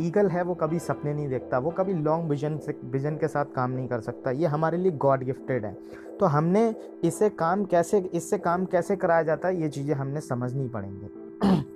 ईगल 0.07 0.27
है, 0.27 0.43
वो 0.43 0.55
कभी 0.55 0.79
सपने 0.79 1.13
नहीं 1.13 1.29
देखता। 1.29 1.57
वो 1.57 1.71
कभी 1.71 1.93
लॉन्ग 1.93 2.29
विजन 2.29 2.57
से 2.57 2.79
विजन 2.85 3.15
के 3.15 3.27
साथ 3.27 3.45
काम 3.45 3.71
नहीं 3.71 3.87
कर 3.87 3.99
सकता। 3.99 4.31
ये 4.31 4.45
हमारे 4.45 4.77
लिए 4.77 4.91
गॉड 4.91 5.23
गिफ्टेड 5.23 5.65
है। 5.65 5.77
तो 6.19 6.25
हमने 6.25 6.75
इसे 7.03 7.29
काम 7.29 7.65
कैसे, 7.65 7.99
इससे 8.13 8.37
काम 8.37 8.65
कैसे 8.65 8.95
कराया 8.95 9.23
जाता 9.23 9.47
है, 9.47 9.61
ये 9.61 9.69
चीज़ें 9.69 9.95
हमने 9.95 10.21
समझनी 10.21 10.67
पड़ेंगे। 10.67 11.07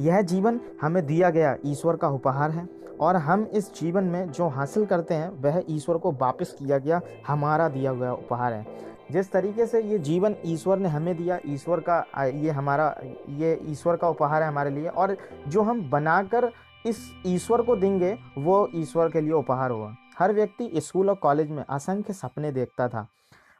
यह 0.00 0.20
जीवन 0.22 0.60
हमें 0.80 1.06
दिया 1.06 1.30
गया। 1.30 1.56
ईश्वर 1.66 1.96
का 1.96 2.08
उपहार 2.08 2.50
है। 2.50 2.68
और 3.00 3.16
हम 3.16 3.44
इस 3.44 3.72
जीवन 3.80 4.04
में 4.04 4.30
जो 4.30 4.48
हासिल 4.48 4.86
करते 4.86 5.14
हैं, 5.14 5.28
वह 5.42 5.62
ईश्वर 5.68 5.96
को 5.96 6.12
वापस 6.12 6.54
किया 6.58 6.78
गया, 6.78 7.00
हमारा 7.26 7.68
दिया 7.68 7.92
गया 7.92 8.12
उपहार 8.12 8.52
है। 8.52 8.66
जिस 9.12 9.30
तरीके 9.32 9.66
से 9.66 9.82
ये 9.82 9.98
जीवन 9.98 10.34
ईश्वर 10.44 10.78
ने 10.78 10.88
हमें 10.88 11.16
दिया, 11.16 11.38
ईश्वर 11.46 11.80
का 11.80 12.04
ये 12.24 12.50
हमारा, 12.50 12.94
ये 13.28 13.58
ईश्वर 13.62 13.96
का 13.96 14.08
उपहार 14.08 14.42
है 14.42 14.48
हमारे 14.48 14.70
लिए, 14.70 14.88
और 14.88 15.16
जो 15.48 15.62
हम 15.62 15.90
बनाकर 15.90 16.50
इस 16.86 16.98
ईश्वर 17.26 17.62
को 17.62 17.76
देंगे, 17.76 18.16
वो 18.38 18.68
ईश्वर 18.74 19.08
के 19.08 19.20
लिए 19.20 19.32
उपहार 19.32 19.70
हुआ 19.70 19.94
हर 20.18 20.32
व्यक्ति 20.32 20.70
स्कूल 20.76 21.08
और 21.10 21.14
कॉलेज 21.14 21.50
में 21.50 21.64
असंख्य 21.64 22.12
सपने 22.12 22.50
देखता 22.52 22.88
था। 22.88 23.06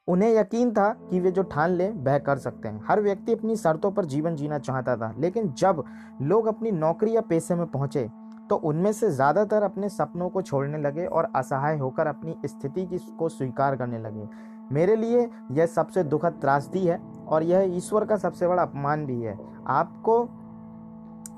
उन्हें 0.08 0.30
यकीन 0.34 0.70
था 0.70 0.88
कि 1.10 1.20
वे 1.20 1.30
जो 1.30 1.42
ठान 1.42 1.70
लें, 1.70 2.04
वह 2.04 2.18
कर 2.18 2.36
सकते 2.36 2.68
हैं। 2.68 2.82
हर 2.88 3.00
व्यक्ति 3.00 3.32
अपनी 3.32 3.56
शर्तों 3.56 3.90
पर 3.90 4.04
जीवन 4.04 4.36
जीना 4.36 4.58
चाहता 4.58 4.96
था, 4.96 5.14
लेकिन 5.18 5.52
जब 5.52 5.82
लोग 6.22 6.46
अपनी 6.46 6.70
नौकरी 6.70 7.14
या 7.16 7.20
पेशे 7.20 7.54
में 7.54 7.66
पहुँचे 7.66 8.08
तो 8.50 8.56
उनमें 8.56 8.92
से 8.92 9.10
ज़्यादातर 9.10 9.62
अपने 9.62 9.88
सपनों 9.88 10.28
को 10.28 10.42
छोड़ने 10.42 10.78
लगे 10.78 11.06
और 11.06 11.30
असहाय 11.36 11.76
होकर 11.78 12.06
अपनी 12.06 12.36
स्थिति 12.46 12.86
की 12.86 12.98
को 13.18 13.28
स्वीकार 13.28 13.76
करने 13.76 13.98
लगे। 13.98 14.28
मेरे 14.72 14.96
लिए 14.96 15.28
यह 15.52 15.66
सबसे 15.66 16.02
दुखद 16.04 16.38
त्रासदी 16.40 16.84
है 16.86 16.98
और 17.28 17.42
यह 17.42 17.76
ईश्वर 17.76 18.04
का 18.04 18.16
सबसे 18.16 18.48
बड़ा 18.48 18.62
अपमान 18.62 19.06
भी 19.06 19.20
है। 19.20 19.38
आपको, 19.68 20.22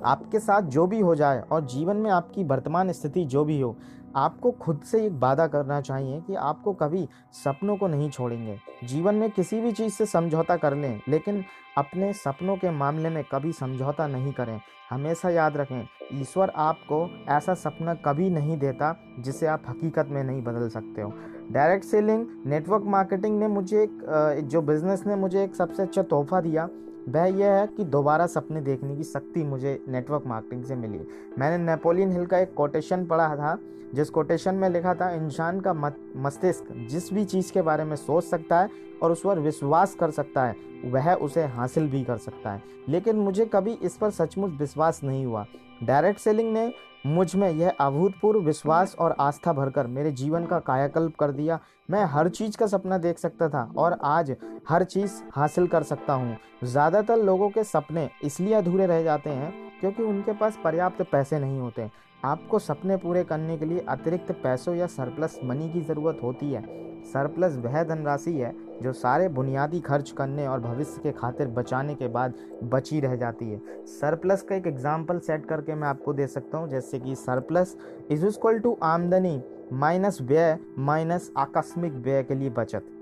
आपके 0.05 0.39
साथ 0.39 0.63
जो 0.63 0.87
भी 0.87 1.01
हो 1.01 1.15
जाए 1.15 1.41
और 1.43 1.65
जीवन 1.67 1.97
में 1.97 2.11
आपकी 2.11 2.45
वर्तमान 2.45 2.93
स्थिति 2.93 3.25
जो 3.25 3.45
भी 3.45 3.61
हो, 3.61 3.77
आपको 4.17 4.51
खुद 4.53 4.81
से 4.81 5.05
एक 5.07 5.13
वादा 5.13 5.47
करना 5.47 5.81
चाहिए 5.81 6.21
कि 6.21 6.35
आपको 6.35 6.73
कभी 6.73 7.09
सपनों 7.35 7.77
को 7.77 7.89
नहीं 7.89 8.09
छोड़ेंगे। 8.11 8.59
जीवन 8.85 9.15
में 9.15 9.31
किसी 9.31 9.61
भी 9.61 9.73
चीज़ 9.73 9.95
से 9.95 10.07
समझौता 10.07 10.57
कर 10.57 10.75
लें, 10.75 11.01
लेकिन 11.09 11.45
अपने 11.79 12.13
सपनों 12.15 12.57
के 12.57 12.71
मामले 12.71 13.11
में 13.11 13.23
कभी 13.25 13.53
समझौता 13.53 14.07
नहीं 14.07 14.33
करें। 14.33 14.61
हमेशा 14.91 15.31
याद 15.31 15.57
रखें, 15.57 15.87
ईश्वर 16.13 16.51
आपको 16.57 17.09
ऐसा 17.29 17.55
सपना 17.55 17.95
कभी 18.05 18.29
नहीं 18.31 18.57
देता 18.59 18.95
जिसे 19.19 19.47
आप 19.47 19.63
हकीकत 19.69 20.09
में 20.11 20.23
नहीं 20.25 20.43
बदल 20.43 20.69
सकते 20.69 21.03
हो। 21.03 21.13
डायरेक्ट 21.53 21.85
सेलिंग, 21.85 22.27
नेटवर्क 22.47 22.85
मार्केटिंग 22.87 23.39
ने 23.41 23.49
मुझे 23.49 23.83
एक 23.83 24.45
जो 24.45 24.63
बिज़नेस 24.63 25.07
ने 25.07 25.17
मुझे 25.17 25.43
एक 25.45 25.55
सबसे 25.55 25.83
अच्छा 25.83 26.03
तोहफा 26.03 26.41
दिया, 26.41 26.69
वह 27.09 27.25
यह 27.29 27.53
है 27.53 27.67
कि 27.67 27.85
दोबारा 27.87 28.27
सपने 28.27 28.61
देखने 28.61 28.97
की 28.97 29.05
शक्ति 29.05 29.45
मुझे 29.45 29.79
नेटवर्क 29.89 30.27
मार्केटिंग 30.27 30.65
से 30.65 30.75
मिली। 30.77 31.01
मैंने 31.39 31.65
नेपोलियन 31.65 32.13
हिल 32.13 32.27
का 32.27 32.39
एक 32.39 32.55
कोटेशन 32.55 33.07
पढ़ा 33.07 33.35
था 33.37 33.59
जिस 33.95 34.11
कोटेशन 34.11 34.55
में 34.55 34.69
लिखा 34.71 34.95
था, 34.95 35.11
इंसान 35.11 35.61
का 35.61 35.73
मस्तिष्क 35.73 36.73
जिस 36.91 37.13
भी 37.13 37.25
चीज़ 37.25 37.53
के 37.53 37.63
बारे 37.63 37.85
में 37.85 37.95
सोच 37.97 38.25
सकता 38.25 38.61
है 38.61 38.71
और 39.03 39.13
उस 39.13 39.23
पर 39.25 39.39
विश्वास 39.39 39.95
कर 39.95 40.11
सकता 40.11 40.45
है, 40.45 40.57
वह 40.85 41.13
उसे 41.15 41.45
हासिल 41.47 41.89
भी 41.89 42.03
कर 42.05 42.17
सकता 42.19 42.51
है। 42.51 42.63
लेकिन 42.89 43.17
मुझे 43.17 43.45
कभी 43.47 43.73
इस 43.73 43.97
पर 43.97 44.11
सचमुच 44.11 44.51
विश्वास 44.51 45.01
नहीं 45.05 45.25
हुआ। 45.27 45.45
डायरेक्ट 45.83 46.21
सेलिंग 46.21 46.53
ने 46.53 46.73
मुझमें 47.07 47.49
यह 47.51 47.73
अभूतपूर्व 47.81 48.41
विश्वास 48.41 48.95
और 48.99 49.15
आस्था 49.21 49.53
भरकर 49.53 49.87
मेरे 49.87 50.11
जीवन 50.13 50.47
का 50.47 50.59
कायाकल्प 50.59 51.15
कर 51.17 51.31
दिया। 51.31 51.59
मैं 51.91 52.05
हर 52.05 52.29
चीज़ 52.29 52.57
का 52.57 52.67
सपना 52.67 52.99
देख 52.99 53.19
सकता 53.19 53.49
था 53.49 53.63
और 53.77 53.99
आज 54.05 54.35
हर 54.69 54.85
चीज़ 54.85 55.13
हासिल 55.33 55.67
कर 55.67 55.83
सकता 55.83 56.13
हूँ। 56.13 56.37
ज़्यादातर 56.65 57.17
लोगों 57.17 57.49
के 57.51 57.65
सपने 57.65 58.09
इसलिए 58.25 58.55
अधूरे 58.55 58.87
रह 58.87 59.03
जाते 59.03 59.31
हैं 59.31 59.53
क्योंकि 59.81 60.03
उनके 60.03 60.33
पास 60.33 60.59
पर्याप्त 60.65 61.03
पैसे 61.03 61.39
नहीं 61.39 61.59
होते। 61.61 61.89
आपको 62.25 62.59
सपने 62.59 62.97
पूरे 62.97 63.23
करने 63.25 63.57
के 63.59 63.65
लिए 63.65 63.85
अतिरिक्त 63.89 64.31
पैसों 64.43 64.75
या 64.75 64.87
सरप्लस 64.87 65.39
मनी 65.45 65.69
की 65.71 65.81
ज़रूरत 65.81 66.21
होती 66.23 66.51
है। 66.53 66.63
सरप्लस 67.05 67.57
वह 67.57 67.83
धनराशि 67.85 68.33
है 68.33 68.55
जो 68.83 68.93
सारे 68.93 69.29
बुनियादी 69.29 69.81
खर्च 69.81 70.11
करने 70.11 70.47
और 70.47 70.61
भविष्य 70.61 71.01
के 71.03 71.13
खातिर 71.13 71.49
बचाने 71.49 71.95
के 71.95 72.09
बाद 72.09 72.35
बची 72.65 73.01
रह 73.01 73.15
जाती 73.17 73.51
है। 73.51 73.61
सरप्लस 73.91 74.43
का 74.43 74.55
एक 74.55 74.67
एग्ज़ाम्पल 74.67 75.19
सेट 75.21 75.47
करके 75.47 75.75
मैं 75.75 75.89
आपको 75.89 76.13
दे 76.13 76.27
सकता 76.27 76.59
हूँ, 76.59 76.69
जैसे 76.69 76.99
कि 76.99 77.15
सरप्लस 77.17 77.77
इज़ 78.11 78.27
इक्वल 78.27 78.59
टू 78.59 78.77
आमदनी 78.85 79.41
माइनस 79.73 80.19
व्यय 80.23 80.59
माइनस 80.81 81.31
आकस्मिक 81.37 81.93
व्यय 81.95 82.23
के 82.23 82.35
लिए 82.35 82.51
बचत। 82.51 82.95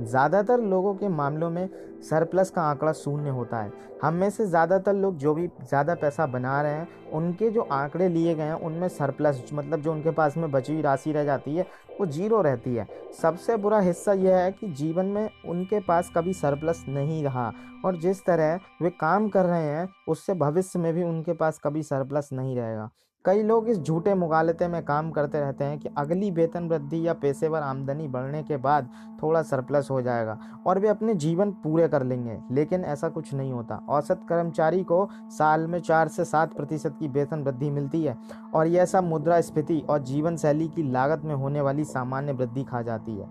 ज़्यादातर 0.00 0.60
लोगों 0.60 0.94
के 0.94 1.08
मामलों 1.08 1.50
में 1.50 1.68
सरप्लस 2.02 2.50
का 2.50 2.62
आंकड़ा 2.62 2.92
शून्य 2.92 3.30
होता 3.30 3.60
है। 3.60 3.72
हम 4.02 4.14
में 4.14 4.28
से 4.30 4.46
ज़्यादातर 4.46 4.94
लोग 4.94 5.16
जो 5.16 5.32
भी 5.34 5.46
ज़्यादा 5.60 5.94
पैसा 5.94 6.26
बना 6.26 6.60
रहे 6.62 6.72
हैं, 6.72 6.88
उनके 7.12 7.50
जो 7.50 7.60
आंकड़े 7.62 8.08
लिए 8.08 8.34
गए 8.34 8.42
हैं, 8.42 8.54
उनमें 8.54 8.88
सरप्लस 8.88 9.42
मतलब 9.52 9.80
जो 9.82 9.92
उनके 9.92 10.10
पास 10.10 10.36
में 10.36 10.50
बची 10.50 10.72
हुई 10.72 10.82
राशि 10.82 11.12
रह 11.12 11.24
जाती 11.24 11.54
है, 11.56 11.66
वो 12.00 12.06
ज़ीरो 12.06 12.40
रहती 12.40 12.74
है। 12.74 12.86
सबसे 13.20 13.56
बुरा 13.56 13.78
हिस्सा 13.80 14.12
यह 14.14 14.36
है 14.36 14.52
कि 14.52 14.68
जीवन 14.68 15.06
में 15.06 15.28
उनके 15.48 15.80
पास 15.80 16.10
कभी 16.16 16.32
सरप्लस 16.34 16.84
नहीं 16.88 17.22
रहा 17.24 17.52
और 17.84 17.96
जिस 17.96 18.24
तरह 18.26 18.60
वे 18.82 18.90
काम 18.90 19.28
कर 19.28 19.44
रहे 19.44 19.62
हैं, 19.62 19.88
उससे 20.08 20.34
भविष्य 20.34 20.78
में 20.78 20.92
भी 20.94 21.02
उनके 21.02 21.32
पास 21.32 21.60
कभी 21.64 21.82
सरप्लस 21.82 22.28
नहीं 22.32 22.56
रहेगा। 22.56 22.90
कई 23.26 23.42
लोग 23.42 23.68
इस 23.68 23.78
झूठे 23.78 24.14
मुगालते 24.14 24.68
में 24.68 24.82
काम 24.84 25.10
करते 25.10 25.40
रहते 25.40 25.64
हैं 25.64 25.78
कि 25.78 25.88
अगली 25.98 26.30
वेतन 26.30 26.68
वृद्धि 26.68 27.06
या 27.06 27.12
पेशेवर 27.12 27.62
आमदनी 27.62 28.06
बढ़ने 28.08 28.42
के 28.42 28.56
बाद 28.56 28.88
थोड़ा 29.22 29.42
सरप्लस 29.42 29.90
हो 29.90 30.00
जाएगा 30.02 30.38
और 30.66 30.78
वे 30.78 30.88
अपने 30.88 31.14
जीवन 31.16 31.50
पूरे 31.62 31.88
कर 31.88 32.02
लेंगे। 32.02 32.38
लेकिन 32.50 32.84
ऐसा 32.84 33.08
कुछ 33.08 33.32
नहीं 33.34 33.52
होता। 33.52 33.80
औसत 33.88 34.20
कर्मचारी 34.28 34.82
को 34.82 35.08
साल 35.30 35.66
में 35.66 35.80
चार 35.80 36.08
से 36.08 36.24
सात 36.24 36.54
प्रतिशत 36.54 36.96
की 37.00 37.08
वेतन 37.08 37.42
वृद्धि 37.42 37.70
मिलती 37.70 38.02
है 38.04 38.16
और 38.54 38.66
यह 38.66 38.84
सब 38.84 39.04
मुद्रा 39.04 39.40
स्फीति 39.40 39.82
और 39.90 40.02
जीवन 40.02 40.36
शैली 40.36 40.68
की 40.68 40.90
लागत 40.92 41.24
में 41.24 41.34
होने 41.34 41.60
वाली 41.60 41.84
सामान्य 41.84 42.32
वृद्धि 42.32 42.64
खा 42.64 42.82
जाती 42.82 43.16
है। 43.16 43.28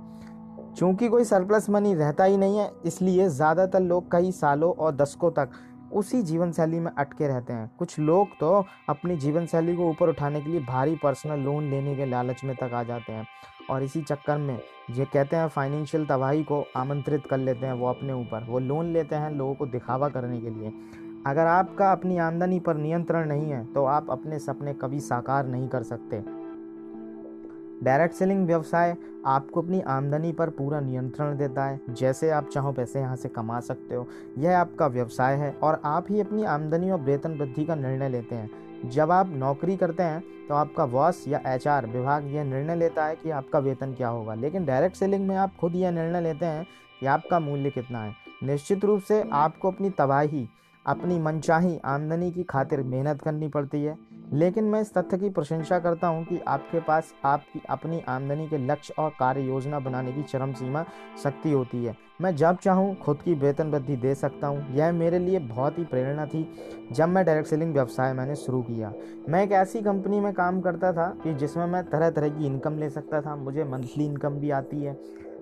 चूँकि 0.76 1.08
कोई 1.08 1.24
सरप्लस 1.24 1.70
मनी 1.70 1.94
रहता 1.94 2.24
ही 2.24 2.38
नहीं 2.38 2.58
है, 2.58 2.72
इसलिए 2.86 3.28
ज़्यादातर 3.30 3.80
लोग 3.80 4.12
कई 4.12 4.32
सालों 4.32 4.74
और 4.74 4.96
दशकों 4.96 5.32
तक 5.32 5.50
उसी 5.96 6.22
जीवन 6.22 6.52
शैली 6.52 6.80
में 6.80 6.92
अटके 6.92 7.28
रहते 7.28 7.54
हैं। 7.54 7.70
कुछ 7.80 7.98
लोग 8.00 8.38
तो 8.40 8.66
अपनी 8.90 9.16
जीवन 9.18 9.46
शैली 9.46 9.76
को 9.76 9.90
ऊपर 9.90 10.10
उठाने 10.10 10.42
के 10.42 10.50
लिए 10.50 10.60
भारी 10.62 10.96
पर्सनल 10.96 11.40
लोन 11.40 11.70
लेने 11.70 11.96
के 11.96 12.06
लालच 12.06 12.44
में 12.44 12.56
तक 12.56 12.74
आ 12.74 12.84
जाते 12.84 13.12
हैं 13.12 13.26
और 13.70 13.84
इसी 13.84 14.02
चक्कर 14.02 14.38
में 14.38 14.60
ये 14.92 15.06
कहते 15.06 15.36
हैं 15.36 15.48
फाइनेंशियल 15.48 16.06
तबाही 16.06 16.44
को 16.44 16.64
आमंत्रित 16.78 17.26
कर 17.26 17.38
लेते 17.38 17.66
हैं 17.66 17.74
वो 17.74 17.88
अपने 17.88 18.14
ऊपर। 18.14 18.44
वो 18.44 18.60
लोन 18.60 18.94
लेते 18.94 19.16
हैं 19.16 19.32
लोगों 19.32 19.54
को 19.56 19.66
दिखावा 19.66 20.10
करने 20.10 20.40
के 20.42 20.50
लिए। 20.50 20.74
अगर 21.28 21.48
आपका 21.48 21.92
अपनी 21.92 22.18
आमदनी 22.20 22.60
पर 22.60 22.78
नियंत्रण 22.78 23.28
नहीं 23.28 23.52
है 23.52 23.66
तो 23.66 23.86
आप 23.88 24.12
अपने 24.12 24.40
सपने 24.40 24.74
कभी 24.74 25.00
साकार 25.02 25.48
नहीं 25.48 25.68
कर 25.68 25.84
सकते। 25.84 26.24
डायरेक्ट 27.84 28.16
सेलिंग 28.16 28.46
व्यवसाय 28.48 28.96
आपको 29.26 29.62
अपनी 29.62 29.82
आमदनी 29.82 30.32
पर 30.32 30.50
पूरा 30.50 30.80
नियंत्रण 30.80 31.38
देता 31.38 31.66
है। 31.66 31.80
जैसे 31.90 32.30
आप 32.30 32.50
चाहो 32.50 32.72
पैसे 32.72 33.00
यहाँ 33.00 33.16
से 33.16 33.30
कमा 33.30 33.60
सकते 33.60 33.96
हो। 33.96 34.08
यह 34.38 34.60
आपका 34.60 34.88
व्यवसाय 34.88 35.36
है 35.36 35.52
और 35.64 35.82
आप 35.86 36.06
ही 36.10 36.22
अपनी 36.22 36.44
आमदनी 36.44 36.92
और 36.92 37.00
वेतन 37.00 37.38
वृद्धि 37.38 37.66
का 37.66 37.76
निर्णय 37.76 38.10
लेते 38.10 38.36
हैं। 38.36 38.90
जब 38.90 39.12
आप 39.12 39.30
नौकरी 39.30 39.78
करते 39.78 40.04
हैं 40.04 40.24
तो 40.50 40.56
आपका 40.56 40.86
बॉस 40.86 41.24
या 41.28 41.42
एचआर 41.48 41.86
विभाग 41.86 42.26
यह 42.26 42.44
निर्णय 42.44 42.76
लेता 42.76 43.06
है 43.06 43.16
कि 43.16 43.30
आपका 43.30 43.60
वेतन 43.60 43.94
क्या 43.94 44.08
होगा। 44.08 44.34
लेकिन 44.34 44.66
डायरेक्ट 44.66 44.96
सेलिंग 44.96 45.28
में 45.28 45.36
आप 45.36 45.56
खुद 45.60 45.76
यह 45.76 45.92
निर्णय 45.92 46.22
लेते 46.22 46.46
हैं 46.46 46.66
कि 47.00 47.06
आपका 47.06 47.40
मूल्य 47.40 47.70
कितना 47.70 48.04
है। 48.04 48.14
निश्चित 48.44 48.86
रूप 48.86 49.02
से 49.02 49.24
आपको 49.34 49.72
अपनी 49.72 49.90
तबाही, 49.90 50.48
अपनी 50.86 51.20
मनचाही 51.20 51.80
आमदनी 51.86 52.32
की 52.32 52.44
खातिर 52.44 52.82
मेहनत 52.84 53.22
करनी 53.22 53.48
पड़ती 53.48 53.84
है। 53.84 53.98
लेकिन 54.34 54.64
मैं 54.64 54.82
इस 54.82 54.94
तथ्य 54.94 55.18
की 55.18 55.30
प्रशंसा 55.30 55.80
करता 55.80 56.08
हूँ 56.08 56.24
कि 56.26 56.40
आपके 56.48 56.80
पास 56.80 57.14
आपकी 57.26 57.62
अपनी 57.70 58.02
आमदनी 58.10 58.48
के 58.48 58.58
लक्ष्य 58.58 58.94
और 59.00 59.10
कार्य 59.10 59.42
योजना 59.42 59.80
बनाने 59.80 60.12
की 60.12 60.24
चरम 60.24 60.54
सीमा 60.54 60.84
शक्ति 61.24 61.52
होती 61.52 61.84
है। 61.86 61.96
मैं 62.22 62.36
जब 62.36 62.58
चाहूँ, 62.58 62.96
खुद 62.96 63.22
की 63.22 63.34
वेतन 63.34 63.72
वृद्धि 63.72 63.96
दे 63.96 64.14
सकता 64.16 64.48
हूँ। 64.48 64.76
यह 64.76 64.92
मेरे 64.92 65.20
लिए 65.20 65.40
बहुत 65.40 65.78
ही 65.80 65.84
प्रेरणा 65.84 66.26
थी 66.26 66.48
जब 66.92 67.10
मैं 67.10 67.26
डायरेक्ट 67.26 67.50
सेलिंग 67.50 67.74
व्यवसाय 67.74 68.14
मैंने 68.14 68.36
शुरू 68.36 68.62
किया। 68.62 68.94
मैं 69.30 69.44
एक 69.44 69.52
ऐसी 69.52 69.82
कंपनी 69.82 70.20
में 70.20 70.32
काम 70.34 70.62
करता 70.62 70.92
था 70.94 71.08
कि 71.24 71.34
जिसमें 71.34 71.66
मैं 71.66 71.84
तरह 71.84 72.10
तरह 72.10 72.30
की 72.30 72.46
इनकम 72.46 72.78
ले 72.80 72.90
सकता 72.90 73.22
था। 73.22 73.36
मुझे 73.36 73.64
मंथली 73.64 74.06
इनकम 74.06 74.40
भी 74.40 74.52
आती 74.52 74.84
है। 74.84 74.98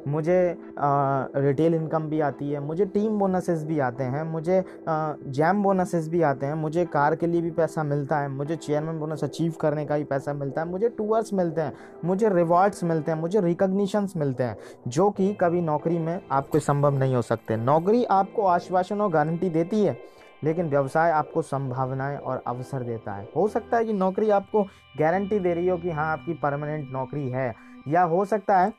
मुझे 0.08 0.36
रिटेल 0.80 1.76
इनकम 1.76 2.08
भी 2.10 2.20
आती 2.22 2.50
है, 2.52 2.60
मुझे 2.60 2.86
टीम 2.86 3.18
बोनसेस 3.20 3.64
भी 3.64 3.80
आते 3.80 4.04
हैं, 4.06 4.24
मुझे 4.24 4.64
जैम 4.88 5.64
बोनसेस 5.64 6.08
भी 6.10 6.22
आते 6.22 6.46
हैं, 6.46 6.54
मुझे 6.56 6.86
कार 6.86 7.16
के 7.16 7.28
लिए 7.28 7.42
भी 7.42 7.52
पैसा 7.52 7.84
मिलता 7.84 8.20
है, 8.20 8.30
मुझे 8.30 8.56
चेयरमैन 8.56 9.00
बोनस 9.00 9.24
अचीव 9.24 9.54
करने 9.62 9.86
का 9.86 9.98
भी 9.98 10.04
पैसा 10.04 10.34
मिलता 10.34 10.62
है, 10.62 10.68
मुझे 10.68 10.90
टूअर्स 10.90 11.34
मिलते 11.34 11.62
हैं, 11.62 11.74
मुझे 12.06 12.30
रिवॉर्ड्स 12.30 12.84
मिलते 12.84 13.12
हैं, 13.12 13.20
मुझे 13.20 13.42
रिकग्निशंस 13.42 14.14
मिलते 14.18 14.44
हैं, 14.44 14.58
जो 14.88 15.10
कि 15.10 15.34
कभी 15.42 15.62
नौकरी 15.62 16.00
में 16.00 16.20
आपको 16.32 16.60
संभव 16.60 16.98
नहीं 17.00 17.16
हो 17.16 17.22
सकते। 17.22 17.56
नौकरी 17.58 18.04
आपको 18.12 18.46
आश्वासन 18.48 19.02
और 19.02 19.12
गारंटी 19.12 19.50
देती 19.50 19.84
है, 19.84 19.98
लेकिन 20.44 20.70
व्यवसाय 20.70 21.12
आपको 21.12 21.42
संभावनाएँ 21.42 22.18
और 22.18 22.44
अवसर 22.48 22.84
देता 22.84 23.14
है। 23.14 23.28
हो 23.36 23.48
सकता 23.48 23.78
है 23.78 23.86
कि 23.86 23.94
नौकरी 23.94 24.30
आपको 24.32 24.64
गारंटी 25.00 25.40
दे 25.40 25.54
रही 25.54 25.68
हो 25.68 25.78
कि 25.78 25.92
हाँ 25.92 26.12
आपकी 26.12 26.34
परमानेंट 26.36 26.92
नौकरी 26.92 27.30
है, 27.30 27.54
या 27.88 28.02
हो 28.04 28.24
सकता 28.26 28.58
है 28.58 28.72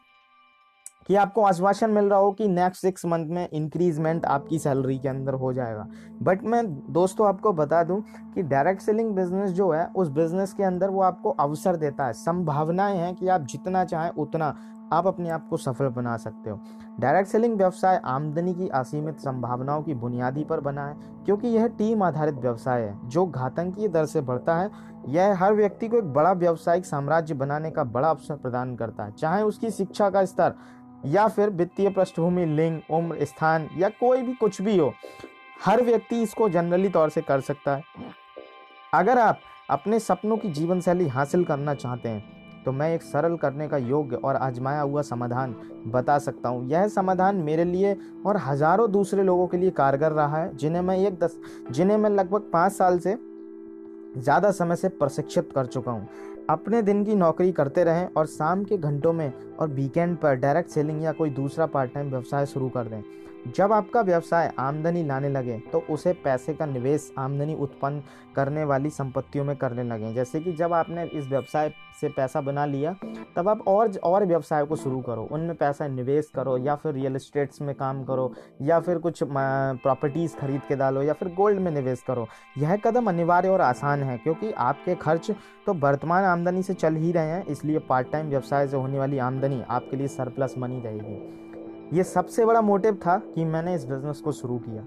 कि 1.09 1.15
आपको 1.15 1.43
आश्वासन 1.43 1.91
मिल 1.91 2.05
रहा 2.05 2.19
हो 2.19 2.33
कि 2.33 2.49
नेक्स्ट 2.49 2.83
सिक्स 2.83 3.07
मंथ 3.07 3.27
में 3.27 3.49
इंक्रीजमेंट 3.49 4.27
आपकी 4.27 4.59
सैलरी 4.59 4.99
के 4.99 5.09
अंदर 5.09 5.35
हो 5.35 5.53
जाएगा। 5.53 5.87
बट 6.23 6.45
मैं 6.45 6.93
दोस्तों 6.93 7.29
आपको 7.29 7.53
बता 7.53 7.83
दूँ 7.85 8.03
कि 8.35 8.43
डायरेक्ट 8.43 8.83
सेलिंग 8.83 9.15
बिज़नेस 9.15 9.51
जो 9.51 9.71
है, 9.71 9.87
उस 9.87 10.09
बिज़नेस 10.09 10.53
के 10.53 10.63
अंदर 10.63 10.91
वो 10.91 11.03
आपको 11.03 11.31
अवसर 11.31 11.77
देता 11.77 12.07
है। 12.07 12.13
संभावनाएँ 12.13 12.97
हैं 12.97 13.15
कि 13.15 13.29
आप 13.29 13.41
जितना 13.41 13.85
चाहें 13.85 14.11
उतना 14.11 14.57
आप 14.93 15.07
अपने 15.07 15.31
आप 15.31 15.47
को 15.49 15.57
सफल 15.57 15.89
बना 15.89 16.17
सकते 16.17 16.51
हो। 16.51 16.61
डायरेक्ट 17.01 17.31
सेलिंग 17.31 17.57
व्यवसाय 17.57 18.01
आमदनी 18.05 18.55
की 18.55 18.69
असीमित 18.69 19.19
संभावनाओं 19.19 19.83
की 19.83 19.95
बुनियादी 19.95 20.45
पर 20.45 20.61
बना 20.61 20.87
है, 20.87 20.97
क्योंकि 21.25 21.49
यह 21.49 21.67
टीम 21.67 22.03
आधारित 22.03 22.35
व्यवसाय 22.35 22.83
है, 22.83 23.09
जो 23.09 23.27
घातंकी 23.27 23.89
दर 23.89 24.07
से 24.07 24.21
बढ़ता 24.21 24.57
है। 24.57 24.71
यह 25.09 25.45
हर 25.45 25.55
व्यक्ति 25.55 25.89
को 25.89 25.97
एक 25.97 26.13
बड़ा 26.13 26.33
व्यावसायिक 26.33 26.87
साम्राज्य 26.87 27.35
बनाने 27.35 27.71
का 27.71 27.85
बड़ा 27.85 28.11
अवसर 28.11 28.37
प्रदान 28.37 28.77
करता 28.77 29.05
है। 29.05 29.13
चाहे 29.13 29.43
उसकी 29.43 29.71
शिक्षा 29.71 30.11
का 30.11 30.25
स्तर 30.25 30.55
या 31.07 31.27
फिर 31.29 31.51
वित्तीय 31.51 31.89
पृष्ठभूमि, 31.91 32.45
लिंग, 32.47 32.81
उम्र, 32.91 33.25
स्थान 33.25 33.69
या 33.77 33.89
कोई 33.91 34.23
भी 34.23 34.35
कुछ 34.35 34.61
भी 34.63 34.77
हो, 34.79 34.93
हर 35.61 35.83
व्यक्ति 35.83 36.23
इसको 36.23 36.49
जनरली 36.51 36.89
तौर 36.91 37.11
से 37.11 37.21
कर 37.23 37.41
सकता 37.43 37.77
है। 37.77 37.83
अगर 38.93 39.19
आप 39.19 39.41
अपने 39.71 39.99
सपनों 40.01 40.37
की 40.37 40.49
जीवन 40.51 40.81
शैली 40.81 41.09
हासिल 41.09 41.45
करना 41.45 41.75
चाहते 41.77 42.09
हैं 42.09 42.63
तो 42.65 42.73
मैं 42.73 42.95
एक 42.95 43.03
सरल 43.03 43.37
करने 43.37 43.67
का 43.69 43.77
योग्य 43.79 44.17
और 44.17 44.37
आजमाया 44.37 44.81
हुआ 44.81 45.03
समाधान 45.03 45.55
बता 45.89 46.19
सकता 46.19 46.49
हूँ। 46.49 46.69
यह 46.69 46.87
समाधान 46.89 47.37
मेरे 47.39 47.65
लिए 47.65 47.97
और 48.27 48.37
हज़ारों 48.39 48.91
दूसरे 48.93 49.23
लोगों 49.23 49.47
के 49.47 49.57
लिए 49.57 49.71
कारगर 49.73 50.13
रहा 50.13 50.37
है, 50.37 50.57
जिन्हें 50.57 50.83
मैं 50.83 50.97
एक 50.99 51.19
दस, 51.19 51.39
जिन्हें 51.71 51.97
मैं 51.97 52.11
लगभग 52.11 52.49
पाँच 52.53 52.73
साल 52.73 52.99
से 52.99 53.17
ज़्यादा 54.17 54.51
समय 54.53 54.77
से 54.77 54.89
प्रशिक्षित 54.91 55.51
कर 55.55 55.67
चुका 55.67 55.93
हूँ। 55.93 56.09
अपने 56.51 56.81
दिन 56.83 57.05
की 57.05 57.15
नौकरी 57.15 57.53
करते 57.53 57.85
रहें 57.85 58.09
और 58.17 58.27
शाम 58.27 58.65
के 58.65 58.77
घंटों 58.77 59.13
में 59.13 59.33
और 59.61 59.69
वीकेंड 59.69 60.17
पर 60.17 60.35
डायरेक्ट 60.35 60.71
सेलिंग 60.71 61.03
या 61.03 61.13
कोई 61.13 61.31
दूसरा 61.31 61.67
पार्ट 61.67 61.93
टाइम 61.95 62.11
व्यवसाय 62.11 62.47
शुरू 62.47 62.69
कर 62.69 62.85
दें। 62.85 63.03
जब 63.47 63.73
आपका 63.73 64.01
व्यवसाय 64.01 64.51
आमदनी 64.59 65.03
लाने 65.05 65.29
लगे 65.29 65.59
तो 65.73 65.79
उसे 65.91 66.13
पैसे 66.15 66.53
का 66.55 66.67
निवेश, 66.67 67.13
आमदनी 67.19 67.55
उत्पन्न 67.55 68.03
करने 68.37 68.65
वाली 68.65 68.91
संपत्तियों 68.91 69.45
में 69.45 69.55
करने 69.57 69.83
लगे। 69.85 70.13
जैसे 70.15 70.41
कि 70.41 70.53
जब 70.53 70.73
आपने 70.73 71.05
इस 71.05 71.27
व्यवसाय 71.27 71.73
से 72.01 72.09
पैसा 72.09 72.41
बना 72.41 72.65
लिया, 72.67 72.95
तब 73.37 73.49
आप 73.49 73.69
और 73.69 73.97
और 74.05 74.25
व्यवसाय 74.27 74.65
को 74.65 74.77
शुरू 74.77 75.01
करो। 75.01 75.29
उनमें 75.33 75.55
पैसा 75.57 75.89
निवेश 75.89 76.31
करो 76.35 76.57
या 76.59 76.75
फिर 76.75 76.93
रियल 76.95 77.17
इस्टेट्स 77.17 77.61
में 77.63 77.75
काम 77.75 78.03
करो 78.05 78.33
या 78.63 78.81
फिर 78.81 78.99
कुछ 78.99 79.23
प्रॉपर्टीज़ 79.25 80.37
खरीद 80.37 80.61
के 80.69 80.77
डालो 80.77 81.03
या 81.03 81.13
फिर 81.13 81.35
गोल्ड 81.35 81.61
में 81.61 81.71
निवेश 81.73 82.03
करो। 82.07 82.27
यह 82.59 82.77
कदम 82.77 83.09
अनिवार्य 83.09 83.49
और 83.49 83.61
आसान 83.61 84.03
है, 84.03 84.19
क्योंकि 84.19 84.53
आपके 84.53 84.95
खर्च 84.95 85.31
तो 85.67 85.75
वर्तमान 85.75 86.25
आमदनी 86.25 86.63
से 86.63 86.75
चल 86.75 86.97
ही 86.97 87.13
रहे 87.13 87.31
हैं, 87.31 87.47
इसलिए 87.47 87.79
पार्ट 87.79 88.11
टाइम 88.13 88.29
व्यवसाय 88.29 88.69
से 88.69 88.77
होने 88.77 88.99
वाली 88.99 89.19
आमदनी 89.21 89.63
आपके 89.71 89.97
लिए 89.97 90.09
सरप्लस 90.09 90.55
मनी 90.59 90.81
रहेगी। 90.81 91.43
ये 91.95 92.05
सबसे 92.05 92.45
बड़ा 92.45 92.61
मोटिव 92.61 92.95
था 92.95 93.19
कि 93.19 93.45
मैंने 93.45 93.75
इस 93.75 93.85
बिज़नेस 93.85 94.21
को 94.21 94.33
शुरू 94.33 94.59
किया। 94.59 94.87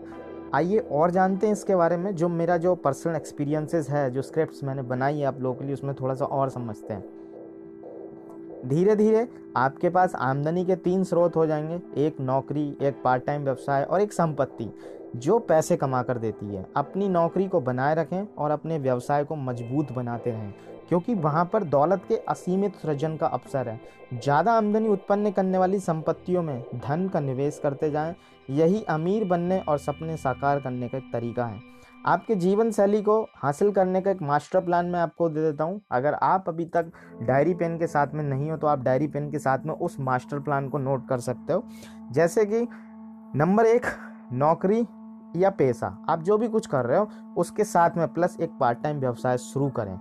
आइए 0.54 0.78
और 0.78 1.12
जानते 1.12 1.48
हैं 1.48 1.54
इसके 1.54 1.76
बारे 1.76 1.98
में, 1.98 2.16
जो 2.16 2.30
मेरा 2.30 2.58
जो 2.58 2.76
पर्सनल 2.76 3.16
एक्सपीरियंसेस 3.16 3.90
है, 3.90 4.12
जो 4.12 4.22
स्क्रिप्ट्स 4.22 4.64
मैंने 4.64 4.82
बनाई 4.82 5.20
है 5.20 5.26
आप 5.26 5.42
लोगों 5.42 5.56
के 5.56 5.66
लिए, 5.66 5.74
उसमें 5.74 5.96
थोड़ा 5.96 6.14
सा 6.16 6.26
और 6.26 6.50
समझते 6.50 6.94
हैं। 6.94 7.06
धीरे 8.66 8.96
धीरे 8.96 9.28
आपके 9.58 9.90
पास 9.90 10.16
आमदनी 10.16 10.66
के 10.66 10.76
तीन 10.76 11.04
स्रोत 11.04 11.36
हो 11.36 11.46
जाएँगे, 11.46 12.06
एक 12.06 12.20
नौकरी, 12.20 12.78
एक 12.82 13.02
पार्ट 13.04 13.26
टाइम 13.26 13.44
व्यवसाय 13.44 13.84
और 13.84 14.02
एक 14.02 14.14
संपत्ति, 14.14 14.74
जो 15.16 15.40
पैसे 15.40 15.78
कमा 15.78 16.04
कर 16.04 16.18
देती 16.18 16.56
है। 16.56 16.66
अपनी 16.76 17.10
नौकरी 17.10 17.48
को 17.48 17.62
बनाए 17.62 17.96
रखें 17.96 18.28
और 18.38 18.52
अपने 18.52 18.78
व्यवसाय 18.78 19.24
को 19.24 19.36
मज़बूत 19.36 19.92
बनाते 19.92 20.32
रहें। 20.32 20.54
क्योंकि 20.90 21.14
वहाँ 21.16 21.44
पर 21.46 21.64
दौलत 21.66 22.04
के 22.08 22.18
असीमित 22.30 22.76
सृजन 22.76 23.16
का 23.18 23.28
अवसर 23.28 23.70
है। 23.70 23.80
ज़्यादा 24.14 24.54
आमदनी 24.54 24.88
उत्पन्न 24.90 25.32
करने 25.32 25.58
वाली 25.58 25.80
संपत्तियों 25.80 26.44
में 26.44 26.62
धन 26.78 27.08
का 27.08 27.20
निवेश 27.20 27.60
करते 27.64 27.90
जाएँ, 27.92 28.16
यही 28.50 28.84
अमीर 28.90 29.26
बनने 29.26 29.60
और 29.60 29.78
सपने 29.78 30.18
साकार 30.18 30.60
करने 30.60 30.88
का 30.88 30.98
एक 30.98 31.10
तरीका 31.14 31.46
है। 31.46 31.60
आपके 32.06 32.36
जीवन 32.36 32.72
शैली 32.72 33.02
को 33.02 33.22
हासिल 33.36 33.72
करने 33.72 34.02
का 34.02 34.12
एक 34.12 34.22
मास्टर 34.22 34.60
प्लान 34.62 34.86
मैं 34.86 35.00
आपको 35.00 35.30
दे 35.30 35.42
देता 35.42 35.64
हूँ। 35.64 35.82
अगर 35.92 36.14
आप 36.14 36.46
अभी 36.48 36.66
तक 36.68 36.92
डायरी 37.22 37.54
पेन 37.54 37.78
के 37.80 37.88
साथ 37.88 38.14
में 38.14 38.24
नहीं 38.24 38.50
हो 38.52 38.58
तो 38.58 38.68
आप 38.68 38.84
डायरी 38.84 39.08
पेन 39.08 39.30
के 39.32 39.40
साथ 39.40 39.66
में 39.66 39.74
उस 39.76 40.00
मास्टर 40.00 40.40
प्लान 40.40 40.70
को 40.70 40.78
नोट 40.78 41.08
कर 41.10 41.20
सकते 41.20 41.54
हो। 41.54 41.64
जैसे 42.12 42.46
कि 42.46 42.68
नंबर 43.36 43.66
एक, 43.66 43.86
नौकरी 44.34 44.86
या 45.36 45.50
पैसा 45.52 45.88
आप 46.10 46.22
जो 46.24 46.38
भी 46.38 46.48
कुछ 46.48 46.68
कर 46.68 46.86
रहे 46.86 47.00
हो, 47.00 47.10
उसके 47.38 47.64
साथ 47.66 47.98
में 47.98 48.08
प्लस 48.10 48.38
एक 48.42 48.52
पार्ट 48.60 48.82
टाइम 48.84 49.00
व्यवसाय 49.00 49.38
शुरू 49.40 49.70
करें। 49.72 49.98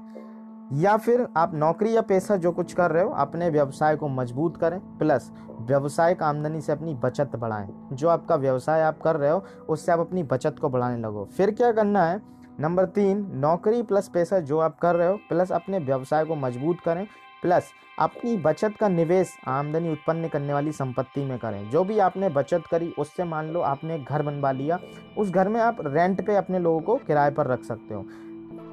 या 0.72 0.96
फिर 0.96 1.28
आप 1.36 1.54
नौकरी 1.54 1.96
या 1.96 2.00
पैसा 2.00 2.36
जो 2.36 2.52
कुछ 2.52 2.72
कर 2.72 2.90
रहे 2.90 3.02
हो, 3.02 3.10
अपने 3.10 3.50
व्यवसाय 3.50 3.96
को 3.96 4.08
मज़बूत 4.08 4.56
करें, 4.56 4.98
प्लस 4.98 5.32
व्यवसायिक 5.60 6.22
आमदनी 6.22 6.60
से 6.60 6.72
अपनी 6.72 6.94
बचत 6.94 7.30
बढ़ाएँ। 7.36 7.88
जो 7.92 8.08
आपका 8.08 8.36
व्यवसाय 8.36 8.82
आप 8.82 9.00
कर 9.00 9.16
रहे 9.16 9.30
हो, 9.30 9.44
उससे 9.68 9.92
आप 9.92 9.98
अपनी 9.98 10.22
बचत 10.22 10.56
को 10.60 10.68
बढ़ाने 10.68 10.98
लगो। 10.98 11.28
फिर 11.36 11.50
क्या 11.50 11.72
करना 11.72 12.04
है? 12.04 12.22
नंबर 12.60 12.84
तीन, 12.84 13.30
नौकरी 13.34 13.82
प्लस 13.82 14.08
पैसा 14.08 14.40
जो 14.40 14.58
आप 14.58 14.78
कर 14.78 14.94
रहे 14.94 15.08
हो, 15.08 15.16
प्लस 15.16 15.52
अपने 15.52 15.78
व्यवसाय 15.78 16.24
को 16.24 16.34
मज़बूत 16.34 16.80
करें, 16.84 17.06
प्लस 17.42 17.64
अपनी 17.98 18.36
बचत 18.36 18.74
का 18.80 18.88
निवेश 18.88 19.36
आमदनी 19.48 19.92
उत्पन्न 19.92 20.28
करने 20.28 20.52
वाली 20.52 20.72
संपत्ति 20.72 21.24
में 21.24 21.38
करें। 21.38 21.70
जो 21.70 21.84
भी 21.84 21.98
आपने 21.98 22.28
बचत 22.28 22.62
करी, 22.70 22.94
उससे 22.98 23.24
मान 23.24 23.46
लो 23.46 23.60
आपने 23.60 23.98
घर 23.98 24.22
बनवा 24.22 24.52
लिया, 24.52 24.78
उस 25.18 25.30
घर 25.30 25.48
में 25.48 25.60
आप 25.60 25.76
रेंट 25.80 26.26
पे 26.26 26.36
अपने 26.36 26.58
लोगों 26.58 26.80
को 26.80 26.96
किराए 26.96 27.30
पर 27.30 27.46
रख 27.46 27.62
सकते 27.62 27.94
हो। 27.94 28.04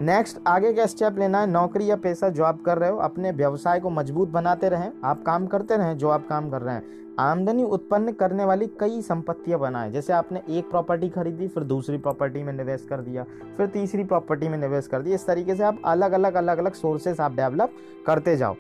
नेक्स्ट 0.02 0.38
आगे 0.48 0.72
का 0.74 0.86
स्टेप 0.86 1.18
लेना 1.20 1.40
है, 1.42 1.48
नौकरी 1.48 1.90
या 1.90 1.96
पैसा 1.96 2.30
जो 2.30 2.44
आप 2.44 2.62
कर 2.62 2.78
रहे 2.78 2.90
हो, 2.90 2.98
अपने 2.98 3.32
व्यवसाय 3.32 3.80
को 3.80 3.90
मज़बूत 3.90 4.30
बनाते 4.30 4.70
रहें, 4.70 4.92
आप 5.04 5.24
काम 5.24 5.46
करते 5.48 5.78
रहें 5.78 5.98
जो 5.98 6.10
आप 6.10 6.28
काम 6.28 6.50
कर 6.50 6.62
रहे 6.62 6.76
हैं। 6.76 7.16
आमदनी 7.20 7.64
उत्पन्न 7.64 8.12
करने 8.12 8.46
वाली 8.46 8.68
कई 8.80 9.02
संपत्तियाँ 9.02 9.60
बनाएँ, 9.60 9.92
जैसे 9.92 10.14
आपने 10.14 10.42
एक 10.50 10.70
प्रॉपर्टी 10.70 11.10
खरीदी, 11.10 11.48
फिर 11.48 11.64
दूसरी 11.64 11.98
प्रॉपर्टी 11.98 12.44
में 12.44 12.54
निवेश 12.54 12.86
कर 12.90 13.02
दिया, 13.02 13.26
फिर 13.58 13.68
तीसरी 13.68 14.04
प्रॉपर्टी 14.04 14.50
में 14.50 14.58
निवेश 14.58 14.88
कर 14.88 15.02
दिया। 15.02 15.16
इस 15.16 15.26
तरीके 15.28 15.56
से 15.56 15.64
आप 15.64 15.82
अलग 15.86 16.12
अलग 16.12 16.34
अलग 16.34 16.58
अलग 16.58 16.74
सोर्सेस 16.74 17.20
आप 17.20 17.36
डेवलप 17.36 17.74
करते 18.06 18.36
जाओ। 18.38 18.56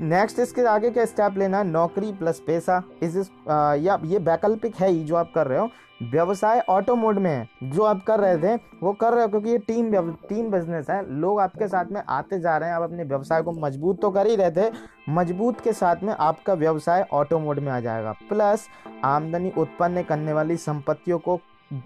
नेक्स्ट 0.00 0.38
इसके 0.38 0.62
आगे 0.62 0.90
क्या 0.90 1.04
स्टेप 1.04 1.36
लेना? 1.38 1.58
है 1.58 1.64
नौकरी 1.64 2.12
प्लस 2.12 2.40
पैसा। 2.46 2.82
इस 3.02 3.16
इस 3.16 3.30
आ, 3.48 3.74
या 3.74 3.98
ये 4.04 4.18
वैकल्पिक 4.18 4.76
है 4.76 4.88
ही 4.90 5.04
जो 5.04 5.16
आप 5.16 5.32
कर 5.34 5.46
रहे 5.46 5.58
हो। 5.58 5.68
व्यवसाय 6.02 6.60
ऑटो 6.68 6.94
मोड 6.94 7.18
में 7.18 7.30
है। 7.30 7.48
जो 7.62 7.82
आप 7.82 8.02
कर 8.06 8.20
रहे 8.20 8.38
थे 8.38 8.54
वो 8.82 8.92
कर 8.92 9.12
रहे 9.12 9.22
हो 9.22 9.28
क्योंकि 9.28 9.50
ये 9.50 9.58
टीम 9.58 9.90
टीम 10.28 10.50
बिज़नेस 10.50 10.90
है। 10.90 11.00
लोग 11.10 11.40
आपके 11.40 11.68
साथ 11.68 11.84
में 11.92 12.02
आते 12.08 12.40
जा 12.40 12.56
रहे 12.56 12.68
हैं। 12.68 12.76
आप 12.76 12.82
अपने 12.82 13.04
व्यवसाय 13.04 13.42
को 13.42 13.52
मज़बूत 13.52 14.00
तो 14.00 14.10
कर 14.10 14.26
ही 14.26 14.36
रहे 14.36 14.50
थे 14.50 14.70
मज़बूत 15.08 15.60
के 15.60 15.72
साथ 15.72 16.02
में 16.02 16.12
आपका 16.12 16.54
व्यवसाय 16.54 17.06
ऑटो 17.12 17.38
मोड 17.38 17.58
में 17.58 17.72
आ 17.72 17.80
जाएगा। 17.80 18.12
प्लस 18.28 18.66
आमदनी 19.04 19.52
उत्पन्न 19.58 20.02
करने 20.02 20.32
वाली 20.32 20.56
संपत्तियों 20.56 21.18
को 21.18 21.40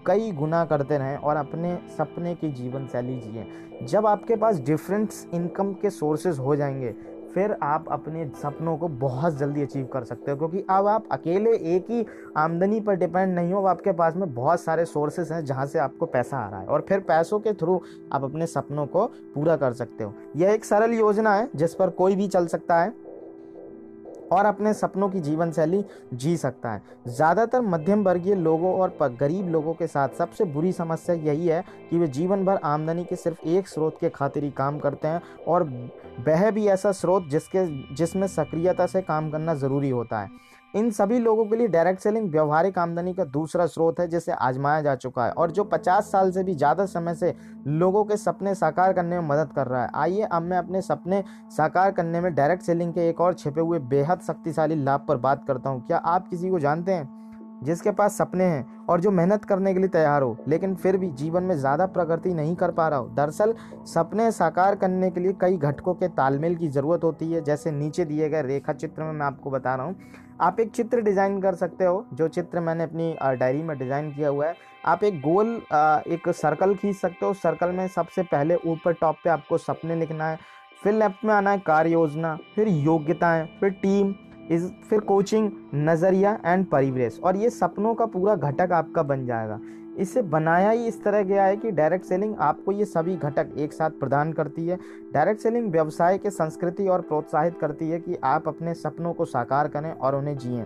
कई 0.05 0.31
गुना 0.31 0.65
करते 0.65 0.97
रहें 0.97 1.17
और 1.17 1.35
अपने 1.35 1.77
सपने 1.97 2.35
की 2.35 2.51
जीवन 2.51 2.87
शैली 2.87 3.19
जिए। 3.19 3.85
जब 3.85 4.05
आपके 4.05 4.35
पास 4.35 4.59
डिफरेंट 4.59 5.09
इनकम 5.33 5.73
के 5.73 5.89
सोर्सेज 5.89 6.39
हो 6.39 6.55
जाएँगे 6.55 6.93
फिर 7.33 7.55
आप 7.63 7.85
अपने 7.91 8.25
सपनों 8.41 8.75
को 8.77 8.87
बहुत 8.87 9.37
जल्दी 9.37 9.61
अचीव 9.61 9.85
कर 9.93 10.03
सकते 10.03 10.31
हो, 10.31 10.37
क्योंकि 10.37 10.65
अब 10.69 10.87
आप 10.87 11.07
अकेले 11.11 11.51
एक 11.75 11.89
ही 11.89 12.05
आमदनी 12.37 12.79
पर 12.79 12.95
डिपेंड 12.95 13.33
नहीं 13.35 13.53
हो 13.53 13.63
आपके 13.65 13.91
पास 13.93 14.15
में 14.15 14.33
बहुत 14.33 14.61
सारे 14.61 14.85
सोर्सेस 14.87 15.31
हैं 15.31 15.43
जहाँ 15.45 15.65
से 15.65 15.79
आपको 15.79 16.05
पैसा 16.07 16.37
आ 16.37 16.49
रहा 16.49 16.59
है। 16.59 16.67
और 16.67 16.85
फिर 16.89 16.99
पैसों 17.01 17.39
के 17.39 17.53
थ्रू 17.55 17.81
आप 18.13 18.23
अपने 18.23 18.47
सपनों 18.47 18.85
को 18.87 19.05
पूरा 19.35 19.55
कर 19.57 19.73
सकते 19.73 20.03
हो। 20.03 20.13
यह 20.35 20.53
एक 20.53 20.65
सरल 20.65 20.93
योजना 20.93 21.35
है 21.35 21.49
जिस 21.55 21.75
पर 21.75 21.89
कोई 21.91 22.15
भी 22.15 22.27
चल 22.27 22.47
सकता 22.47 22.81
है 22.81 22.93
और 24.31 24.45
अपने 24.45 24.73
सपनों 24.73 25.07
की 25.09 25.19
जीवन 25.19 25.51
शैली 25.51 25.83
जी 26.13 26.35
सकता 26.37 26.71
है। 26.71 26.81
ज़्यादातर 27.07 27.61
मध्यम 27.63 28.03
वर्गीय 28.03 28.35
लोगों 28.35 28.73
और 28.73 28.97
गरीब 29.13 29.47
लोगों 29.49 29.73
के 29.73 29.87
साथ 29.87 30.09
सबसे 30.17 30.45
बुरी 30.47 30.71
समस्या 30.73 31.15
यही 31.17 31.47
है 31.47 31.63
कि 31.89 31.97
वे 31.97 32.07
जीवन 32.09 32.45
भर 32.45 32.59
आमदनी 32.65 33.03
के 33.03 33.15
सिर्फ़ 33.15 33.47
एक 33.47 33.67
स्रोत 33.67 33.97
के 34.01 34.09
खातिर 34.09 34.43
ही 34.43 34.49
काम 34.51 34.77
करते 34.79 35.07
हैं 35.07 35.21
और 35.47 35.63
वह 36.19 36.49
भी 36.51 36.65
ऐसा 36.67 36.91
स्रोत 36.91 37.27
जिसके, 37.29 37.65
जिसमें 37.95 38.27
सक्रियता 38.27 38.85
से 38.85 39.01
काम 39.01 39.29
करना 39.31 39.53
ज़रूरी 39.55 39.89
होता 39.89 40.19
है। 40.19 40.47
इन 40.73 40.89
सभी 40.91 41.19
लोगों 41.19 41.45
के 41.45 41.55
लिए 41.55 41.67
डायरेक्ट 41.67 42.01
सेलिंग 42.01 42.29
व्यवहारिक 42.31 42.77
आमदनी 42.77 43.13
का 43.13 43.23
दूसरा 43.25 43.65
स्रोत 43.65 43.99
है 43.99 44.07
जिसे 44.07 44.31
आजमाया 44.31 44.81
जा 44.81 44.95
चुका 44.95 45.25
है 45.25 45.31
और 45.31 45.51
जो 45.51 45.63
50 45.63 46.11
साल 46.11 46.31
से 46.31 46.43
भी 46.43 46.55
ज़्यादा 46.55 46.85
समय 46.85 47.15
से 47.15 47.33
लोगों 47.67 48.03
के 48.03 48.17
सपने 48.17 48.53
साकार 48.55 48.93
करने 48.93 49.19
में 49.19 49.27
मदद 49.29 49.53
कर 49.55 49.67
रहा 49.67 49.83
है। 49.83 49.89
आइए 49.95 50.21
अब 50.23 50.41
मैं 50.41 50.57
अपने 50.57 50.81
सपने 50.81 51.23
साकार 51.51 51.91
करने 51.91 52.21
में 52.21 52.33
डायरेक्ट 52.35 52.63
सेलिंग 52.63 52.93
के 52.93 53.09
एक 53.09 53.21
और 53.21 53.33
छिपे 53.33 53.61
हुए 53.61 53.79
बेहद 53.79 54.21
शक्तिशाली 54.21 54.75
लाभ 54.75 55.05
पर 55.07 55.17
बात 55.17 55.45
करता 55.47 55.69
हूँ। 55.69 55.85
क्या 55.87 55.97
आप 55.97 56.27
किसी 56.29 56.49
को 56.49 56.59
जानते 56.59 56.91
हैं? 56.91 57.18
जिसके 57.63 57.91
पास 57.91 58.17
सपने 58.17 58.43
हैं 58.43 58.85
और 58.85 59.01
जो 59.01 59.11
मेहनत 59.11 59.45
करने 59.45 59.73
के 59.73 59.79
लिए 59.79 59.89
तैयार 59.89 60.21
हो, 60.21 60.37
लेकिन 60.47 60.75
फिर 60.75 60.97
भी 60.97 61.09
जीवन 61.11 61.43
में 61.43 61.55
ज़्यादा 61.55 61.85
प्रगति 61.87 62.33
नहीं 62.33 62.55
कर 62.55 62.71
पा 62.71 62.87
रहा 62.87 62.99
हो। 62.99 63.07
दरअसल, 63.09 63.53
सपने 63.87 64.31
साकार 64.31 64.75
करने 64.75 65.09
के 65.11 65.19
लिए 65.19 65.33
कई 65.41 65.57
घटकों 65.57 65.93
के 65.93 66.07
तालमेल 66.09 66.55
की 66.55 66.67
ज़रूरत 66.69 67.03
होती 67.03 67.31
है, 67.31 67.41
जैसे 67.41 67.71
नीचे 67.71 68.05
दिए 68.05 68.29
गए 68.29 68.41
रेखा 68.43 68.73
चित्र 68.73 69.03
में 69.03 69.11
मैं 69.11 69.25
आपको 69.25 69.51
बता 69.51 69.75
रहा 69.75 69.85
हूँ। 69.85 69.95
आप 70.41 70.59
एक 70.59 70.71
चित्र 70.71 71.01
डिज़ाइन 71.01 71.39
कर 71.41 71.55
सकते 71.55 71.85
हो, 71.85 72.05
जो 72.13 72.27
चित्र 72.27 72.59
मैंने 72.59 72.83
अपनी 72.83 73.15
डायरी 73.31 73.63
में 73.63 73.77
डिज़ाइन 73.79 74.11
किया 74.11 74.29
हुआ 74.29 74.45
है। 74.45 74.55
आप 74.85 75.03
एक 75.03 75.19
गोल 75.21 75.55
एक 76.07 76.29
सर्कल 76.31 76.75
खींच 76.75 76.95
सकते 76.95 77.25
हो। 77.25 77.33
सर्कल 77.35 77.71
में 77.71 77.87
सबसे 77.87 78.23
पहले 78.23 78.55
ऊपर 78.65 78.93
टॉप 78.93 79.15
पे 79.23 79.29
आपको 79.29 79.57
सपने 79.57 79.95
लिखना 79.95 80.27
है, 80.27 80.37
फिर 80.81 80.93
लेफ़्ट 80.93 81.25
में 81.25 81.33
आना 81.33 81.51
है 81.51 81.57
कार्य 81.59 81.91
योजना, 81.91 82.37
फिर 82.55 82.67
योग्यताएँ, 82.67 83.45
फिर 83.59 83.69
टीम 83.71 84.13
इस 84.49 84.69
फिर 84.89 84.99
कोचिंग 84.99 85.51
नज़रिया 85.75 86.37
एंड 86.45 86.65
परिवेश। 86.65 87.19
और 87.23 87.35
ये 87.35 87.49
सपनों 87.49 87.93
का 87.93 88.05
पूरा 88.05 88.35
घटक 88.35 88.71
आपका 88.71 89.03
बन 89.03 89.25
जाएगा। 89.25 89.59
इसे 89.97 90.21
बनाया 90.21 90.69
ही 90.69 90.87
इस 90.87 91.03
तरह 91.03 91.23
गया 91.23 91.43
है 91.43 91.57
कि 91.57 91.71
डायरेक्ट 91.71 92.05
सेलिंग 92.05 92.35
आपको 92.39 92.71
ये 92.71 92.85
सभी 92.85 93.15
घटक 93.15 93.49
एक 93.57 93.73
साथ 93.73 93.89
प्रदान 93.89 94.33
करती 94.33 94.67
है। 94.67 94.77
डायरेक्ट 95.13 95.41
सेलिंग 95.41 95.71
व्यवसाय 95.71 96.17
के 96.17 96.29
संस्कृति 96.29 96.87
और 96.87 97.01
प्रोत्साहित 97.01 97.57
करती 97.59 97.89
है 97.89 97.99
कि 97.99 98.17
आप 98.23 98.47
अपने 98.47 98.73
सपनों 98.73 99.13
को 99.13 99.25
साकार 99.25 99.67
करें 99.67 99.91
और 99.91 100.15
उन्हें 100.15 100.37
जिएँ। 100.37 100.65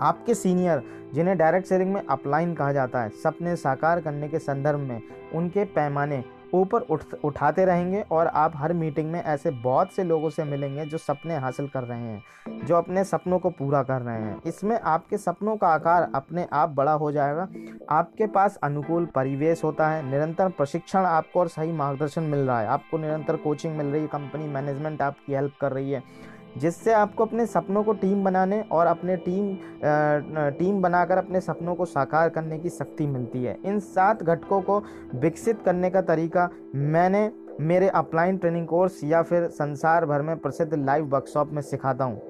आपके 0.00 0.34
सीनियर 0.34 0.82
जिन्हें 1.14 1.36
डायरेक्ट 1.38 1.66
सेलिंग 1.66 1.92
में 1.94 2.02
अपलाइन 2.06 2.54
कहा 2.54 2.72
जाता 2.72 3.02
है, 3.02 3.08
सपने 3.08 3.54
साकार 3.56 4.00
करने 4.00 4.28
के 4.28 4.38
संदर्भ 4.38 4.78
में, 4.78 5.00
उनके 5.34 5.64
पैमाने 5.64 6.22
ऊपर 6.54 6.80
उठ, 6.80 7.02
उठाते 7.24 7.64
रहेंगे 7.64 8.00
और 8.02 8.26
आप 8.26 8.52
हर 8.56 8.72
मीटिंग 8.72 9.10
में 9.12 9.22
ऐसे 9.22 9.50
बहुत 9.50 9.92
से 9.92 10.04
लोगों 10.04 10.30
से 10.30 10.44
मिलेंगे 10.44 10.84
जो 10.84 10.98
सपने 10.98 11.36
हासिल 11.36 11.68
कर 11.68 11.84
रहे 11.84 11.98
हैं, 11.98 12.66
जो 12.66 12.76
अपने 12.76 13.04
सपनों 13.04 13.38
को 13.38 13.50
पूरा 13.50 13.82
कर 13.82 14.02
रहे 14.02 14.20
हैं। 14.20 14.40
इसमें 14.46 14.78
आपके 14.80 15.18
सपनों 15.18 15.56
का 15.56 15.68
आकार 15.68 16.10
अपने 16.14 16.46
आप 16.52 16.70
बड़ा 16.70 16.92
हो 16.92 17.10
जाएगा, 17.12 17.48
आपके 17.90 18.26
पास 18.26 18.56
अनुकूल 18.62 19.06
परिवेश 19.06 19.64
होता 19.64 19.88
है, 19.88 20.02
निरंतर 20.10 20.48
प्रशिक्षण 20.48 20.98
आपको 20.98 21.40
और 21.40 21.48
सही 21.48 21.72
मार्गदर्शन 21.72 22.22
मिल 22.22 22.40
रहा 22.40 22.60
है, 22.60 22.66
आपको 22.66 22.98
निरंतर 22.98 23.36
कोचिंग 23.36 23.76
मिल 23.76 23.86
रही 23.86 24.02
है, 24.02 24.08
कंपनी 24.08 24.48
मैनेजमेंट 24.48 25.02
आपकी 25.02 25.34
हेल्प 25.34 25.54
कर 25.60 25.72
रही 25.72 25.90
है 25.90 26.02
जिससे 26.56 26.92
आपको 26.92 27.24
अपने 27.24 27.46
सपनों 27.46 27.82
को 27.84 27.92
टीम 27.94 28.24
बनाने 28.24 28.60
और 28.62 28.86
अपने 28.86 29.16
टीम 29.18 29.54
टीम 30.58 30.80
बनाकर 30.82 31.18
अपने 31.18 31.40
सपनों 31.40 31.74
को 31.74 31.84
साकार 31.86 32.28
करने 32.28 32.58
की 32.58 32.70
शक्ति 32.70 33.06
मिलती 33.06 33.44
है। 33.44 33.56
इन 33.64 33.78
सात 33.80 34.22
घटकों 34.22 34.60
को 34.60 34.82
विकसित 35.14 35.62
करने 35.62 35.90
का 35.90 36.00
तरीका 36.02 36.48
मैंने 36.74 37.30
मेरे 37.60 37.88
अपलाइन 37.90 38.36
ट्रेनिंग 38.38 38.66
कोर्स 38.66 39.02
या 39.04 39.22
फिर 39.22 39.46
संसार 39.52 40.06
भर 40.06 40.22
में 40.22 40.36
प्रसिद्ध 40.38 40.74
लाइव 40.74 41.06
वर्कशॉप 41.06 41.52
में 41.52 41.62
सिखाता 41.62 42.04
हूँ। 42.04 42.20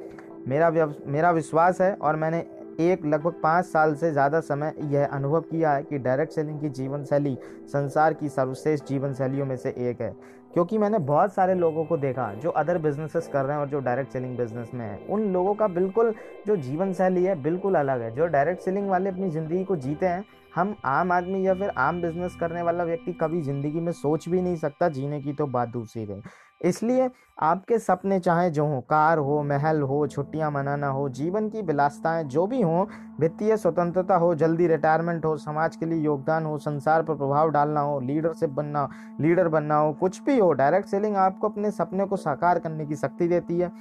मेरा 0.49 0.71
मेरा 1.07 1.31
विश्वास 1.31 1.81
है 1.81 1.93
और 1.95 2.17
मैंने 2.17 2.45
एक, 2.81 3.05
लगभग 3.05 3.35
पाँच 3.43 3.65
साल 3.65 3.95
से 3.95 4.11
ज़्यादा 4.13 4.41
समय 4.41 4.73
यह 4.85 5.07
अनुभव 5.07 5.41
किया 5.43 5.71
है 5.71 5.83
कि 5.83 5.99
डायरेक्ट 5.99 6.33
सेलिंग 6.33 6.61
की 6.61 6.69
जीवन 6.71 7.05
शैली 7.05 7.37
संसार 7.69 8.15
की 8.15 8.29
सर्वश्रेष्ठ 8.29 8.89
जीवन 8.89 9.15
शैलियों 9.15 9.47
में 9.47 9.57
से 9.57 9.69
एक 9.81 10.01
है। 10.01 10.15
क्योंकि 10.59 10.79
मैंने 10.79 10.99
बहुत 10.99 11.33
सारे 11.35 11.55
लोगों 11.55 11.85
को 11.85 11.97
देखा 11.97 12.33
जो 12.35 12.51
अदर 12.51 12.79
बिजनेसेस 12.79 13.27
कर 13.29 13.45
रहे 13.45 13.53
हैं 13.53 13.61
और 13.61 13.69
जो 13.69 13.81
डायरेक्ट 13.81 14.13
सेलिंग 14.13 14.37
बिज़नेस 14.39 14.71
में 14.75 14.85
है। 14.87 14.99
उन 15.09 15.23
लोगों 15.33 15.55
का 15.55 15.67
बिल्कुल 15.69 16.13
जो 16.47 16.57
जीवन 16.57 16.93
शैली 16.93 17.23
है 17.25 17.35
बिल्कुल 17.43 17.75
अलग 17.75 18.01
है। 18.03 18.11
जो 18.15 18.27
डायरेक्ट 18.27 18.63
सेलिंग 18.63 18.89
वाले 18.89 19.11
अपनी 19.11 19.29
ज़िंदगी 19.31 19.63
को 19.65 19.77
जीते 19.77 20.07
हैं, 20.07 20.25
हम 20.55 20.75
आम 20.85 21.13
आदमी 21.13 21.47
या 21.47 21.55
फिर 21.55 21.71
आम 21.79 22.01
बिज़नेस 22.03 22.37
करने 22.41 22.63
वाला 22.63 22.85
व्यक्ति 22.85 23.13
कभी 23.13 23.43
ज़िंदगी 23.43 23.81
में 23.81 23.93
सोच 23.93 24.29
भी 24.29 24.41
नहीं 24.43 24.57
सकता, 24.57 24.89
जीने 24.89 25.21
की 25.23 25.33
तो 25.33 25.47
बात 25.47 25.69
दूसरी 25.69 26.05
रही। 26.05 26.23
इसलिए 26.61 27.11
आपके 27.39 27.79
सपने 27.79 28.19
चाहे 28.21 28.51
जो 28.51 28.67
हो, 28.67 28.81
कार 28.81 29.19
हो, 29.19 29.43
महल 29.43 29.83
हो, 29.83 30.07
छुट्टियाँ 30.07 30.51
मनाना 30.51 30.89
हो, 30.89 31.09
जीवन 31.09 31.49
की 31.49 31.63
विलासताएँ 31.63 32.25
जो 32.25 32.47
भी 32.47 32.63
हों, 32.63 32.87
वित्तीय 33.21 33.57
स्वतंत्रता 33.57 34.17
हो, 34.17 34.35
जल्दी 34.35 34.67
रिटायरमेंट 34.67 35.25
हो, 35.25 35.37
समाज 35.37 35.77
के 35.77 35.87
लिए 35.87 35.99
योगदान 35.99 36.45
हो, 36.45 36.59
संसार 36.59 37.03
पर 37.03 37.15
प्रभाव 37.15 37.51
डालना 37.51 37.81
हो 37.81 38.01
लीडरशिप 38.01 38.51
बनना 38.51 38.81
हो 38.81 38.89
लीडर 39.21 39.49
बनना 39.49 39.77
हो, 39.77 39.93
कुछ 39.93 40.23
भी 40.23 40.39
हो 40.39 40.53
डायरेक्ट 40.53 40.89
सेलिंग 40.89 41.17
आपको 41.17 41.49
अपने 41.49 41.71
सपने 41.71 42.05
को 42.05 42.17
साकार 42.17 42.59
करने 42.59 42.87
की 42.87 42.97
शक्ति 42.97 43.29
देती 43.29 43.59
है। 43.59 43.73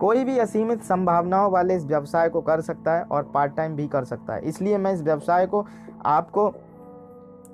कोई 0.00 0.24
भी 0.24 0.38
असीमित 0.38 0.82
संभावनाओं 0.82 1.50
वाले 1.50 1.76
इस 1.76 1.84
व्यवसाय 1.84 2.28
को 2.28 2.40
कर 2.40 2.60
सकता 2.60 2.96
है 2.96 3.02
और 3.02 3.30
पार्ट 3.34 3.56
टाइम 3.56 3.76
भी 3.76 3.88
कर 3.88 4.04
सकता 4.04 4.34
है। 4.34 4.40
इसलिए 4.40 4.78
मैं 4.78 4.92
इस 4.92 5.02
व्यवसाय 5.02 5.46
को 5.46 5.66
आपको 6.06 6.54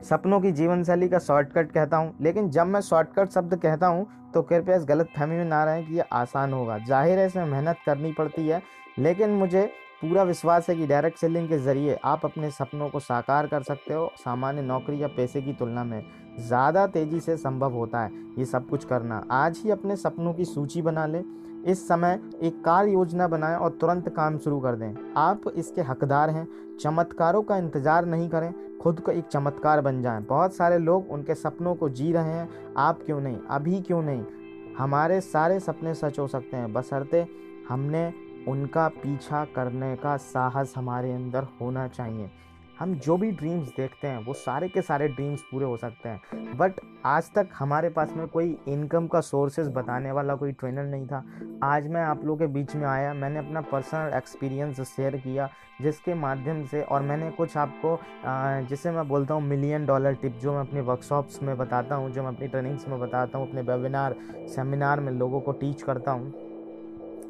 सपनों 0.04 0.40
की 0.40 0.50
जीवन 0.52 0.82
शैली 0.84 1.08
का 1.08 1.18
शॉर्टकट 1.20 1.70
कहता 1.72 1.96
हूँ। 1.96 2.14
लेकिन 2.20 2.50
जब 2.50 2.66
मैं 2.66 2.80
शॉर्टकट 2.82 3.30
शब्द 3.30 3.54
कहता 3.56 3.86
हूँ 3.86 4.06
तो 4.34 4.42
कृपया 4.42 4.76
इस 4.76 4.84
गलत 4.84 5.08
फहमी 5.16 5.36
में 5.36 5.44
ना 5.44 5.62
रहें 5.64 5.86
कि 5.86 5.94
ये 5.94 6.04
आसान 6.12 6.52
होगा। 6.52 6.78
ज़ाहिर 6.78 7.18
है, 7.18 7.26
इसमें 7.26 7.44
मेहनत 7.44 7.76
करनी 7.86 8.12
पड़ती 8.12 8.46
है, 8.48 8.62
लेकिन 8.98 9.30
मुझे 9.32 9.62
पूरा 10.00 10.22
विश्वास 10.22 10.68
है 10.70 10.74
कि 10.76 10.86
डायरेक्ट 10.86 11.18
सेलिंग 11.18 11.48
के 11.48 11.58
ज़रिए 11.58 11.98
आप 12.04 12.24
अपने 12.24 12.50
सपनों 12.50 12.88
को 12.88 13.00
साकार 13.00 13.46
कर 13.46 13.62
सकते 13.62 13.94
हो, 13.94 14.10
सामान्य 14.16 14.62
नौकरी 14.62 15.02
या 15.02 15.08
पैसे 15.08 15.42
की 15.42 15.52
तुलना 15.52 15.84
में। 15.84 16.02
ज़्यादा 16.38 16.86
तेज़ी 16.88 17.20
से 17.20 17.36
संभव 17.36 17.72
होता 17.72 18.00
है 18.00 18.10
ये 18.38 18.44
सब 18.44 18.68
कुछ 18.68 18.84
करना। 18.84 19.22
आज 19.32 19.60
ही 19.64 19.70
अपने 19.70 19.96
सपनों 19.96 20.32
की 20.34 20.44
सूची 20.44 20.82
बना 20.82 21.06
लें। 21.06 21.22
इस 21.64 21.86
समय 21.88 22.18
एक 22.42 22.62
कार्य 22.64 22.92
योजना 22.92 23.28
बनाएँ 23.28 23.56
और 23.56 23.70
तुरंत 23.70 24.08
काम 24.08 24.38
शुरू 24.38 24.60
कर 24.60 24.74
दें। 24.74 24.94
आप 25.16 25.42
इसके 25.48 25.82
हकदार 25.82 26.30
हैं। 26.30 26.46
चमत्कारों 26.76 27.42
का 27.42 27.56
इंतज़ार 27.56 28.06
नहीं 28.06 28.28
करें। 28.28 28.52
खुद 28.84 29.00
को 29.00 29.12
एक 29.12 29.24
चमत्कार 29.24 29.80
बन 29.80 30.02
जाएँ। 30.02 30.22
बहुत 30.22 30.54
सारे 30.54 30.78
लोग 30.78 31.10
उनके 31.10 31.34
सपनों 31.34 31.74
को 31.74 31.88
जी 31.88 32.12
रहे 32.12 32.24
हैं। 32.24 32.74
आप 32.76 32.98
क्यों 33.06 33.20
नहीं? 33.20 33.38
अभी 33.50 33.80
क्यों 33.80 34.02
नहीं? 34.02 34.24
हमारे 34.78 35.20
सारे 35.20 35.60
सपने 35.60 35.94
सच 35.94 36.18
हो 36.18 36.26
सकते 36.26 36.56
हैं। 36.56 36.72
बसरते 36.72 37.26
हमने 37.68 38.12
उनका 38.48 38.88
पीछा 38.88 39.44
करने 39.44 39.96
का 39.96 40.16
साहस 40.16 40.74
हमारे 40.76 41.12
अंदर 41.12 41.46
होना 41.60 41.88
चाहिए। 41.88 42.30
हम 42.78 42.94
जो 42.96 43.16
भी 43.16 43.30
ड्रीम्स 43.30 43.68
देखते 43.76 44.08
हैं, 44.08 44.24
वो 44.24 44.32
सारे 44.34 44.68
के 44.68 44.82
सारे 44.82 45.08
ड्रीम्स 45.08 45.40
पूरे 45.50 45.66
हो 45.66 45.76
सकते 45.76 46.08
हैं। 46.08 46.56
बट 46.58 46.80
आज 47.06 47.30
तक 47.34 47.48
हमारे 47.54 47.88
पास 47.88 48.12
में 48.16 48.26
कोई 48.28 48.56
इनकम 48.68 49.06
का 49.06 49.20
सोर्सेज 49.20 49.68
बताने 49.74 50.12
वाला 50.12 50.34
कोई 50.34 50.52
ट्रेनर 50.52 50.84
नहीं 50.84 51.06
था। 51.06 51.22
आज 51.64 51.86
मैं 51.88 52.02
आप 52.02 52.24
लोगों 52.24 52.36
के 52.38 52.46
बीच 52.52 52.74
में 52.76 52.86
आया, 52.86 53.12
मैंने 53.14 53.38
अपना 53.38 53.60
पर्सनल 53.62 54.16
एक्सपीरियंस 54.16 54.80
शेयर 54.86 55.16
किया, 55.16 55.48
जिसके 55.82 56.14
माध्यम 56.14 56.64
से 56.66 56.82
और 56.82 57.02
मैंने 57.02 57.30
कुछ 57.30 57.56
आपको 57.56 57.98
जिसे 58.68 58.90
मैं 58.90 59.06
बोलता 59.08 59.34
हूँ 59.34 59.42
मिलियन 59.42 59.86
डॉलर 59.86 60.14
टिप 60.14 60.38
जो 60.42 60.52
मैं 60.52 60.60
अपने 60.60 60.80
वर्कशॉप्स 60.82 61.42
में 61.42 61.56
बताता 61.58 61.94
हूँ, 61.94 62.10
जो 62.12 62.22
मैं 62.22 62.28
अपनी 62.28 62.48
ट्रेनिंग्स 62.48 62.88
में 62.88 62.98
बताता 63.00 63.38
हूँ, 63.38 63.48
अपने 63.48 63.62
वेबिनार 63.64 64.16
सेमिनार 64.54 65.00
में 65.00 65.12
लोगों 65.12 65.40
को 65.40 65.52
टीच 65.52 65.82
करता 65.82 66.10
हूँ। 66.10 66.52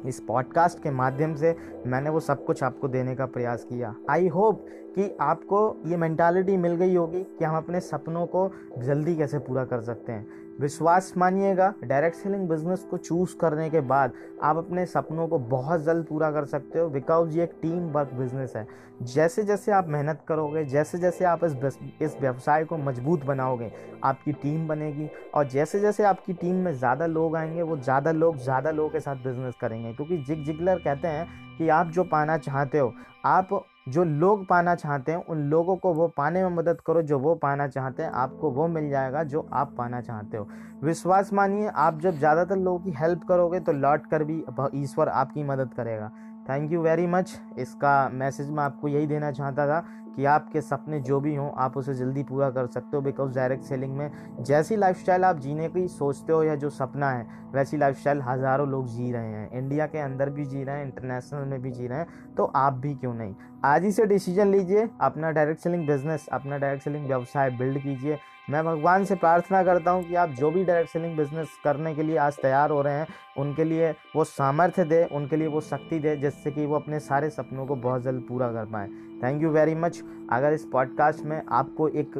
इस 0.07 0.19
पॉडकास्ट 0.19 0.83
के 0.83 0.91
माध्यम 0.91 1.35
से 1.35 1.55
मैंने 1.87 2.09
वो 2.09 2.19
सब 2.19 2.45
कुछ 2.45 2.63
आपको 2.63 2.87
देने 2.87 3.15
का 3.15 3.25
प्रयास 3.25 3.63
किया। 3.63 3.95
आई 4.09 4.27
होप 4.27 4.65
कि 4.95 5.17
आपको 5.21 5.81
ये 5.85 5.97
मैंटालिटी 5.97 6.57
मिल 6.57 6.75
गई 6.75 6.95
होगी 6.95 7.23
कि 7.23 7.45
हम 7.45 7.57
अपने 7.57 7.79
सपनों 7.79 8.25
को 8.25 8.51
जल्दी 8.77 9.15
कैसे 9.15 9.39
पूरा 9.39 9.65
कर 9.65 9.81
सकते 9.81 10.11
हैं। 10.11 10.44
विश्वास 10.59 11.13
मानिएगा 11.17 11.73
डायरेक्ट 11.83 12.17
सेलिंग 12.17 12.47
बिज़नेस 12.49 12.83
को 12.91 12.97
चूज़ 12.97 13.35
करने 13.37 13.69
के 13.69 13.79
बाद 13.83 14.13
आप 14.43 14.57
अपने 14.57 14.85
सपनों 14.85 15.27
को 15.27 15.39
बहुत 15.39 15.81
जल्द 15.83 16.05
पूरा 16.05 16.31
कर 16.31 16.45
सकते 16.45 16.79
हो। 16.79 16.89
बिकॉज़ 16.89 17.37
ये 17.37 17.43
एक 17.43 17.53
टीम 17.61 17.89
वर्क 17.91 18.13
बिज़नेस 18.13 18.53
है। 18.55 18.67
जैसे 19.03 19.43
जैसे 19.43 19.71
आप 19.71 19.87
मेहनत 19.87 20.21
करोगे 20.27 20.63
जैसे 20.65 20.97
जैसे 20.97 21.25
आप 21.25 21.43
इस 21.43 21.77
इस 22.01 22.17
व्यवसाय 22.21 22.63
को 22.65 22.77
मज़बूत 22.77 23.25
बनाओगे, 23.25 23.71
आपकी 24.03 24.31
टीम 24.33 24.67
बनेगी 24.67 25.09
और 25.33 25.47
जैसे 25.49 25.79
जैसे 25.79 26.03
आपकी 26.03 26.33
टीम 26.33 26.55
में 26.55 26.71
ज़्यादा 26.73 27.05
लोग 27.05 27.35
आएँगे, 27.35 27.61
वो 27.61 27.77
ज़्यादा 27.77 28.11
लोग 28.11 28.37
ज़्यादा 28.37 28.71
लोगों 28.71 28.89
के 28.89 28.99
साथ 28.99 29.15
बिज़नेस 29.17 29.55
करेंगे। 29.61 29.93
क्योंकि 29.93 30.17
जिग 30.17 30.43
जिगलर 30.45 30.79
कहते 30.79 31.07
हैं 31.07 31.57
कि 31.57 31.69
आप 31.69 31.87
जो 31.87 32.03
पाना 32.05 32.37
चाहते 32.39 32.79
हो, 32.79 32.93
आप 33.25 33.49
जो 33.87 34.03
लोग 34.03 34.45
पाना 34.47 34.73
चाहते 34.75 35.11
हैं, 35.11 35.25
उन 35.25 35.41
लोगों 35.49 35.75
को 35.77 35.93
वो 35.93 36.07
पाने 36.07 36.43
में 36.43 36.55
मदद 36.55 36.81
करो, 36.81 37.01
जो 37.01 37.19
वो 37.19 37.33
पाना 37.35 37.67
चाहते 37.67 38.03
हैं, 38.03 38.09
आपको 38.11 38.51
वो 38.51 38.67
मिल 38.67 38.89
जाएगा 38.89 39.23
जो 39.25 39.47
आप 39.53 39.73
पाना 39.77 40.01
चाहते 40.01 40.37
हो। 40.37 40.47
विश्वास 40.83 41.31
मानिए, 41.33 41.67
आप 41.67 41.99
जब 42.01 42.17
ज़्यादातर 42.17 42.57
लोगों 42.57 42.79
की 42.79 42.91
हेल्प 42.97 43.23
करोगे 43.27 43.59
तो 43.59 43.71
लौट 43.73 44.05
कर 44.07 44.23
भी 44.23 44.43
ईश्वर 44.75 45.09
आपकी 45.09 45.43
मदद 45.43 45.73
करेगा। 45.73 46.11
थैंक 46.45 46.71
यू 46.71 46.81
वेरी 46.81 47.05
मच 47.07 47.39
इसका 47.59 47.97
मैसेज 48.13 48.49
मैं 48.49 48.63
आपको 48.63 48.87
यही 48.87 49.07
देना 49.07 49.31
चाहता 49.31 49.67
था 49.67 49.79
कि 50.15 50.25
आपके 50.25 50.61
सपने 50.61 50.99
जो 51.01 51.19
भी 51.19 51.33
हों, 51.35 51.49
आप 51.53 51.77
उसे 51.77 51.93
जल्दी 51.93 52.23
पूरा 52.23 52.49
कर 52.49 52.67
सकते 52.67 52.97
हो 52.97 53.01
बिकॉज़ 53.03 53.33
डायरेक्ट 53.35 53.63
सेलिंग 53.63 53.95
में 53.97 54.11
जैसी 54.41 54.75
लाइफस्टाइल 54.75 55.23
आप 55.23 55.39
जीने 55.39 55.67
की 55.69 55.87
सोचते 55.87 56.33
हो 56.33 56.43
या 56.43 56.55
जो 56.55 56.69
सपना 56.69 57.09
है, 57.11 57.25
वैसी 57.53 57.77
लाइफस्टाइल 57.77 58.21
हज़ारों 58.21 58.67
लोग 58.69 58.87
जी 58.87 59.11
रहे 59.11 59.31
हैं। 59.31 59.49
इंडिया 59.53 59.87
के 59.87 59.99
अंदर 59.99 60.29
भी 60.29 60.45
जी 60.45 60.63
रहे 60.63 60.75
हैं 60.75 60.85
इंटरनेशनल 60.85 61.47
में 61.47 61.61
भी 61.61 61.71
जी 61.71 61.87
रहे 61.87 61.99
हैं 61.99 62.33
तो 62.37 62.45
आप 62.45 62.73
भी 62.75 62.93
क्यों 62.95 63.13
नहीं? 63.13 63.35
आज 63.65 63.83
ही 63.83 63.91
से 63.91 64.05
डिसीज़न 64.05 64.51
लीजिए, 64.51 64.87
अपना 65.01 65.31
डायरेक्ट 65.31 65.61
सेलिंग 65.61 65.87
बिज़नेस 65.87 66.27
अपना 66.31 66.57
डायरेक्ट 66.57 66.83
सेलिंग 66.83 67.07
व्यवसाय 67.07 67.49
बिल्ड 67.51 67.81
कीजिए। 67.83 68.17
मैं 68.47 68.63
भगवान 68.63 69.05
से 69.05 69.15
प्रार्थना 69.15 69.63
करता 69.63 69.91
हूँ 69.91 70.03
कि 70.03 70.15
आप 70.15 70.29
जो 70.29 70.49
भी 70.51 70.63
डायरेक्ट 70.65 70.91
सेलिंग 70.91 71.15
बिज़नेस 71.17 71.57
करने 71.63 71.93
के 71.95 72.03
लिए 72.03 72.17
आज 72.17 72.37
तैयार 72.41 72.71
हो 72.71 72.81
रहे 72.81 72.93
हैं, 72.93 73.07
उनके 73.37 73.63
लिए 73.63 73.91
वो 74.15 74.23
सामर्थ्य 74.23 74.83
दे, 74.85 75.03
उनके 75.05 75.35
लिए 75.35 75.47
वो 75.47 75.61
शक्ति 75.61 75.99
दे, 75.99 76.15
जिससे 76.17 76.51
कि 76.51 76.65
वो 76.65 76.75
अपने 76.75 76.99
सारे 76.99 77.29
सपनों 77.29 77.65
को 77.65 77.75
बहुत 77.77 78.01
जल्द 78.01 78.25
पूरा 78.27 78.51
कर 78.51 78.65
पाएँ। 78.65 78.89
थैंक 79.23 79.41
यू 79.43 79.49
वेरी 79.51 79.75
मच 79.75 80.01
अगर 80.31 80.53
इस 80.53 80.65
पॉडकास्ट 80.65 81.23
में 81.25 81.41
आपको 81.49 81.87
एक 81.89 82.17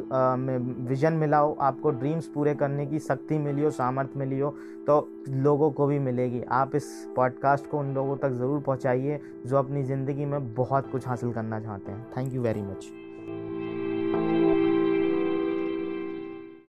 विजन 0.88 1.12
मिला 1.12 1.38
हो, 1.38 1.56
आपको 1.60 1.90
ड्रीम्स 1.90 2.26
पूरे 2.34 2.54
करने 2.54 2.86
की 2.86 2.98
शक्ति 2.98 3.38
मिली 3.38 3.62
हो, 3.62 3.70
सामर्थ्य 3.70 4.18
मिली 4.18 4.38
हो 4.38 4.50
तो 4.86 5.08
लोगों 5.28 5.70
को 5.70 5.86
भी 5.86 5.98
मिलेगी। 6.00 6.42
आप 6.52 6.74
इस 6.76 6.86
पॉडकास्ट 7.16 7.70
को 7.70 7.78
उन 7.78 7.94
लोगों 7.94 8.16
तक 8.16 8.30
ज़रूर 8.32 8.60
पहुँचाइए 8.62 9.20
जो 9.46 9.56
अपनी 9.56 9.82
ज़िंदगी 9.84 10.24
में 10.24 10.54
बहुत 10.54 10.90
कुछ 10.92 11.06
हासिल 11.08 11.32
करना 11.32 11.60
चाहते 11.60 11.92
हैं। 11.92 12.06
Thank 12.16 12.34
you 12.34 12.42
very 12.42 12.62
much 12.62 14.45